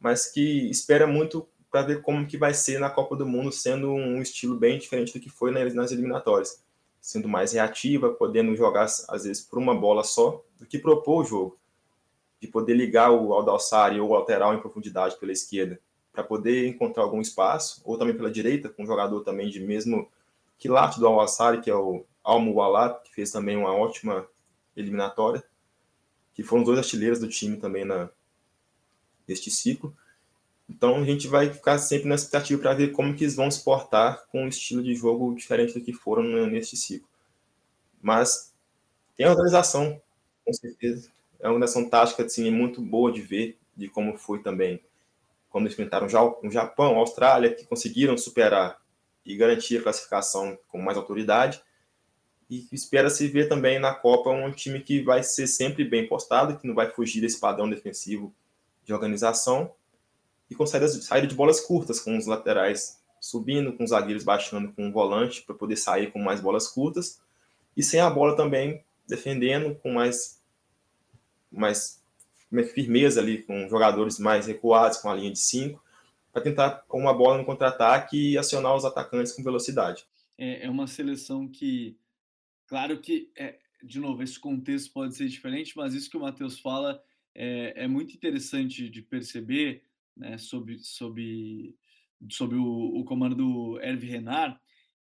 mas 0.01 0.31
que 0.31 0.71
espera 0.71 1.07
muito 1.07 1.47
para 1.71 1.83
ver 1.83 2.03
como 2.03 2.27
que 2.27 2.39
vai 2.39 2.55
ser 2.55 2.79
na 2.79 2.89
Copa 2.89 3.15
do 3.15 3.27
Mundo, 3.27 3.53
sendo 3.53 3.93
um 3.93 4.23
estilo 4.23 4.57
bem 4.57 4.79
diferente 4.79 5.13
do 5.13 5.21
que 5.21 5.29
foi 5.29 5.51
nas 5.51 5.93
eliminatórias, 5.93 6.63
sendo 7.01 7.29
mais 7.29 7.53
reativa, 7.53 8.11
podendo 8.11 8.57
jogar 8.57 8.85
às 8.85 9.25
vezes 9.25 9.43
por 9.43 9.59
uma 9.59 9.75
bola 9.75 10.03
só, 10.03 10.43
do 10.59 10.67
que 10.67 10.79
propor 10.79 11.23
o 11.23 11.25
jogo, 11.25 11.58
de 12.41 12.49
poder 12.49 12.75
ligar 12.75 13.11
o 13.11 13.33
Aldalsari 13.33 14.01
ou 14.01 14.11
o 14.11 14.15
lateral 14.15 14.55
em 14.55 14.61
profundidade 14.61 15.17
pela 15.19 15.33
esquerda, 15.33 15.81
para 16.13 16.23
poder 16.25 16.67
encontrar 16.67 17.05
algum 17.05 17.21
espaço, 17.21 17.81
ou 17.85 17.97
também 17.97 18.17
pela 18.17 18.31
direita, 18.31 18.69
com 18.69 18.83
um 18.83 18.87
jogador 18.87 19.23
também 19.23 19.49
de 19.49 19.61
mesmo 19.61 20.09
quilate 20.59 20.99
do 20.99 21.07
Al-Assari, 21.07 21.61
que 21.61 21.71
é 21.71 21.75
o 21.75 22.05
Almo 22.23 22.55
Walat, 22.55 23.03
que 23.05 23.15
fez 23.15 23.31
também 23.31 23.57
uma 23.57 23.73
ótima 23.73 24.27
eliminatória, 24.77 25.43
que 26.35 26.43
foram 26.43 26.63
os 26.63 26.67
dois 26.67 26.79
artilheiros 26.79 27.21
do 27.21 27.29
time 27.29 27.57
também 27.57 27.85
na, 27.85 28.11
neste 29.27 29.51
ciclo. 29.51 29.97
Então 30.69 30.97
a 30.97 31.05
gente 31.05 31.27
vai 31.27 31.51
ficar 31.51 31.79
sempre 31.79 32.09
na 32.09 32.15
expectativa 32.15 32.61
para 32.61 32.75
ver 32.75 32.93
como 32.93 33.15
que 33.15 33.25
eles 33.25 33.37
vão 33.37 33.51
se 33.51 33.63
portar 33.65 34.27
com 34.27 34.45
um 34.45 34.49
estilo 34.49 34.83
de 34.83 34.95
jogo 34.95 35.35
diferente 35.35 35.75
do 35.75 35.85
que 35.85 35.93
foram 35.93 36.25
neste 36.47 36.77
ciclo. 36.77 37.09
Mas 38.03 38.53
tem 39.17 39.27
a 39.27 39.31
organização, 39.31 40.01
com 40.45 40.53
certeza. 40.53 41.11
É 41.41 41.47
uma 41.47 41.55
organização 41.55 41.89
tática 41.89 42.25
assim, 42.25 42.51
muito 42.51 42.81
boa 42.81 43.13
de 43.13 43.21
ver, 43.21 43.59
de 43.77 43.89
como 43.89 44.17
foi 44.17 44.43
também 44.43 44.83
quando 45.51 45.67
enfrentaram 45.67 46.07
o 46.07 46.51
Japão, 46.51 46.97
a 46.97 46.99
Austrália, 46.99 47.55
que 47.55 47.65
conseguiram 47.65 48.19
superar 48.19 48.79
e 49.25 49.37
garantir 49.37 49.79
a 49.79 49.83
classificação 49.83 50.59
com 50.69 50.81
mais 50.81 50.97
autoridade. 50.97 51.63
E 52.51 52.67
espera-se 52.73 53.27
ver 53.29 53.49
também 53.49 53.79
na 53.79 53.95
Copa 53.95 54.31
um 54.31 54.51
time 54.51 54.81
que 54.81 55.03
vai 55.03 55.23
ser 55.23 55.47
sempre 55.47 55.85
bem 55.85 56.07
postado, 56.07 56.59
que 56.59 56.67
não 56.67 56.75
vai 56.75 56.91
fugir 56.91 57.21
desse 57.21 57.39
padrão 57.39 57.69
defensivo 57.69 58.35
de 58.85 58.93
organização 58.93 59.73
e 60.51 60.55
com 60.55 60.67
saída, 60.67 60.89
saída 60.89 61.27
de 61.27 61.35
bolas 61.35 61.61
curtas, 61.61 62.01
com 62.01 62.17
os 62.17 62.27
laterais 62.27 62.99
subindo, 63.21 63.73
com 63.75 63.85
os 63.85 63.91
zagueiros 63.91 64.25
baixando 64.25 64.73
com 64.73 64.89
o 64.89 64.93
volante 64.93 65.43
para 65.43 65.55
poder 65.55 65.77
sair 65.77 66.11
com 66.11 66.19
mais 66.19 66.41
bolas 66.41 66.69
curtas 66.69 67.21
e 67.77 67.83
sem 67.83 68.01
a 68.01 68.09
bola 68.09 68.37
também 68.37 68.83
defendendo 69.07 69.75
com 69.77 69.93
mais, 69.93 70.38
mais 71.51 72.03
firmeza 72.75 73.21
ali, 73.21 73.43
com 73.43 73.69
jogadores 73.69 74.19
mais 74.19 74.47
recuados, 74.47 74.99
com 74.99 75.11
a 75.11 75.15
linha 75.15 75.33
de 75.33 75.39
cinco, 75.39 75.83
para 76.33 76.43
tentar 76.43 76.85
com 76.89 77.01
uma 77.01 77.15
bola 77.15 77.39
no 77.39 77.45
contra-ataque 77.45 78.37
acionar 78.39 78.75
os 78.75 78.85
atacantes 78.85 79.33
com 79.33 79.43
velocidade. 79.43 80.07
É, 80.37 80.67
é 80.67 80.71
uma 80.71 80.87
seleção 80.87 81.49
que, 81.49 81.97
claro 82.67 82.99
que, 83.01 83.31
é, 83.37 83.59
de 83.83 83.99
novo, 83.99 84.23
esse 84.23 84.39
contexto 84.39 84.93
pode 84.93 85.17
ser 85.17 85.29
diferente, 85.29 85.77
mas 85.77 85.95
isso 85.95 86.11
que 86.11 86.17
o 86.17 86.21
Matheus 86.21 86.59
fala 86.59 87.03
é, 87.35 87.85
é 87.85 87.89
muito 87.89 88.15
interessante 88.15 88.89
de 88.89 89.03
perceber, 89.03 89.83
né, 90.17 90.39
sob, 90.39 90.79
sob, 90.79 91.75
sob 92.31 92.57
o, 92.57 93.01
o 93.01 93.05
comando 93.05 93.35
do 93.37 93.81
Hervé 93.81 94.07
Renard, 94.07 94.59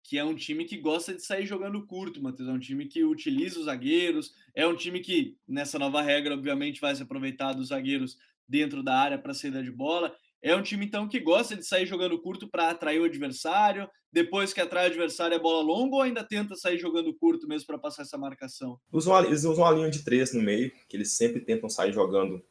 que 0.09 0.17
é 0.17 0.25
um 0.25 0.35
time 0.35 0.65
que 0.65 0.79
gosta 0.79 1.15
de 1.15 1.23
sair 1.23 1.45
jogando 1.45 1.87
curto, 1.87 2.23
Matheus. 2.23 2.49
É 2.49 2.53
um 2.53 2.59
time 2.59 2.87
que 2.87 3.05
utiliza 3.05 3.59
os 3.59 3.67
zagueiros, 3.67 4.33
é 4.55 4.67
um 4.67 4.75
time 4.75 5.01
que, 5.01 5.37
nessa 5.47 5.79
nova 5.79 6.01
regra, 6.01 6.33
obviamente, 6.33 6.81
vai 6.81 6.97
se 6.97 7.03
aproveitar 7.03 7.53
dos 7.53 7.69
zagueiros 7.69 8.17
dentro 8.49 8.83
da 8.83 8.97
área 8.97 9.19
para 9.19 9.35
saída 9.35 9.63
de 9.63 9.71
bola. 9.71 10.17
É 10.41 10.57
um 10.57 10.63
time, 10.63 10.87
então, 10.87 11.07
que 11.07 11.21
gosta 11.21 11.55
de 11.55 11.63
sair 11.63 11.85
jogando 11.85 12.19
curto 12.23 12.49
para 12.49 12.71
atrair 12.71 12.99
o 12.99 13.05
adversário. 13.05 13.87
Depois 14.11 14.55
que 14.55 14.63
atrai 14.63 14.85
o 14.85 14.87
adversário, 14.87 15.35
é 15.35 15.39
bola 15.39 15.63
longa 15.63 15.97
ou 15.97 16.01
ainda 16.01 16.25
tenta 16.25 16.57
sair 16.57 16.79
jogando 16.79 17.13
curto 17.13 17.47
mesmo 17.47 17.67
para 17.67 17.79
passar 17.79 18.01
essa 18.01 18.17
marcação? 18.17 18.81
Usam, 18.91 19.23
eles 19.27 19.45
usam 19.45 19.67
a 19.67 19.71
linha 19.73 19.91
de 19.91 20.03
três 20.03 20.33
no 20.33 20.41
meio, 20.41 20.73
que 20.89 20.97
eles 20.97 21.13
sempre 21.13 21.43
tentam 21.43 21.69
sair 21.69 21.93
jogando 21.93 22.43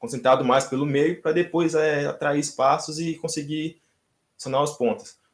concentrado 0.00 0.44
mais 0.44 0.64
pelo 0.64 0.84
meio, 0.84 1.22
para 1.22 1.30
depois 1.30 1.76
é, 1.76 2.06
atrair 2.06 2.40
espaços 2.40 2.98
e 2.98 3.14
conseguir 3.14 3.80
acionar 4.36 4.64
os 4.64 4.72
pontos. 4.72 5.24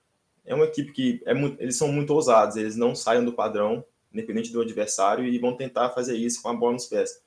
É 0.44 0.54
uma 0.54 0.64
equipe 0.64 0.92
que 0.92 1.22
é 1.24 1.34
muito, 1.34 1.60
eles 1.60 1.76
são 1.76 1.88
muito 1.88 2.12
ousados, 2.12 2.56
eles 2.56 2.76
não 2.76 2.94
saem 2.94 3.24
do 3.24 3.32
padrão, 3.32 3.84
independente 4.12 4.52
do 4.52 4.60
adversário, 4.60 5.24
e 5.24 5.38
vão 5.38 5.56
tentar 5.56 5.90
fazer 5.90 6.16
isso 6.16 6.42
com 6.42 6.48
a 6.48 6.54
bola 6.54 6.72
nos 6.72 6.86
pés. 6.86 7.22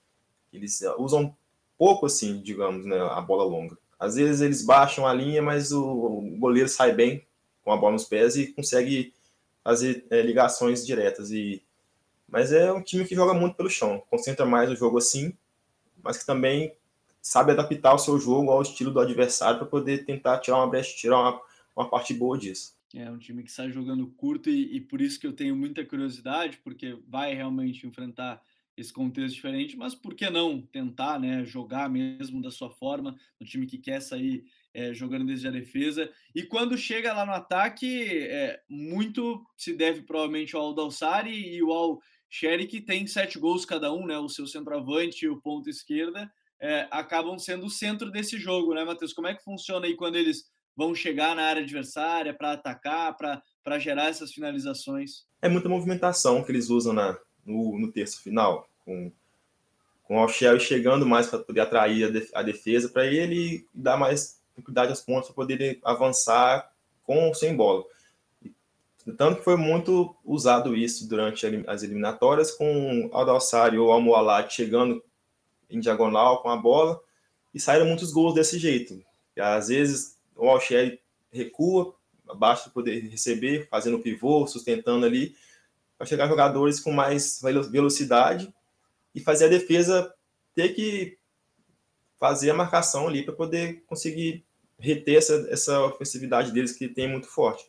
Eles 0.51 0.81
uh, 0.81 0.95
usam 0.97 1.35
pouco, 1.77 2.05
assim, 2.05 2.41
digamos, 2.41 2.85
né, 2.85 2.99
a 2.99 3.21
bola 3.21 3.43
longa. 3.43 3.77
Às 3.97 4.15
vezes 4.15 4.41
eles 4.41 4.63
baixam 4.63 5.07
a 5.07 5.13
linha, 5.13 5.41
mas 5.41 5.71
o, 5.71 6.21
goleiro 6.37 6.69
sai 6.69 6.91
bem 6.91 7.25
com 7.63 7.71
a 7.71 7.77
bola 7.77 7.93
nos 7.93 8.05
pés 8.05 8.35
e 8.35 8.47
consegue 8.47 9.13
fazer 9.63 10.05
é, 10.09 10.21
ligações 10.21 10.85
diretas. 10.85 11.31
E 11.31 11.63
mas 12.27 12.51
é 12.51 12.71
um 12.71 12.81
time 12.81 13.05
que 13.05 13.15
joga 13.15 13.33
muito 13.33 13.55
pelo 13.55 13.69
chão, 13.69 14.03
concentra 14.09 14.45
mais 14.45 14.69
o 14.69 14.75
jogo 14.75 14.97
assim, 14.97 15.33
mas 16.03 16.17
que 16.17 16.25
também 16.25 16.75
sabe 17.21 17.51
adaptar 17.51 17.93
o 17.93 17.99
seu 17.99 18.19
jogo 18.19 18.51
ao 18.51 18.61
estilo 18.61 18.91
do 18.91 18.99
adversário 18.99 19.57
para 19.57 19.67
poder 19.67 20.05
tentar 20.05 20.39
tirar 20.39 20.57
uma 20.57 20.67
brecha, 20.67 20.95
tirar 20.95 21.19
uma, 21.19 21.41
uma 21.75 21.89
parte 21.89 22.13
boa 22.13 22.37
disso. 22.37 22.74
É 22.93 23.09
um 23.09 23.17
time 23.17 23.43
que 23.43 23.51
sai 23.51 23.71
jogando 23.71 24.07
curto 24.11 24.49
e, 24.49 24.77
e, 24.77 24.81
por 24.81 25.01
isso 25.01 25.19
que 25.19 25.27
eu 25.27 25.33
tenho 25.33 25.55
muita 25.55 25.83
curiosidade, 25.83 26.59
porque 26.63 26.97
vai 27.07 27.33
realmente 27.33 27.85
enfrentar 27.85 28.41
esse 28.77 28.91
contexto 28.91 29.35
diferente, 29.35 29.77
mas 29.77 29.95
por 29.95 30.13
que 30.13 30.29
não 30.29 30.61
tentar 30.61 31.19
né, 31.19 31.45
jogar 31.45 31.89
mesmo 31.89 32.41
da 32.41 32.51
sua 32.51 32.69
forma, 32.69 33.15
no 33.39 33.45
time 33.45 33.65
que 33.65 33.77
quer 33.77 34.01
sair 34.01 34.45
é, 34.73 34.93
jogando 34.93 35.25
desde 35.25 35.47
a 35.47 35.51
defesa. 35.51 36.11
E 36.33 36.43
quando 36.43 36.77
chega 36.77 37.13
lá 37.13 37.25
no 37.25 37.31
ataque, 37.31 38.03
é, 38.27 38.61
muito 38.69 39.45
se 39.55 39.73
deve 39.73 40.01
provavelmente 40.01 40.55
ao 40.55 40.63
Aldalsari 40.63 41.55
e 41.55 41.63
o 41.63 41.71
Al 41.71 42.01
Sherry, 42.29 42.67
que 42.67 42.81
tem 42.81 43.07
sete 43.07 43.39
gols 43.39 43.63
cada 43.65 43.93
um, 43.93 44.05
né, 44.05 44.17
o 44.17 44.27
seu 44.27 44.45
centroavante 44.45 45.23
e 45.23 45.29
o 45.29 45.39
ponto 45.39 45.69
esquerda, 45.69 46.29
é, 46.59 46.87
acabam 46.91 47.39
sendo 47.39 47.67
o 47.67 47.69
centro 47.69 48.11
desse 48.11 48.37
jogo, 48.37 48.73
né, 48.73 48.83
Matheus? 48.83 49.13
Como 49.13 49.27
é 49.27 49.33
que 49.33 49.43
funciona 49.43 49.85
aí 49.85 49.95
quando 49.95 50.17
eles 50.17 50.43
vão 50.75 50.93
chegar 50.93 51.35
na 51.35 51.43
área 51.43 51.61
adversária 51.61 52.33
para 52.33 52.53
atacar, 52.53 53.15
para 53.15 53.79
gerar 53.79 54.09
essas 54.09 54.33
finalizações? 54.33 55.25
É 55.41 55.47
muita 55.47 55.69
movimentação 55.69 56.43
que 56.43 56.51
eles 56.51 56.69
usam 56.69 56.93
na, 56.93 57.17
no, 57.45 57.77
no 57.79 57.91
terço 57.91 58.21
final, 58.21 58.67
com, 58.83 59.11
com 60.03 60.17
o 60.17 60.19
Alchel 60.19 60.59
chegando 60.59 61.05
mais 61.05 61.27
para 61.27 61.39
poder 61.39 61.61
atrair 61.61 62.05
a, 62.05 62.09
def, 62.09 62.29
a 62.33 62.41
defesa 62.41 62.89
para 62.89 63.05
ele 63.05 63.67
dar 63.73 63.97
mais 63.97 64.41
tranquilidade 64.53 64.89
aos 64.89 65.01
pontos 65.01 65.27
para 65.27 65.35
poder 65.35 65.79
avançar 65.83 66.71
com 67.03 67.27
ou 67.27 67.33
sem 67.33 67.55
bola. 67.55 67.83
Tanto 69.17 69.37
que 69.37 69.43
foi 69.43 69.55
muito 69.55 70.15
usado 70.25 70.75
isso 70.75 71.07
durante 71.07 71.45
as 71.67 71.83
eliminatórias, 71.83 72.51
com 72.51 73.05
o 73.05 73.15
Aldalsari 73.15 73.77
ou 73.77 73.91
Almoalat 73.91 74.51
chegando 74.51 75.03
em 75.69 75.79
diagonal 75.79 76.41
com 76.41 76.49
a 76.49 76.57
bola, 76.57 76.99
e 77.53 77.59
saíram 77.59 77.85
muitos 77.85 78.11
gols 78.11 78.33
desse 78.33 78.57
jeito. 78.57 78.99
E, 79.35 79.41
às 79.41 79.67
vezes 79.67 80.14
o 80.35 80.49
Alcheri 80.49 80.99
recua 81.31 81.95
abaixo 82.27 82.63
para 82.63 82.73
poder 82.73 82.99
receber, 83.07 83.67
fazendo 83.69 83.99
pivô, 83.99 84.47
sustentando 84.47 85.05
ali, 85.05 85.35
para 85.97 86.07
chegar 86.07 86.27
jogadores 86.27 86.79
com 86.79 86.91
mais 86.91 87.41
velocidade 87.71 88.53
e 89.13 89.19
fazer 89.19 89.45
a 89.45 89.49
defesa 89.49 90.13
ter 90.53 90.69
que 90.69 91.17
fazer 92.17 92.49
a 92.49 92.55
marcação 92.55 93.07
ali 93.07 93.23
para 93.23 93.33
poder 93.33 93.83
conseguir 93.85 94.45
reter 94.79 95.17
essa, 95.17 95.47
essa 95.49 95.85
ofensividade 95.85 96.51
deles 96.51 96.73
que 96.73 96.87
tem 96.87 97.07
muito 97.09 97.27
forte. 97.27 97.63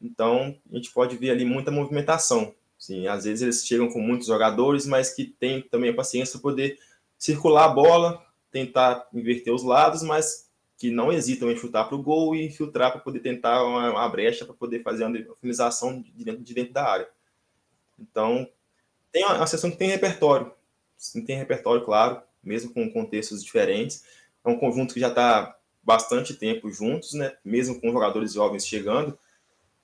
Então, 0.00 0.58
a 0.70 0.76
gente 0.76 0.90
pode 0.92 1.16
ver 1.16 1.30
ali 1.30 1.44
muita 1.44 1.70
movimentação. 1.70 2.54
Sim, 2.78 3.06
às 3.06 3.24
vezes 3.24 3.42
eles 3.42 3.66
chegam 3.66 3.90
com 3.90 4.00
muitos 4.00 4.26
jogadores, 4.26 4.86
mas 4.86 5.12
que 5.12 5.24
tem 5.24 5.60
também 5.60 5.90
a 5.90 5.94
paciência 5.94 6.32
para 6.32 6.50
poder 6.50 6.78
circular 7.18 7.66
a 7.66 7.68
bola, 7.68 8.26
tentar 8.50 9.06
inverter 9.12 9.52
os 9.52 9.62
lados, 9.62 10.02
mas 10.02 10.49
que 10.80 10.90
não 10.90 11.12
hesitam 11.12 11.50
em 11.50 11.56
chutar 11.58 11.84
para 11.84 11.94
o 11.94 12.02
gol 12.02 12.34
e 12.34 12.46
infiltrar 12.46 12.90
para 12.90 13.02
poder 13.02 13.20
tentar 13.20 13.62
uma, 13.62 13.90
uma 13.90 14.08
brecha 14.08 14.46
para 14.46 14.54
poder 14.54 14.82
fazer 14.82 15.04
uma 15.04 15.18
finalização 15.38 16.00
de 16.00 16.24
dentro, 16.24 16.42
de 16.42 16.54
dentro 16.54 16.72
da 16.72 16.82
área. 16.82 17.08
Então, 17.98 18.48
tem 19.12 19.22
uma, 19.26 19.36
uma 19.36 19.46
sessão 19.46 19.70
que 19.70 19.76
tem 19.76 19.90
repertório. 19.90 20.50
Tem 21.26 21.36
repertório, 21.36 21.84
claro, 21.84 22.22
mesmo 22.42 22.72
com 22.72 22.90
contextos 22.90 23.44
diferentes. 23.44 24.04
É 24.42 24.48
um 24.48 24.58
conjunto 24.58 24.94
que 24.94 25.00
já 25.00 25.08
está 25.08 25.54
bastante 25.82 26.32
tempo 26.32 26.72
juntos, 26.72 27.12
né? 27.12 27.36
Mesmo 27.44 27.78
com 27.78 27.92
jogadores 27.92 28.32
jovens 28.32 28.66
chegando, 28.66 29.18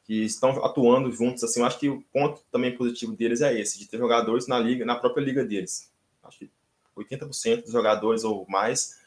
que 0.04 0.24
estão 0.24 0.64
atuando 0.64 1.12
juntos. 1.12 1.44
Assim, 1.44 1.60
eu 1.60 1.66
acho 1.66 1.78
que 1.78 1.90
o 1.90 2.02
ponto 2.10 2.40
também 2.50 2.74
positivo 2.74 3.12
deles 3.12 3.42
é 3.42 3.52
esse, 3.60 3.78
de 3.78 3.86
ter 3.86 3.98
jogadores 3.98 4.46
na 4.46 4.58
liga, 4.58 4.82
na 4.86 4.96
própria 4.96 5.22
liga 5.22 5.44
deles. 5.44 5.92
Acho 6.24 6.38
que 6.38 6.50
80% 6.96 7.64
dos 7.64 7.72
jogadores 7.72 8.24
ou 8.24 8.46
mais 8.48 9.04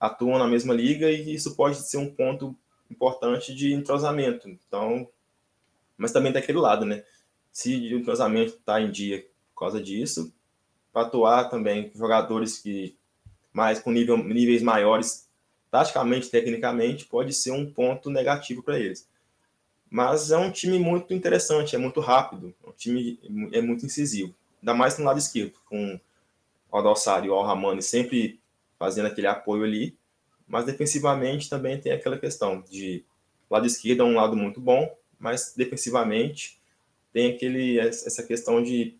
atuam 0.00 0.38
na 0.38 0.48
mesma 0.48 0.72
liga 0.72 1.10
e 1.10 1.34
isso 1.34 1.54
pode 1.54 1.76
ser 1.76 1.98
um 1.98 2.12
ponto 2.12 2.56
importante 2.90 3.54
de 3.54 3.74
entrosamento. 3.74 4.48
Então, 4.48 5.06
mas 5.96 6.10
também 6.10 6.32
daquele 6.32 6.58
lado, 6.58 6.86
né? 6.86 7.04
Se 7.52 7.76
o 7.92 7.98
entrosamento 7.98 8.54
está 8.54 8.80
em 8.80 8.90
dia 8.90 9.26
por 9.54 9.60
causa 9.60 9.80
disso, 9.80 10.32
para 10.90 11.02
atuar 11.02 11.44
também 11.50 11.92
jogadores 11.94 12.58
que 12.58 12.96
mais 13.52 13.78
com 13.78 13.90
nível, 13.90 14.16
níveis 14.16 14.62
maiores, 14.62 15.28
taticamente, 15.70 16.30
tecnicamente, 16.30 17.04
pode 17.04 17.34
ser 17.34 17.50
um 17.50 17.70
ponto 17.70 18.08
negativo 18.08 18.62
para 18.62 18.78
eles. 18.78 19.08
Mas 19.90 20.30
é 20.30 20.38
um 20.38 20.50
time 20.50 20.78
muito 20.78 21.12
interessante, 21.12 21.74
é 21.74 21.78
muito 21.78 22.00
rápido, 22.00 22.54
é 22.64 22.68
um 22.68 22.72
time 22.72 23.18
é 23.52 23.60
muito 23.60 23.84
incisivo. 23.84 24.34
Ainda 24.62 24.72
mais 24.72 24.96
no 24.96 25.04
lado 25.04 25.18
esquerdo, 25.18 25.58
com 25.68 26.00
o 26.70 26.78
Adalsari 26.78 27.26
e 27.26 27.30
o 27.30 27.34
Alramani 27.34 27.82
sempre 27.82 28.39
fazendo 28.80 29.06
aquele 29.06 29.26
apoio 29.26 29.62
ali. 29.62 29.96
Mas 30.48 30.64
defensivamente 30.64 31.50
também 31.50 31.78
tem 31.78 31.92
aquela 31.92 32.18
questão 32.18 32.62
de 32.62 33.04
lado 33.48 33.66
esquerdo 33.66 34.02
é 34.02 34.04
um 34.04 34.14
lado 34.14 34.36
muito 34.36 34.60
bom, 34.60 34.96
mas 35.18 35.54
defensivamente 35.56 36.58
tem 37.12 37.32
aquele 37.32 37.78
essa 37.78 38.22
questão 38.22 38.62
de 38.62 38.96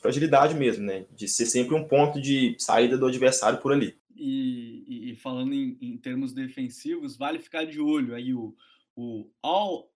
fragilidade 0.00 0.54
mesmo, 0.54 0.84
né? 0.84 1.04
De 1.14 1.28
ser 1.28 1.46
sempre 1.46 1.74
um 1.74 1.84
ponto 1.84 2.20
de 2.20 2.56
saída 2.58 2.96
do 2.96 3.06
adversário 3.06 3.60
por 3.60 3.72
ali. 3.72 3.96
E, 4.16 5.10
e 5.10 5.16
falando 5.16 5.52
em, 5.52 5.76
em, 5.80 5.96
termos 5.96 6.32
defensivos, 6.32 7.16
vale 7.16 7.38
ficar 7.38 7.64
de 7.64 7.80
olho 7.80 8.14
aí 8.14 8.32
o, 8.32 8.54
o, 8.96 9.26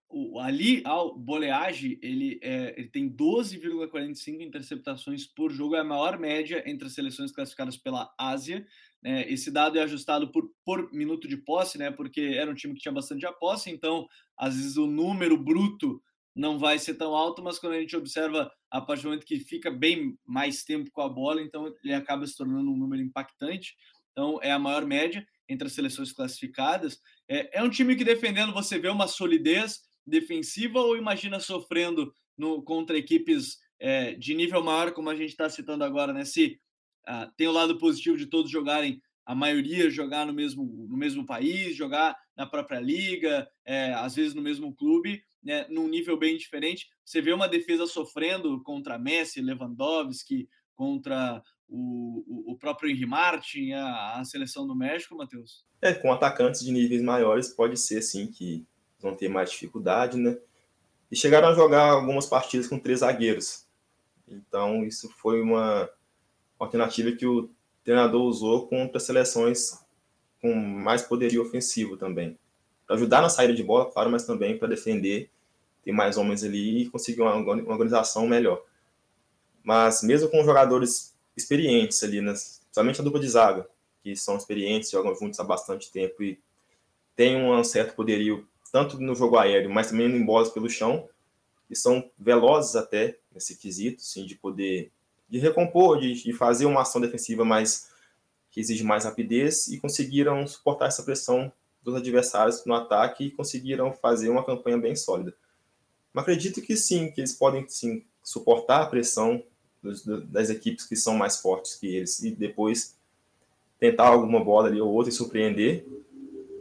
o 0.09 0.39
Ali 0.39 0.81
Al 0.85 1.17
Boleage, 1.17 1.99
ele, 2.01 2.39
é, 2.41 2.73
ele 2.77 2.87
tem 2.87 3.09
12,45 3.09 4.41
interceptações 4.41 5.25
por 5.25 5.51
jogo, 5.51 5.75
é 5.75 5.79
a 5.79 5.83
maior 5.83 6.17
média 6.17 6.63
entre 6.65 6.87
as 6.87 6.93
seleções 6.93 7.31
classificadas 7.31 7.77
pela 7.77 8.13
Ásia. 8.17 8.65
Né? 9.03 9.31
Esse 9.31 9.51
dado 9.51 9.77
é 9.77 9.83
ajustado 9.83 10.31
por, 10.31 10.49
por 10.65 10.91
minuto 10.91 11.27
de 11.27 11.37
posse, 11.37 11.77
né? 11.77 11.91
Porque 11.91 12.21
era 12.21 12.49
um 12.49 12.55
time 12.55 12.73
que 12.73 12.81
tinha 12.81 12.93
bastante 12.93 13.25
a 13.25 13.31
posse, 13.31 13.69
então 13.69 14.07
às 14.37 14.55
vezes 14.55 14.77
o 14.77 14.87
número 14.87 15.37
bruto 15.37 16.01
não 16.35 16.59
vai 16.59 16.77
ser 16.77 16.93
tão 16.93 17.15
alto, 17.15 17.43
mas 17.43 17.57
quando 17.57 17.73
a 17.73 17.79
gente 17.79 17.95
observa 17.95 18.51
a 18.69 18.79
partir 18.79 19.03
do 19.03 19.09
momento 19.09 19.25
que 19.25 19.39
fica 19.39 19.71
bem 19.71 20.17
mais 20.25 20.63
tempo 20.63 20.91
com 20.91 21.01
a 21.01 21.09
bola, 21.09 21.41
então 21.41 21.73
ele 21.83 21.93
acaba 21.93 22.27
se 22.27 22.37
tornando 22.37 22.71
um 22.71 22.77
número 22.77 23.01
impactante. 23.01 23.75
Então 24.11 24.39
é 24.41 24.51
a 24.51 24.59
maior 24.59 24.85
média 24.85 25.25
entre 25.49 25.67
as 25.67 25.73
seleções 25.73 26.11
classificadas. 26.11 26.99
É, 27.27 27.59
é 27.59 27.63
um 27.63 27.69
time 27.69 27.95
que 27.95 28.03
defendendo 28.03 28.53
você 28.53 28.77
vê 28.77 28.87
uma 28.87 29.07
solidez 29.07 29.81
defensiva 30.05 30.79
ou 30.79 30.95
imagina 30.95 31.39
sofrendo 31.39 32.13
no, 32.37 32.61
contra 32.61 32.97
equipes 32.97 33.57
é, 33.79 34.13
de 34.13 34.33
nível 34.33 34.63
maior, 34.63 34.91
como 34.91 35.09
a 35.09 35.15
gente 35.15 35.29
está 35.29 35.49
citando 35.49 35.83
agora, 35.83 36.13
né? 36.13 36.23
Se 36.23 36.59
ah, 37.07 37.31
tem 37.37 37.47
o 37.47 37.53
lado 37.53 37.77
positivo 37.77 38.17
de 38.17 38.25
todos 38.25 38.51
jogarem, 38.51 39.01
a 39.25 39.33
maioria 39.33 39.89
jogar 39.89 40.25
no 40.25 40.33
mesmo, 40.33 40.63
no 40.89 40.97
mesmo 40.97 41.25
país, 41.25 41.75
jogar 41.75 42.15
na 42.35 42.45
própria 42.45 42.79
liga, 42.79 43.49
é, 43.65 43.93
às 43.93 44.15
vezes 44.15 44.33
no 44.33 44.41
mesmo 44.41 44.75
clube, 44.75 45.23
né, 45.41 45.65
num 45.69 45.87
nível 45.87 46.17
bem 46.17 46.37
diferente. 46.37 46.89
Você 47.03 47.21
vê 47.21 47.31
uma 47.31 47.47
defesa 47.47 47.87
sofrendo 47.87 48.61
contra 48.61 48.99
Messi, 48.99 49.41
Lewandowski, 49.41 50.49
contra 50.75 51.41
o, 51.67 52.23
o, 52.27 52.51
o 52.51 52.57
próprio 52.57 52.89
Henry 52.89 53.05
Martin, 53.05 53.71
a, 53.71 54.19
a 54.19 54.25
seleção 54.25 54.67
do 54.67 54.75
México, 54.75 55.15
Matheus? 55.15 55.65
É, 55.81 55.93
com 55.93 56.11
atacantes 56.11 56.61
de 56.61 56.71
níveis 56.71 57.01
maiores, 57.01 57.49
pode 57.49 57.77
ser 57.77 58.01
sim 58.01 58.27
que 58.27 58.65
vão 58.99 59.15
ter 59.15 59.29
mais 59.29 59.51
dificuldade, 59.51 60.17
né? 60.17 60.37
E 61.09 61.15
chegaram 61.15 61.47
a 61.47 61.53
jogar 61.53 61.91
algumas 61.91 62.25
partidas 62.25 62.67
com 62.67 62.77
três 62.77 62.99
zagueiros. 62.99 63.65
Então, 64.27 64.85
isso 64.85 65.09
foi 65.09 65.41
uma 65.41 65.89
alternativa 66.59 67.11
que 67.11 67.25
o 67.25 67.49
treinador 67.83 68.21
usou 68.21 68.67
contra 68.67 68.99
seleções 68.99 69.79
com 70.41 70.53
mais 70.53 71.01
poderio 71.01 71.41
ofensivo 71.41 71.97
também. 71.97 72.37
Para 72.85 72.95
ajudar 72.95 73.21
na 73.21 73.29
saída 73.29 73.53
de 73.53 73.63
bola, 73.63 73.91
claro, 73.91 74.09
mas 74.09 74.25
também 74.25 74.57
para 74.57 74.67
defender 74.67 75.29
ter 75.83 75.91
mais 75.93 76.17
homens 76.17 76.43
ali 76.43 76.81
e 76.81 76.89
conseguir 76.89 77.21
uma, 77.21 77.35
uma 77.35 77.71
organização 77.71 78.27
melhor. 78.27 78.61
Mas 79.63 80.01
mesmo 80.03 80.29
com 80.29 80.43
jogadores 80.43 81.15
experientes 81.35 82.03
ali, 82.03 82.19
né, 82.19 82.33
somente 82.71 82.99
a 82.99 83.03
dupla 83.03 83.21
de 83.21 83.29
zaga, 83.29 83.67
que 84.03 84.15
são 84.15 84.35
experientes, 84.35 84.91
jogam 84.91 85.15
juntos 85.15 85.39
há 85.39 85.43
bastante 85.45 85.91
tempo 85.91 86.21
e 86.21 86.39
têm 87.15 87.37
um 87.37 87.63
certo 87.63 87.95
poderio 87.95 88.45
tanto 88.71 88.99
no 88.99 89.15
jogo 89.15 89.37
aéreo, 89.37 89.69
mas 89.69 89.89
também 89.89 90.07
em 90.07 90.25
bolas 90.25 90.49
pelo 90.49 90.69
chão, 90.69 91.07
e 91.69 91.75
são 91.75 92.09
velozes 92.17 92.75
até 92.75 93.17
nesse 93.33 93.57
quesito, 93.57 94.01
sim, 94.01 94.25
de 94.25 94.35
poder 94.35 94.91
de 95.29 95.39
recompor, 95.39 95.99
de, 95.99 96.13
de 96.13 96.33
fazer 96.33 96.65
uma 96.65 96.81
ação 96.81 97.01
defensiva 97.01 97.43
mais 97.43 97.89
que 98.49 98.59
exige 98.59 98.83
mais 98.83 99.05
rapidez 99.05 99.67
e 99.67 99.79
conseguiram 99.79 100.47
suportar 100.47 100.87
essa 100.87 101.03
pressão 101.03 101.51
dos 101.83 101.95
adversários 101.95 102.65
no 102.65 102.73
ataque 102.73 103.25
e 103.25 103.31
conseguiram 103.31 103.93
fazer 103.93 104.29
uma 104.29 104.43
campanha 104.43 104.77
bem 104.77 104.95
sólida. 104.95 105.33
Mas 106.13 106.23
acredito 106.23 106.61
que 106.61 106.75
sim, 106.75 107.11
que 107.11 107.21
eles 107.21 107.33
podem 107.33 107.67
sim 107.69 108.03
suportar 108.23 108.81
a 108.81 108.85
pressão 108.87 109.43
dos, 109.81 110.03
das 110.03 110.49
equipes 110.49 110.85
que 110.85 110.95
são 110.95 111.15
mais 111.15 111.37
fortes 111.37 111.75
que 111.75 111.95
eles 111.95 112.19
e 112.23 112.31
depois 112.31 112.97
tentar 113.79 114.07
alguma 114.07 114.43
bola 114.43 114.67
ali 114.67 114.81
ou 114.81 114.91
outra 114.91 115.11
e 115.11 115.15
surpreender. 115.15 115.85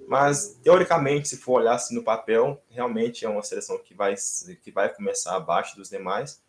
Mas, 0.07 0.59
teoricamente, 0.63 1.29
se 1.29 1.37
for 1.37 1.61
olhar 1.61 1.75
assim 1.75 1.95
no 1.95 2.05
papel, 2.05 2.63
realmente 2.69 3.25
é 3.25 3.29
uma 3.29 3.43
seleção 3.43 3.79
que 3.79 3.95
vai, 3.95 4.15
que 4.63 4.71
vai 4.71 4.95
começar 4.95 5.35
abaixo 5.35 5.75
dos 5.77 5.89
demais. 5.89 6.41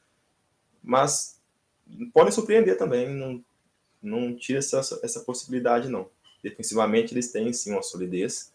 Mas 0.83 1.36
podem 2.13 2.31
surpreender 2.31 2.77
também, 2.77 3.09
não, 3.09 3.43
não 4.01 4.35
tira 4.35 4.59
essa, 4.59 4.79
essa 5.03 5.19
possibilidade, 5.21 5.89
não. 5.89 6.09
Defensivamente, 6.43 7.13
eles 7.13 7.31
têm 7.31 7.51
sim 7.53 7.71
uma 7.71 7.81
solidez. 7.81 8.51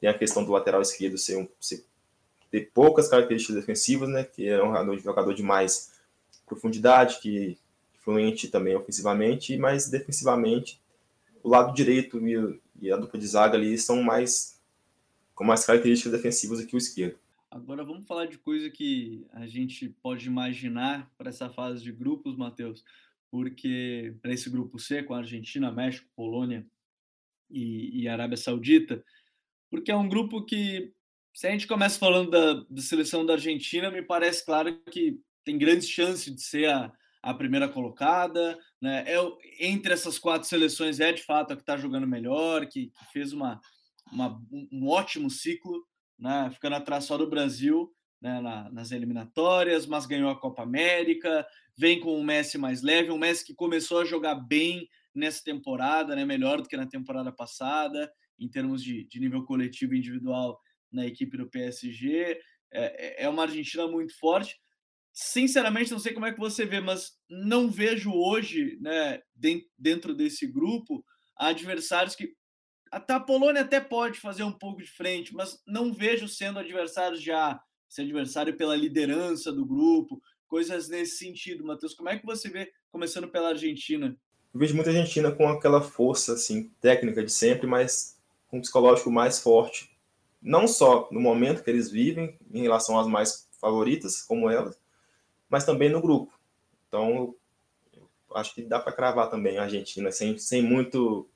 Tem 0.00 0.08
a 0.08 0.16
questão 0.16 0.44
do 0.44 0.52
lateral 0.52 0.80
esquerdo 0.80 1.18
ser, 1.18 1.36
um, 1.36 1.48
ser 1.60 1.84
ter 2.50 2.70
poucas 2.72 3.08
características 3.08 3.56
defensivas, 3.56 4.08
né? 4.08 4.24
Que 4.24 4.48
é 4.48 4.62
um 4.62 4.68
jogador, 4.68 4.98
jogador 4.98 5.34
de 5.34 5.42
mais 5.42 5.92
profundidade, 6.46 7.18
que 7.20 7.58
fluente 8.00 8.48
também 8.48 8.74
ofensivamente, 8.74 9.56
mas 9.58 9.88
defensivamente 9.88 10.80
o 11.42 11.48
lado 11.48 11.74
direito 11.74 12.18
e, 12.26 12.60
e 12.80 12.90
a 12.90 12.96
dupla 12.96 13.20
de 13.20 13.26
zaga 13.26 13.56
ali 13.56 13.76
são 13.76 14.02
mais 14.02 14.58
com 15.34 15.44
mais 15.44 15.64
características 15.64 16.12
defensivas 16.12 16.58
do 16.58 16.66
que 16.66 16.74
o 16.74 16.78
esquerdo. 16.78 17.16
Agora 17.50 17.82
vamos 17.82 18.06
falar 18.06 18.26
de 18.26 18.36
coisa 18.36 18.68
que 18.68 19.26
a 19.32 19.46
gente 19.46 19.88
pode 20.02 20.26
imaginar 20.26 21.10
para 21.16 21.30
essa 21.30 21.48
fase 21.48 21.82
de 21.82 21.90
grupos, 21.90 22.36
Matheus, 22.36 22.84
porque 23.30 24.14
para 24.20 24.32
esse 24.32 24.50
grupo 24.50 24.78
C, 24.78 25.02
com 25.02 25.14
a 25.14 25.18
Argentina, 25.18 25.72
México, 25.72 26.06
Polônia 26.14 26.66
e, 27.50 28.02
e 28.02 28.08
Arábia 28.08 28.36
Saudita, 28.36 29.02
porque 29.70 29.90
é 29.90 29.96
um 29.96 30.08
grupo 30.08 30.44
que 30.44 30.92
se 31.32 31.46
a 31.46 31.50
gente 31.50 31.66
começa 31.66 31.98
falando 31.98 32.30
da, 32.30 32.54
da, 32.68 32.82
seleção 32.82 33.24
da 33.24 33.34
Argentina, 33.34 33.90
me 33.90 34.02
parece 34.02 34.44
claro 34.44 34.78
que 34.90 35.18
tem 35.42 35.56
grandes 35.56 35.88
chances 35.88 36.34
de 36.34 36.42
ser 36.42 36.68
a, 36.68 36.92
a 37.22 37.32
primeira 37.32 37.68
colocada. 37.68 38.58
Né? 38.80 39.04
É, 39.06 39.16
entre 39.60 39.92
essas 39.92 40.18
quatro 40.18 40.46
seleções, 40.46 41.00
é 41.00 41.12
de 41.12 41.22
fato 41.22 41.52
a 41.52 41.56
que 41.56 41.62
está 41.62 41.78
jogando 41.78 42.06
melhor, 42.06 42.66
que, 42.66 42.88
que 42.88 43.12
fez 43.12 43.32
uma, 43.32 43.58
uma, 44.12 44.38
um 44.50 44.88
ótimo 44.88 45.30
ciclo, 45.30 45.86
né? 46.18 46.50
ficando 46.52 46.76
atrás 46.76 47.04
só 47.04 47.16
do 47.16 47.28
Brasil 47.28 47.94
né? 48.20 48.40
Na, 48.40 48.70
nas 48.70 48.90
eliminatórias, 48.90 49.86
mas 49.86 50.06
ganhou 50.06 50.30
a 50.30 50.38
Copa 50.38 50.62
América. 50.62 51.46
Vem 51.76 52.00
com 52.00 52.18
um 52.18 52.24
Messi 52.24 52.58
mais 52.58 52.82
leve, 52.82 53.10
um 53.10 53.18
Messi 53.18 53.44
que 53.44 53.54
começou 53.54 54.00
a 54.00 54.04
jogar 54.04 54.34
bem 54.34 54.88
nessa 55.14 55.42
temporada, 55.42 56.14
né? 56.14 56.24
melhor 56.24 56.60
do 56.60 56.68
que 56.68 56.76
na 56.76 56.86
temporada 56.86 57.32
passada, 57.32 58.10
em 58.38 58.48
termos 58.48 58.82
de, 58.82 59.04
de 59.04 59.20
nível 59.20 59.44
coletivo 59.44 59.94
e 59.94 59.98
individual 59.98 60.60
na 60.90 61.06
equipe 61.06 61.36
do 61.36 61.48
PSG. 61.48 62.40
É, 62.70 63.22
é, 63.22 63.24
é 63.24 63.28
uma 63.28 63.42
Argentina 63.42 63.86
muito 63.86 64.16
forte. 64.18 64.60
Sinceramente, 65.12 65.90
não 65.90 65.98
sei 65.98 66.12
como 66.12 66.26
é 66.26 66.32
que 66.32 66.38
você 66.38 66.64
vê, 66.64 66.80
mas 66.80 67.12
não 67.28 67.68
vejo 67.68 68.12
hoje, 68.12 68.78
né, 68.80 69.20
dentro 69.76 70.14
desse 70.14 70.46
grupo, 70.46 71.04
adversários 71.36 72.14
que. 72.14 72.36
Até 72.90 73.14
a 73.14 73.20
Polônia 73.20 73.62
até 73.62 73.80
pode 73.80 74.20
fazer 74.20 74.42
um 74.42 74.52
pouco 74.52 74.82
de 74.82 74.90
frente, 74.90 75.34
mas 75.34 75.60
não 75.66 75.92
vejo 75.92 76.28
sendo 76.28 76.58
adversários 76.58 77.22
já, 77.22 77.60
ser 77.88 78.02
adversário 78.02 78.56
pela 78.56 78.76
liderança 78.76 79.52
do 79.52 79.64
grupo, 79.64 80.20
coisas 80.46 80.88
nesse 80.88 81.16
sentido. 81.16 81.64
Matheus, 81.64 81.94
como 81.94 82.08
é 82.08 82.18
que 82.18 82.26
você 82.26 82.48
vê, 82.48 82.72
começando 82.90 83.28
pela 83.28 83.50
Argentina? 83.50 84.16
Eu 84.54 84.60
vejo 84.60 84.74
muita 84.74 84.90
Argentina 84.90 85.30
com 85.30 85.48
aquela 85.48 85.80
força 85.80 86.32
assim, 86.32 86.70
técnica 86.80 87.22
de 87.22 87.30
sempre, 87.30 87.66
mas 87.66 88.18
com 88.48 88.58
um 88.58 88.60
psicológico 88.60 89.10
mais 89.10 89.40
forte 89.40 89.90
não 90.40 90.66
só 90.66 91.08
no 91.10 91.20
momento 91.20 91.62
que 91.62 91.70
eles 91.70 91.90
vivem, 91.90 92.38
em 92.52 92.62
relação 92.62 92.98
às 92.98 93.06
mais 93.06 93.48
favoritas, 93.60 94.22
como 94.22 94.48
elas, 94.48 94.78
mas 95.48 95.64
também 95.64 95.88
no 95.88 96.00
grupo. 96.00 96.32
Então, 96.86 97.34
acho 98.34 98.54
que 98.54 98.62
dá 98.62 98.78
para 98.78 98.92
cravar 98.92 99.30
também 99.30 99.58
a 99.58 99.64
Argentina, 99.64 100.10
sem, 100.12 100.38
sem 100.38 100.62
muito 100.62 101.28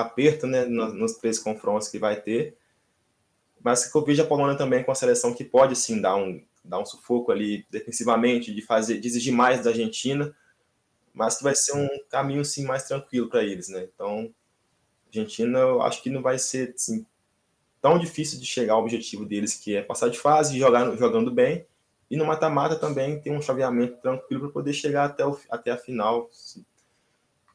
aperto 0.00 0.46
né, 0.46 0.64
nos 0.64 1.14
três 1.14 1.38
confrontos 1.38 1.88
que 1.88 1.98
vai 1.98 2.20
ter. 2.20 2.56
Mas 3.62 3.90
que 3.90 3.96
eu 3.96 4.04
vejo 4.04 4.22
a 4.22 4.26
Polônia 4.26 4.56
também 4.56 4.84
com 4.84 4.92
a 4.92 4.94
seleção 4.94 5.34
que 5.34 5.44
pode 5.44 5.74
sim 5.76 6.00
dar 6.00 6.16
um, 6.16 6.42
dar 6.64 6.78
um 6.78 6.86
sufoco 6.86 7.32
ali 7.32 7.66
defensivamente, 7.70 8.54
de 8.54 8.62
fazer, 8.62 8.98
de 8.98 9.08
exigir 9.08 9.32
mais 9.32 9.64
da 9.64 9.70
Argentina, 9.70 10.34
mas 11.12 11.38
que 11.38 11.42
vai 11.42 11.54
ser 11.54 11.76
um 11.76 11.88
caminho 12.08 12.44
sim 12.44 12.64
mais 12.64 12.84
tranquilo 12.84 13.28
para 13.28 13.42
eles, 13.42 13.68
né? 13.68 13.88
Então, 13.92 14.32
Argentina, 15.08 15.58
eu 15.58 15.82
acho 15.82 16.02
que 16.02 16.10
não 16.10 16.22
vai 16.22 16.38
ser 16.38 16.74
assim, 16.74 17.04
tão 17.80 17.98
difícil 17.98 18.38
de 18.38 18.46
chegar 18.46 18.74
ao 18.74 18.82
objetivo 18.82 19.24
deles, 19.24 19.54
que 19.54 19.76
é 19.76 19.82
passar 19.82 20.08
de 20.08 20.18
fase, 20.18 20.58
jogar 20.58 20.94
jogando 20.96 21.30
bem, 21.30 21.66
e 22.10 22.16
no 22.16 22.24
mata-mata 22.24 22.76
também 22.76 23.20
tem 23.20 23.36
um 23.36 23.42
chaveamento 23.42 24.00
tranquilo 24.00 24.42
para 24.42 24.50
poder 24.50 24.72
chegar 24.72 25.04
até, 25.04 25.26
o, 25.26 25.38
até 25.50 25.72
a 25.72 25.76
final, 25.76 26.28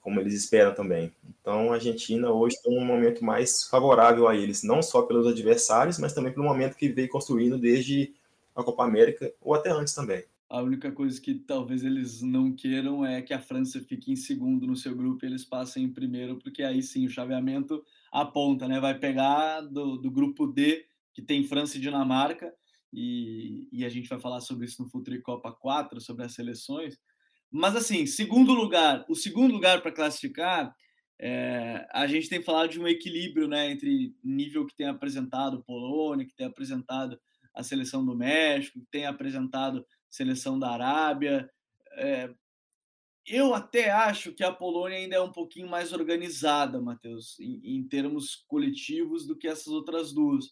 como 0.03 0.19
eles 0.19 0.33
esperam 0.33 0.75
também. 0.75 1.11
Então 1.41 1.71
a 1.71 1.75
Argentina 1.75 2.29
hoje 2.29 2.55
está 2.57 2.69
num 2.69 2.85
momento 2.85 3.23
mais 3.23 3.63
favorável 3.63 4.27
a 4.27 4.35
eles, 4.35 4.61
não 4.61 4.81
só 4.81 5.01
pelos 5.01 5.25
adversários, 5.25 5.97
mas 5.97 6.13
também 6.13 6.33
pelo 6.33 6.45
momento 6.45 6.75
que 6.75 6.89
veio 6.89 7.09
construindo 7.09 7.57
desde 7.57 8.13
a 8.53 8.63
Copa 8.63 8.83
América 8.83 9.33
ou 9.41 9.53
até 9.53 9.71
antes 9.71 9.95
também. 9.95 10.23
A 10.49 10.61
única 10.61 10.91
coisa 10.91 11.19
que 11.19 11.33
talvez 11.33 11.83
eles 11.83 12.21
não 12.21 12.51
queiram 12.51 13.03
é 13.03 13.21
que 13.23 13.33
a 13.33 13.39
França 13.39 13.79
fique 13.79 14.11
em 14.11 14.15
segundo 14.15 14.67
no 14.67 14.75
seu 14.75 14.95
grupo 14.95 15.25
e 15.25 15.27
eles 15.27 15.43
passem 15.43 15.85
em 15.85 15.89
primeiro, 15.89 16.37
porque 16.37 16.61
aí 16.61 16.83
sim 16.83 17.07
o 17.07 17.09
chaveamento 17.09 17.83
aponta, 18.11 18.67
né? 18.67 18.79
Vai 18.79 18.99
pegar 18.99 19.61
do, 19.61 19.97
do 19.97 20.11
grupo 20.11 20.45
D, 20.45 20.85
que 21.11 21.23
tem 21.23 21.47
França 21.47 21.77
e 21.77 21.81
Dinamarca, 21.81 22.53
e, 22.91 23.67
e 23.71 23.83
a 23.83 23.89
gente 23.89 24.07
vai 24.07 24.19
falar 24.19 24.41
sobre 24.41 24.65
isso 24.65 24.83
no 24.83 24.89
Futuri 24.89 25.19
Copa 25.21 25.51
4, 25.51 25.99
sobre 25.99 26.23
as 26.23 26.33
seleções. 26.33 26.99
Mas 27.55 27.75
assim, 27.75 28.07
segundo 28.07 28.51
lugar, 28.51 29.05
o 29.07 29.15
segundo 29.15 29.53
lugar 29.53 29.83
para 29.83 29.91
classificar, 29.91 30.75
é, 31.21 31.87
a 31.93 32.07
gente 32.07 32.27
tem 32.27 32.41
falado 32.41 32.71
de 32.71 32.79
um 32.79 32.87
equilíbrio 32.87 33.47
né, 33.47 33.69
entre 33.69 34.15
nível 34.23 34.65
que 34.65 34.75
tem 34.75 34.87
apresentado 34.87 35.63
Polônia, 35.63 36.25
que 36.25 36.35
tem 36.35 36.47
apresentado 36.47 37.15
a 37.53 37.61
seleção 37.61 38.03
do 38.03 38.17
México, 38.17 38.79
que 38.79 38.87
tem 38.89 39.05
apresentado 39.05 39.85
seleção 40.09 40.57
da 40.57 40.71
Arábia. 40.71 41.47
É, 41.91 42.33
eu 43.23 43.53
até 43.53 43.91
acho 43.91 44.33
que 44.33 44.43
a 44.43 44.51
Polônia 44.51 44.97
ainda 44.97 45.15
é 45.17 45.21
um 45.21 45.31
pouquinho 45.31 45.69
mais 45.69 45.93
organizada, 45.93 46.81
Matheus, 46.81 47.39
em, 47.39 47.77
em 47.77 47.87
termos 47.87 48.43
coletivos 48.47 49.27
do 49.27 49.37
que 49.37 49.47
essas 49.47 49.67
outras 49.67 50.11
duas. 50.11 50.45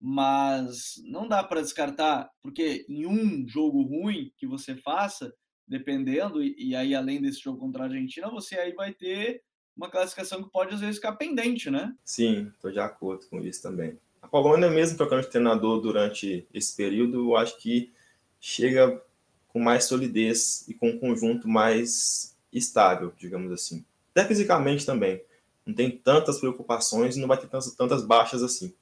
Mas 0.00 1.00
não 1.04 1.28
dá 1.28 1.44
para 1.44 1.62
descartar, 1.62 2.28
porque 2.42 2.84
em 2.88 3.06
um 3.06 3.46
jogo 3.46 3.82
ruim 3.82 4.32
que 4.36 4.48
você 4.48 4.74
faça, 4.74 5.32
dependendo, 5.70 6.42
e, 6.42 6.54
e 6.58 6.74
aí 6.74 6.96
além 6.96 7.22
desse 7.22 7.40
jogo 7.40 7.60
contra 7.60 7.84
a 7.84 7.86
Argentina, 7.86 8.28
você 8.28 8.56
aí 8.56 8.72
vai 8.72 8.92
ter 8.92 9.40
uma 9.76 9.88
classificação 9.88 10.42
que 10.42 10.50
pode 10.50 10.74
às 10.74 10.80
vezes 10.80 10.96
ficar 10.96 11.12
pendente, 11.12 11.70
né? 11.70 11.94
Sim, 12.04 12.50
estou 12.52 12.72
de 12.72 12.80
acordo 12.80 13.24
com 13.30 13.40
isso 13.40 13.62
também. 13.62 13.96
A 14.20 14.26
Polônia, 14.26 14.68
mesmo 14.68 14.96
trocando 14.96 15.22
de 15.22 15.30
treinador 15.30 15.80
durante 15.80 16.44
esse 16.52 16.76
período, 16.76 17.30
eu 17.30 17.36
acho 17.36 17.56
que 17.58 17.92
chega 18.40 19.00
com 19.48 19.60
mais 19.60 19.84
solidez 19.84 20.68
e 20.68 20.74
com 20.74 20.90
um 20.90 20.98
conjunto 20.98 21.48
mais 21.48 22.36
estável, 22.52 23.12
digamos 23.16 23.52
assim. 23.52 23.84
Até 24.10 24.26
fisicamente 24.26 24.84
também. 24.84 25.22
Não 25.64 25.72
tem 25.72 25.90
tantas 25.90 26.40
preocupações 26.40 27.16
e 27.16 27.20
não 27.20 27.28
vai 27.28 27.38
ter 27.38 27.46
tantas, 27.46 27.72
tantas 27.74 28.04
baixas 28.04 28.42
assim. 28.42 28.74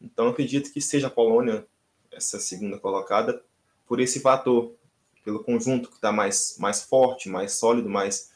Então, 0.00 0.28
acredito 0.28 0.72
que 0.72 0.80
seja 0.80 1.08
a 1.08 1.10
Polônia 1.10 1.66
essa 2.10 2.40
segunda 2.40 2.78
colocada 2.78 3.42
por 3.86 4.00
esse 4.00 4.20
fator, 4.20 4.74
pelo 5.24 5.42
conjunto 5.42 5.88
que 5.88 5.96
está 5.96 6.12
mais, 6.12 6.56
mais 6.58 6.82
forte, 6.82 7.28
mais 7.28 7.52
sólido, 7.52 7.88
mais 7.88 8.30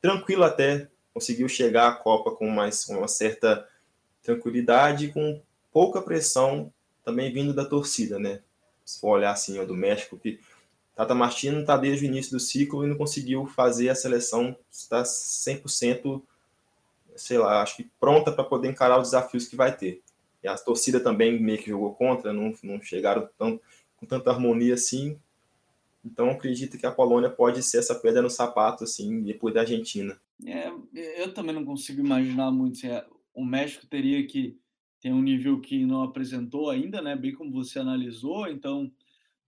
tranquilo 0.00 0.44
até, 0.44 0.88
conseguiu 1.14 1.48
chegar 1.48 1.88
à 1.88 1.94
Copa 1.94 2.30
com 2.32 2.48
mais 2.48 2.88
uma 2.88 3.08
certa 3.08 3.68
tranquilidade, 4.22 5.12
com 5.12 5.40
pouca 5.72 6.00
pressão 6.02 6.72
também 7.04 7.32
vindo 7.32 7.52
da 7.52 7.64
torcida, 7.64 8.18
né? 8.18 8.40
se 8.84 9.00
for 9.00 9.10
olhar 9.18 9.32
assim, 9.32 9.58
ó, 9.58 9.64
do 9.64 9.74
México, 9.74 10.18
que 10.18 10.40
Tata 10.94 11.14
Martino 11.14 11.60
está 11.60 11.76
desde 11.76 12.04
o 12.04 12.08
início 12.08 12.32
do 12.32 12.40
ciclo 12.40 12.84
e 12.84 12.88
não 12.88 12.96
conseguiu 12.96 13.46
fazer 13.46 13.88
a 13.88 13.94
seleção 13.94 14.56
estar 14.70 15.02
100%, 15.02 16.22
sei 17.16 17.38
lá, 17.38 17.62
acho 17.62 17.76
que 17.76 17.90
pronta 17.98 18.30
para 18.30 18.44
poder 18.44 18.68
encarar 18.68 18.98
os 18.98 19.08
desafios 19.08 19.46
que 19.46 19.56
vai 19.56 19.74
ter. 19.74 20.02
E 20.42 20.48
a 20.48 20.56
torcida 20.56 21.00
também 21.00 21.40
meio 21.40 21.58
que 21.58 21.70
jogou 21.70 21.94
contra, 21.94 22.32
não, 22.32 22.52
não 22.62 22.82
chegaram 22.82 23.28
tão, 23.38 23.60
com 23.96 24.06
tanta 24.06 24.30
harmonia 24.30 24.74
assim. 24.74 25.18
Então 26.04 26.30
acredito 26.30 26.78
que 26.78 26.86
a 26.86 26.90
Polônia 26.90 27.30
pode 27.30 27.62
ser 27.62 27.78
essa 27.78 27.94
pedra 27.94 28.22
no 28.22 28.30
sapato, 28.30 28.84
assim, 28.84 29.22
depois 29.22 29.54
da 29.54 29.60
Argentina. 29.60 30.20
É, 30.44 30.72
eu 31.22 31.32
também 31.32 31.54
não 31.54 31.64
consigo 31.64 32.00
imaginar 32.00 32.50
muito. 32.50 32.78
Assim, 32.78 32.88
é, 32.88 33.06
o 33.32 33.44
México 33.44 33.86
teria 33.86 34.26
que 34.26 34.58
tem 35.00 35.12
um 35.12 35.22
nível 35.22 35.60
que 35.60 35.84
não 35.84 36.02
apresentou 36.02 36.70
ainda, 36.70 37.02
né? 37.02 37.16
Bem 37.16 37.32
como 37.32 37.50
você 37.50 37.78
analisou, 37.78 38.46
então 38.48 38.90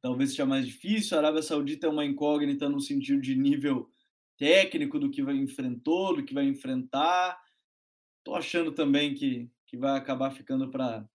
talvez 0.00 0.30
seja 0.30 0.44
mais 0.44 0.66
difícil. 0.66 1.16
A 1.16 1.20
Arábia 1.20 1.42
Saudita 1.42 1.86
é 1.86 1.90
uma 1.90 2.04
incógnita 2.04 2.68
no 2.68 2.80
sentido 2.80 3.20
de 3.20 3.36
nível 3.36 3.88
técnico 4.36 4.98
do 4.98 5.10
que 5.10 5.22
vai 5.22 5.36
enfrentou, 5.36 6.16
do 6.16 6.24
que 6.24 6.34
vai 6.34 6.44
enfrentar. 6.44 7.40
Estou 8.18 8.34
achando 8.34 8.72
também 8.72 9.14
que, 9.14 9.48
que 9.66 9.76
vai 9.76 9.96
acabar 9.96 10.30
ficando 10.30 10.70
para 10.70 11.08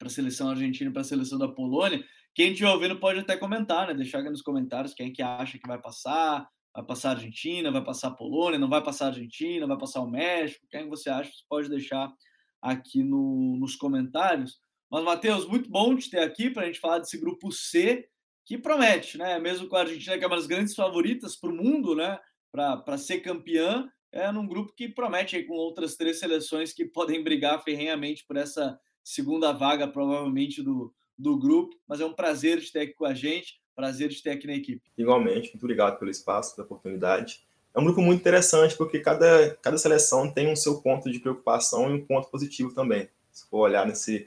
a 0.00 0.08
seleção 0.08 0.50
argentina 0.50 0.90
e 0.90 0.92
para 0.92 1.02
a 1.02 1.04
seleção 1.04 1.38
da 1.38 1.48
Polônia. 1.48 2.04
Quem 2.36 2.50
estiver 2.50 2.68
ouvindo 2.68 3.00
pode 3.00 3.18
até 3.18 3.34
comentar, 3.34 3.86
né? 3.86 3.94
Deixar 3.94 4.18
aqui 4.18 4.28
nos 4.28 4.42
comentários 4.42 4.92
quem 4.92 5.08
é 5.08 5.10
que 5.10 5.22
acha 5.22 5.58
que 5.58 5.66
vai 5.66 5.80
passar. 5.80 6.46
Vai 6.74 6.84
passar 6.84 7.08
a 7.08 7.12
Argentina, 7.12 7.70
vai 7.70 7.82
passar 7.82 8.08
a 8.08 8.14
Polônia, 8.14 8.58
não 8.58 8.68
vai 8.68 8.84
passar 8.84 9.06
a 9.06 9.08
Argentina, 9.08 9.66
vai 9.66 9.78
passar 9.78 10.02
o 10.02 10.10
México. 10.10 10.66
Quem 10.70 10.86
você 10.86 11.08
acha, 11.08 11.30
você 11.30 11.42
pode 11.48 11.70
deixar 11.70 12.12
aqui 12.60 13.02
no, 13.02 13.56
nos 13.56 13.74
comentários. 13.74 14.58
Mas, 14.90 15.02
Matheus, 15.02 15.48
muito 15.48 15.70
bom 15.70 15.96
te 15.96 16.10
ter 16.10 16.18
aqui 16.18 16.50
para 16.50 16.64
a 16.64 16.66
gente 16.66 16.78
falar 16.78 16.98
desse 16.98 17.18
grupo 17.18 17.50
C, 17.50 18.06
que 18.44 18.58
promete, 18.58 19.16
né? 19.16 19.38
Mesmo 19.38 19.66
com 19.66 19.76
a 19.76 19.80
Argentina, 19.80 20.18
que 20.18 20.24
é 20.24 20.26
uma 20.26 20.36
das 20.36 20.46
grandes 20.46 20.74
favoritas 20.74 21.36
para 21.36 21.48
o 21.48 21.56
mundo, 21.56 21.94
né? 21.94 22.18
Para 22.52 22.98
ser 22.98 23.20
campeã, 23.20 23.90
é 24.12 24.30
num 24.30 24.46
grupo 24.46 24.74
que 24.74 24.90
promete 24.90 25.42
com 25.44 25.54
outras 25.54 25.96
três 25.96 26.18
seleções 26.18 26.74
que 26.74 26.84
podem 26.84 27.24
brigar 27.24 27.64
ferrenhamente 27.64 28.26
por 28.26 28.36
essa 28.36 28.78
segunda 29.02 29.52
vaga, 29.52 29.88
provavelmente, 29.88 30.62
do, 30.62 30.94
do 31.18 31.38
grupo. 31.38 31.76
Mas 31.86 32.00
é 32.00 32.04
um 32.04 32.12
prazer 32.12 32.60
te 32.60 32.72
ter 32.72 32.80
aqui 32.80 32.94
com 32.94 33.04
a 33.04 33.14
gente, 33.14 33.60
prazer 33.74 34.10
te 34.10 34.22
ter 34.22 34.30
aqui 34.30 34.46
na 34.46 34.54
equipe. 34.54 34.82
Igualmente, 34.96 35.50
muito 35.50 35.64
obrigado 35.64 35.98
pelo 35.98 36.10
espaço, 36.10 36.54
pela 36.54 36.66
oportunidade 36.66 37.46
é 37.76 37.78
um 37.78 37.84
grupo 37.84 38.00
muito 38.00 38.20
interessante, 38.20 38.74
porque 38.74 39.00
cada, 39.00 39.54
cada 39.60 39.76
seleção 39.76 40.32
tem 40.32 40.50
um 40.50 40.56
seu 40.56 40.80
ponto 40.80 41.12
de 41.12 41.20
preocupação 41.20 41.90
e 41.90 41.92
um 41.92 42.06
ponto 42.06 42.30
positivo 42.30 42.72
também, 42.72 43.06
se 43.30 43.46
for 43.50 43.58
olhar 43.58 43.86
nesse, 43.86 44.26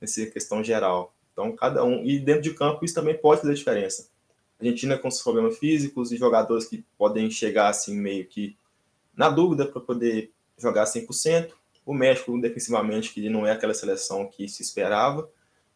nessa 0.00 0.24
questão 0.26 0.62
geral. 0.62 1.12
Então, 1.32 1.50
cada 1.56 1.82
um, 1.82 2.04
e 2.04 2.20
dentro 2.20 2.42
de 2.42 2.54
campo 2.54 2.84
isso 2.84 2.94
também 2.94 3.18
pode 3.18 3.40
fazer 3.40 3.54
diferença. 3.54 4.08
A 4.60 4.62
Argentina 4.62 4.96
com 4.96 5.10
seus 5.10 5.24
problemas 5.24 5.58
físicos 5.58 6.12
e 6.12 6.16
jogadores 6.16 6.66
que 6.66 6.84
podem 6.96 7.28
chegar 7.32 7.68
assim 7.68 7.98
meio 7.98 8.28
que 8.28 8.56
na 9.12 9.28
dúvida 9.28 9.66
para 9.66 9.80
poder 9.80 10.32
jogar 10.56 10.84
100%. 10.84 11.50
O 11.84 11.92
México 11.92 12.40
defensivamente 12.40 13.12
que 13.12 13.28
não 13.28 13.44
é 13.44 13.50
aquela 13.50 13.74
seleção 13.74 14.28
que 14.28 14.46
se 14.46 14.62
esperava 14.62 15.28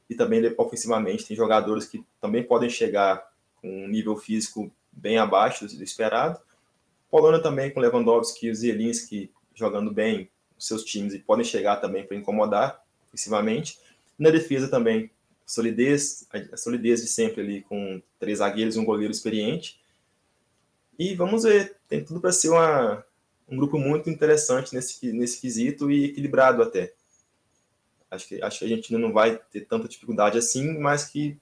e 0.08 0.14
também 0.14 0.42
ofensivamente 0.56 1.26
tem 1.26 1.36
jogadores 1.36 1.86
que 1.86 2.04
também 2.20 2.42
podem 2.42 2.70
chegar 2.70 3.28
com 3.60 3.84
um 3.84 3.88
nível 3.88 4.16
físico 4.16 4.70
bem 4.90 5.18
abaixo 5.18 5.66
do 5.66 5.82
esperado. 5.82 6.40
Polônia 7.10 7.42
também 7.42 7.70
com 7.70 7.80
Lewandowski 7.80 8.48
e 8.48 8.54
Zielinski 8.54 9.30
jogando 9.54 9.92
bem 9.92 10.30
os 10.56 10.66
seus 10.66 10.84
times 10.84 11.14
e 11.14 11.18
podem 11.18 11.44
chegar 11.44 11.76
também 11.76 12.06
para 12.06 12.16
incomodar 12.16 12.82
ofensivamente. 13.06 13.78
Na 14.18 14.30
defesa 14.30 14.68
também, 14.68 15.10
solidez, 15.46 16.26
a 16.52 16.56
solidez 16.56 17.00
de 17.00 17.08
sempre 17.08 17.40
ali 17.40 17.62
com 17.62 18.02
três 18.18 18.38
zagueiros 18.38 18.76
e 18.76 18.78
um 18.78 18.84
goleiro 18.84 19.12
experiente. 19.12 19.80
E 20.98 21.14
vamos 21.14 21.44
ver, 21.44 21.76
tem 21.88 22.04
tudo 22.04 22.20
para 22.20 22.32
ser 22.32 22.48
uma, 22.48 23.04
um 23.48 23.56
grupo 23.56 23.78
muito 23.78 24.10
interessante 24.10 24.74
nesse, 24.74 25.12
nesse 25.12 25.40
quesito 25.40 25.90
e 25.90 26.06
equilibrado 26.06 26.62
até. 26.62 26.92
Acho 28.10 28.28
que, 28.28 28.42
acho 28.42 28.58
que 28.60 28.64
a 28.64 28.68
gente 28.68 28.92
não 28.96 29.12
vai 29.12 29.38
ter 29.50 29.62
tanta 29.62 29.88
dificuldade 29.88 30.38
assim, 30.38 30.78
mas 30.78 31.04
que 31.04 31.36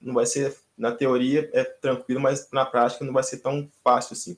não 0.00 0.14
vai 0.14 0.26
ser, 0.26 0.54
na 0.76 0.92
teoria, 0.92 1.48
é 1.52 1.64
tranquilo, 1.64 2.20
mas 2.20 2.50
na 2.52 2.66
prática 2.66 3.04
não 3.04 3.12
vai 3.12 3.22
ser 3.22 3.38
tão 3.38 3.68
fácil 3.82 4.12
assim 4.12 4.36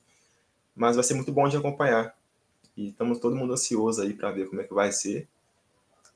mas 0.77 0.95
vai 0.95 1.03
ser 1.03 1.15
muito 1.15 1.31
bom 1.31 1.49
de 1.49 1.57
acompanhar. 1.57 2.15
E 2.77 2.89
estamos 2.89 3.19
todo 3.19 3.35
mundo 3.35 3.53
ansioso 3.53 4.01
aí 4.01 4.13
para 4.13 4.31
ver 4.31 4.47
como 4.47 4.61
é 4.61 4.63
que 4.63 4.73
vai 4.73 4.91
ser. 4.91 5.27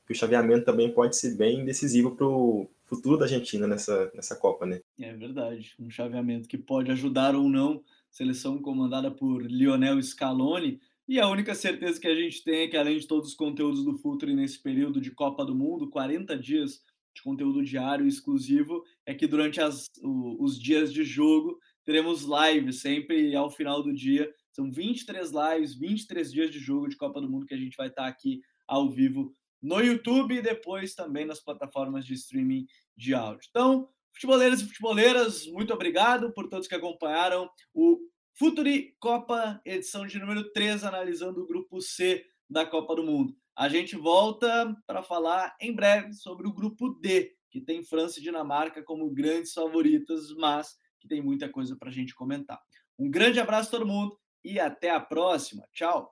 Que 0.06 0.12
o 0.12 0.16
chaveamento 0.16 0.64
também 0.64 0.90
pode 0.92 1.16
ser 1.16 1.34
bem 1.34 1.64
decisivo 1.64 2.14
para 2.14 2.26
o 2.26 2.70
futuro 2.86 3.18
da 3.18 3.24
Argentina 3.24 3.66
nessa, 3.66 4.10
nessa 4.14 4.36
Copa, 4.36 4.64
né? 4.64 4.80
É 5.00 5.12
verdade. 5.12 5.74
Um 5.78 5.90
chaveamento 5.90 6.48
que 6.48 6.56
pode 6.56 6.92
ajudar 6.92 7.34
ou 7.34 7.48
não. 7.48 7.82
Seleção 8.10 8.58
comandada 8.58 9.10
por 9.10 9.42
Lionel 9.42 10.00
Scaloni. 10.00 10.80
E 11.08 11.20
a 11.20 11.28
única 11.28 11.54
certeza 11.54 12.00
que 12.00 12.06
a 12.06 12.14
gente 12.14 12.44
tem 12.44 12.60
é 12.60 12.68
que, 12.68 12.76
além 12.76 12.98
de 12.98 13.06
todos 13.06 13.30
os 13.30 13.34
conteúdos 13.34 13.84
do 13.84 13.98
Futuri 13.98 14.34
nesse 14.34 14.62
período 14.62 15.00
de 15.00 15.10
Copa 15.10 15.44
do 15.44 15.54
Mundo, 15.54 15.90
40 15.90 16.38
dias 16.38 16.80
de 17.14 17.22
conteúdo 17.22 17.62
diário 17.62 18.06
exclusivo, 18.06 18.82
é 19.04 19.14
que 19.14 19.26
durante 19.26 19.60
as, 19.60 19.86
os 20.02 20.58
dias 20.58 20.92
de 20.92 21.04
jogo 21.04 21.58
teremos 21.84 22.24
live 22.24 22.72
sempre 22.72 23.34
ao 23.34 23.50
final 23.50 23.82
do 23.82 23.92
dia 23.92 24.32
são 24.52 24.70
23 24.70 25.30
lives, 25.30 25.74
23 25.74 26.30
dias 26.30 26.50
de 26.50 26.58
jogo 26.58 26.88
de 26.88 26.96
Copa 26.96 27.20
do 27.20 27.28
Mundo 27.28 27.46
que 27.46 27.54
a 27.54 27.58
gente 27.58 27.76
vai 27.76 27.88
estar 27.88 28.06
aqui 28.06 28.40
ao 28.68 28.90
vivo 28.90 29.34
no 29.62 29.80
YouTube 29.80 30.34
e 30.34 30.42
depois 30.42 30.94
também 30.94 31.24
nas 31.24 31.40
plataformas 31.40 32.04
de 32.04 32.14
streaming 32.14 32.66
de 32.96 33.14
áudio. 33.14 33.48
Então, 33.48 33.88
futeboleiras 34.12 34.60
e 34.60 34.66
futeboleiras, 34.66 35.46
muito 35.46 35.72
obrigado 35.72 36.32
por 36.32 36.48
todos 36.48 36.68
que 36.68 36.74
acompanharam 36.74 37.48
o 37.72 37.98
Futuri 38.34 38.96
Copa, 38.98 39.60
edição 39.62 40.06
de 40.06 40.18
número 40.18 40.50
3, 40.52 40.84
analisando 40.84 41.42
o 41.42 41.46
grupo 41.46 41.82
C 41.82 42.24
da 42.48 42.64
Copa 42.64 42.96
do 42.96 43.04
Mundo. 43.04 43.36
A 43.54 43.68
gente 43.68 43.94
volta 43.94 44.74
para 44.86 45.02
falar 45.02 45.54
em 45.60 45.74
breve 45.74 46.14
sobre 46.14 46.48
o 46.48 46.52
grupo 46.52 46.98
D, 47.00 47.36
que 47.50 47.60
tem 47.60 47.84
França 47.84 48.18
e 48.18 48.22
Dinamarca 48.22 48.82
como 48.82 49.10
grandes 49.10 49.52
favoritas, 49.52 50.34
mas 50.38 50.78
que 50.98 51.06
tem 51.06 51.22
muita 51.22 51.48
coisa 51.48 51.76
para 51.76 51.90
a 51.90 51.92
gente 51.92 52.14
comentar. 52.14 52.58
Um 52.98 53.10
grande 53.10 53.38
abraço 53.38 53.68
a 53.68 53.78
todo 53.78 53.86
mundo 53.86 54.18
e 54.42 54.58
até 54.58 54.90
a 54.90 55.00
próxima. 55.00 55.68
Tchau! 55.70 56.10